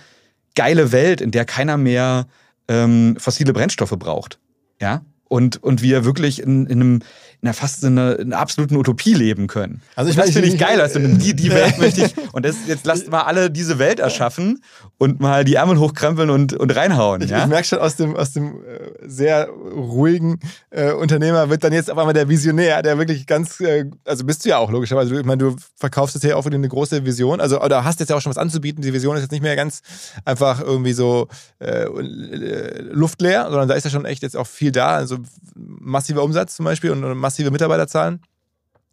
[0.56, 2.28] geile Welt, in der keiner mehr
[2.70, 4.40] ähm, fossile Brennstoffe braucht.
[4.80, 5.04] Ja?
[5.34, 7.02] Und, und wir wirklich in, in, einem, in
[7.44, 9.82] einer fast in einer, in einer absoluten Utopie leben können.
[9.96, 10.80] Also ich und das finde ich geil.
[10.80, 12.14] Also die, die Welt möchte ich.
[12.32, 14.64] Und das, jetzt lasst mal alle diese Welt erschaffen
[14.98, 17.22] und mal die Ärmel hochkrempeln und, und reinhauen.
[17.22, 17.44] Ich, ja?
[17.44, 20.40] ich merke schon, aus dem, aus dem äh, sehr ruhigen
[20.70, 24.46] äh, Unternehmer wird dann jetzt auf einmal der Visionär, der wirklich ganz, äh, also bist
[24.46, 27.42] du ja auch logischerweise, ich meine, du verkaufst jetzt ja auch wieder eine große Vision,
[27.42, 29.56] also oder hast jetzt ja auch schon was anzubieten, die Vision ist jetzt nicht mehr
[29.56, 29.82] ganz
[30.24, 31.28] einfach irgendwie so
[31.60, 35.18] äh, äh, luftleer, sondern da ist ja schon echt jetzt auch viel da, also
[35.56, 38.22] massiver Umsatz zum Beispiel und, und massive Mitarbeiterzahlen.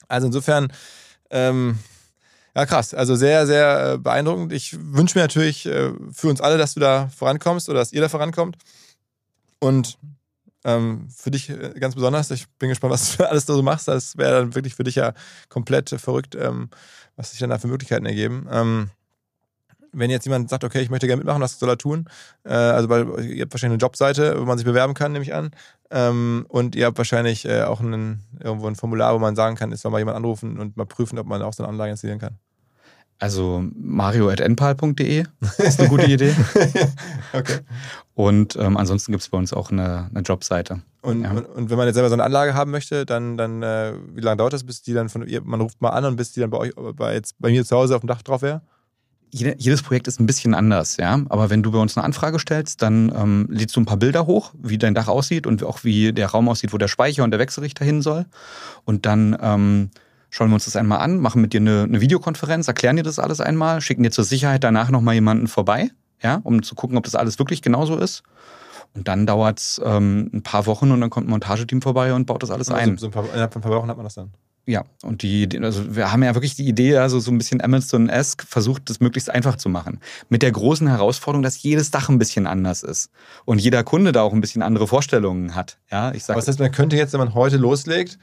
[0.09, 0.73] Also insofern,
[1.31, 1.79] ähm,
[2.57, 2.95] ja, krass.
[2.95, 4.53] Also sehr, sehr äh, beeindruckend.
[4.53, 8.01] Ich wünsche mir natürlich äh, für uns alle, dass du da vorankommst oder dass ihr
[8.01, 8.57] da vorankommt.
[9.61, 9.99] Und
[10.65, 12.31] ähm, für dich äh, ganz besonders.
[12.31, 13.89] Ich bin gespannt, was du alles da so machst.
[13.89, 15.13] Das wäre dann wirklich für dich ja
[15.49, 16.71] komplett verrückt, ähm,
[17.17, 18.49] was sich dann da für Möglichkeiten ergeben.
[18.51, 18.91] Ähm,
[19.93, 22.09] wenn jetzt jemand sagt, okay, ich möchte gerne mitmachen, was soll er tun?
[22.45, 25.35] Äh, also, weil ihr habt wahrscheinlich eine Jobseite, wo man sich bewerben kann, nehme ich
[25.35, 25.51] an.
[25.91, 29.73] Ähm, und ihr habt wahrscheinlich äh, auch einen, irgendwo ein Formular, wo man sagen kann,
[29.73, 32.21] es soll mal jemand anrufen und mal prüfen, ob man auch so eine Anlage installieren
[32.21, 32.39] kann.
[33.19, 35.25] Also mario.npal.de
[35.59, 36.35] ist eine gute Idee.
[37.33, 37.59] Okay.
[38.15, 40.83] Und ähm, ansonsten gibt es bei uns auch eine, eine Jobseite.
[41.01, 41.31] Und, Ja.
[41.31, 44.21] und, und wenn man jetzt selber so eine Anlage haben möchte, dann, dann äh, wie
[44.21, 46.41] lange dauert das, bis die dann von ihr, man ruft mal an und bis die
[46.41, 48.63] dann bei euch, bei, jetzt, bei mir zu Hause auf dem Dach drauf wäre?
[49.33, 51.21] Jede, jedes Projekt ist ein bisschen anders, ja.
[51.29, 54.27] Aber wenn du bei uns eine Anfrage stellst, dann ähm, lädst du ein paar Bilder
[54.27, 57.31] hoch, wie dein Dach aussieht und auch wie der Raum aussieht, wo der Speicher und
[57.31, 58.27] der Wechselrichter hin soll.
[58.85, 59.91] Und dann ähm,
[60.31, 63.19] schauen wir uns das einmal an, machen mit dir eine, eine Videokonferenz, erklären dir das
[63.19, 65.91] alles einmal, schicken dir zur Sicherheit danach nochmal jemanden vorbei,
[66.23, 68.23] ja, um zu gucken, ob das alles wirklich genauso ist.
[68.95, 72.27] Und dann dauert es ähm, ein paar Wochen und dann kommt ein Montageteam vorbei und
[72.27, 72.99] baut das alles Also ein.
[72.99, 74.33] so ein paar, innerhalb von ein paar Wochen hat man das dann.
[74.67, 78.45] Ja, und die, also wir haben ja wirklich die Idee, also so ein bisschen Amazon-esque,
[78.47, 79.99] versucht, das möglichst einfach zu machen.
[80.29, 83.11] Mit der großen Herausforderung, dass jedes Dach ein bisschen anders ist.
[83.47, 85.79] Und jeder Kunde da auch ein bisschen andere Vorstellungen hat.
[85.91, 88.19] Ja, ich sag, Aber das heißt, man könnte jetzt, wenn man heute loslegt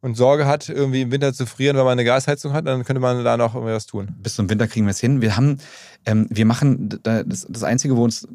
[0.00, 3.00] und Sorge hat, irgendwie im Winter zu frieren, weil man eine Gasheizung hat, dann könnte
[3.00, 4.08] man da noch irgendwie was tun.
[4.18, 5.20] bis zum Winter kriegen wir es hin.
[5.22, 5.58] Wir haben,
[6.06, 8.26] ähm, wir machen, da- das, das Einzige, wo uns,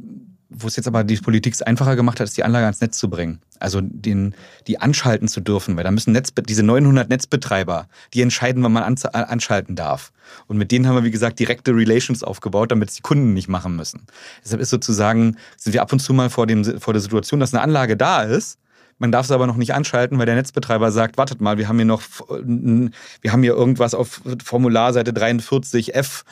[0.50, 2.98] wo es jetzt aber die Politik es einfacher gemacht hat, ist die Anlage ans Netz
[2.98, 3.40] zu bringen.
[3.60, 4.34] Also den,
[4.68, 8.84] die anschalten zu dürfen, weil da müssen Netz, diese 900 Netzbetreiber, die entscheiden, wann man
[8.84, 10.12] anz- äh, anschalten darf.
[10.48, 13.48] Und mit denen haben wir, wie gesagt, direkte Relations aufgebaut, damit es die Kunden nicht
[13.48, 14.08] machen müssen.
[14.44, 17.54] Deshalb ist sozusagen, sind wir ab und zu mal vor, dem, vor der Situation, dass
[17.54, 18.58] eine Anlage da ist,
[19.00, 21.78] man darf es aber noch nicht anschalten, weil der Netzbetreiber sagt, wartet mal, wir haben
[21.78, 26.24] hier noch, wir haben hier irgendwas auf Formularseite 43F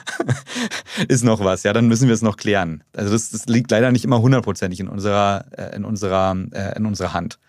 [1.08, 2.84] ist noch was, ja, dann müssen wir es noch klären.
[2.96, 6.86] Also das, das liegt leider nicht immer hundertprozentig in unserer, äh, in unserer, äh, in
[6.86, 7.40] unserer Hand.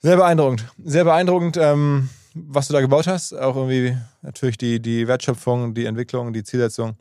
[0.00, 0.66] Sehr beeindruckend.
[0.82, 3.32] Sehr beeindruckend, ähm, was du da gebaut hast.
[3.32, 6.96] Auch irgendwie natürlich die, die Wertschöpfung, die Entwicklung, die Zielsetzung.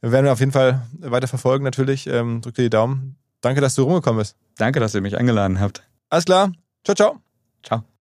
[0.00, 2.06] Wir werden auf jeden Fall weiter verfolgen, natürlich.
[2.06, 3.16] Ähm, drück dir die Daumen.
[3.40, 4.36] Danke, dass du rumgekommen bist.
[4.56, 5.82] Danke, dass ihr mich eingeladen habt.
[6.10, 6.52] Alles klar.
[6.84, 7.22] Ciao, ciao.
[7.62, 7.97] Ciao.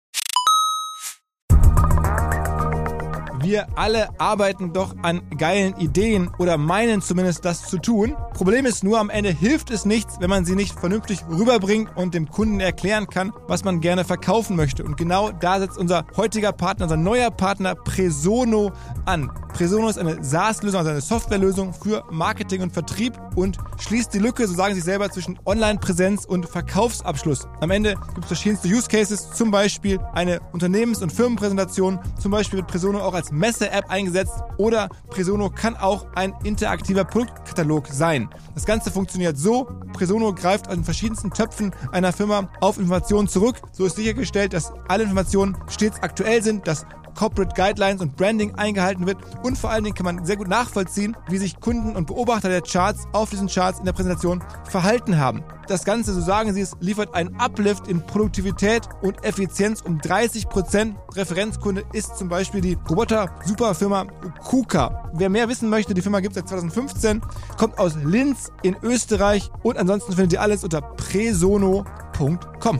[3.46, 8.16] Wir alle arbeiten doch an geilen Ideen oder meinen zumindest das zu tun.
[8.34, 12.16] Problem ist nur, am Ende hilft es nichts, wenn man sie nicht vernünftig rüberbringt und
[12.16, 14.84] dem Kunden erklären kann, was man gerne verkaufen möchte.
[14.84, 18.72] Und genau da setzt unser heutiger Partner, unser neuer Partner Presono
[19.06, 19.30] an.
[19.54, 24.48] Presono ist eine SaaS-Lösung, also eine Softwarelösung für Marketing und Vertrieb und schließt die Lücke,
[24.48, 27.48] so sagen sie selber, zwischen Online-Präsenz und Verkaufsabschluss.
[27.62, 32.00] Am Ende gibt es verschiedenste Use Cases, zum Beispiel eine Unternehmens- und Firmenpräsentation.
[32.20, 37.88] Zum Beispiel wird Presono auch als Messe-App eingesetzt oder Presono kann auch ein interaktiver Produktkatalog
[37.88, 38.30] sein.
[38.53, 43.62] Das Ganze funktioniert so, Presono greift an verschiedensten Töpfen einer Firma auf Informationen zurück.
[43.72, 46.86] So ist sichergestellt, dass alle Informationen stets aktuell sind, dass
[47.16, 51.16] Corporate Guidelines und Branding eingehalten wird und vor allen Dingen kann man sehr gut nachvollziehen,
[51.30, 55.44] wie sich Kunden und Beobachter der Charts auf diesen Charts in der Präsentation verhalten haben.
[55.68, 60.94] Das Ganze, so sagen sie es, liefert einen Uplift in Produktivität und Effizienz um 30%.
[61.16, 64.06] Referenzkunde ist zum Beispiel die Roboter-Superfirma
[64.44, 65.12] KUKA.
[65.14, 67.22] Wer mehr wissen möchte, die Firma gibt es seit 2015,
[67.58, 72.80] kommt aus Linz in Österreich und ansonsten findet ihr alles unter presono.com.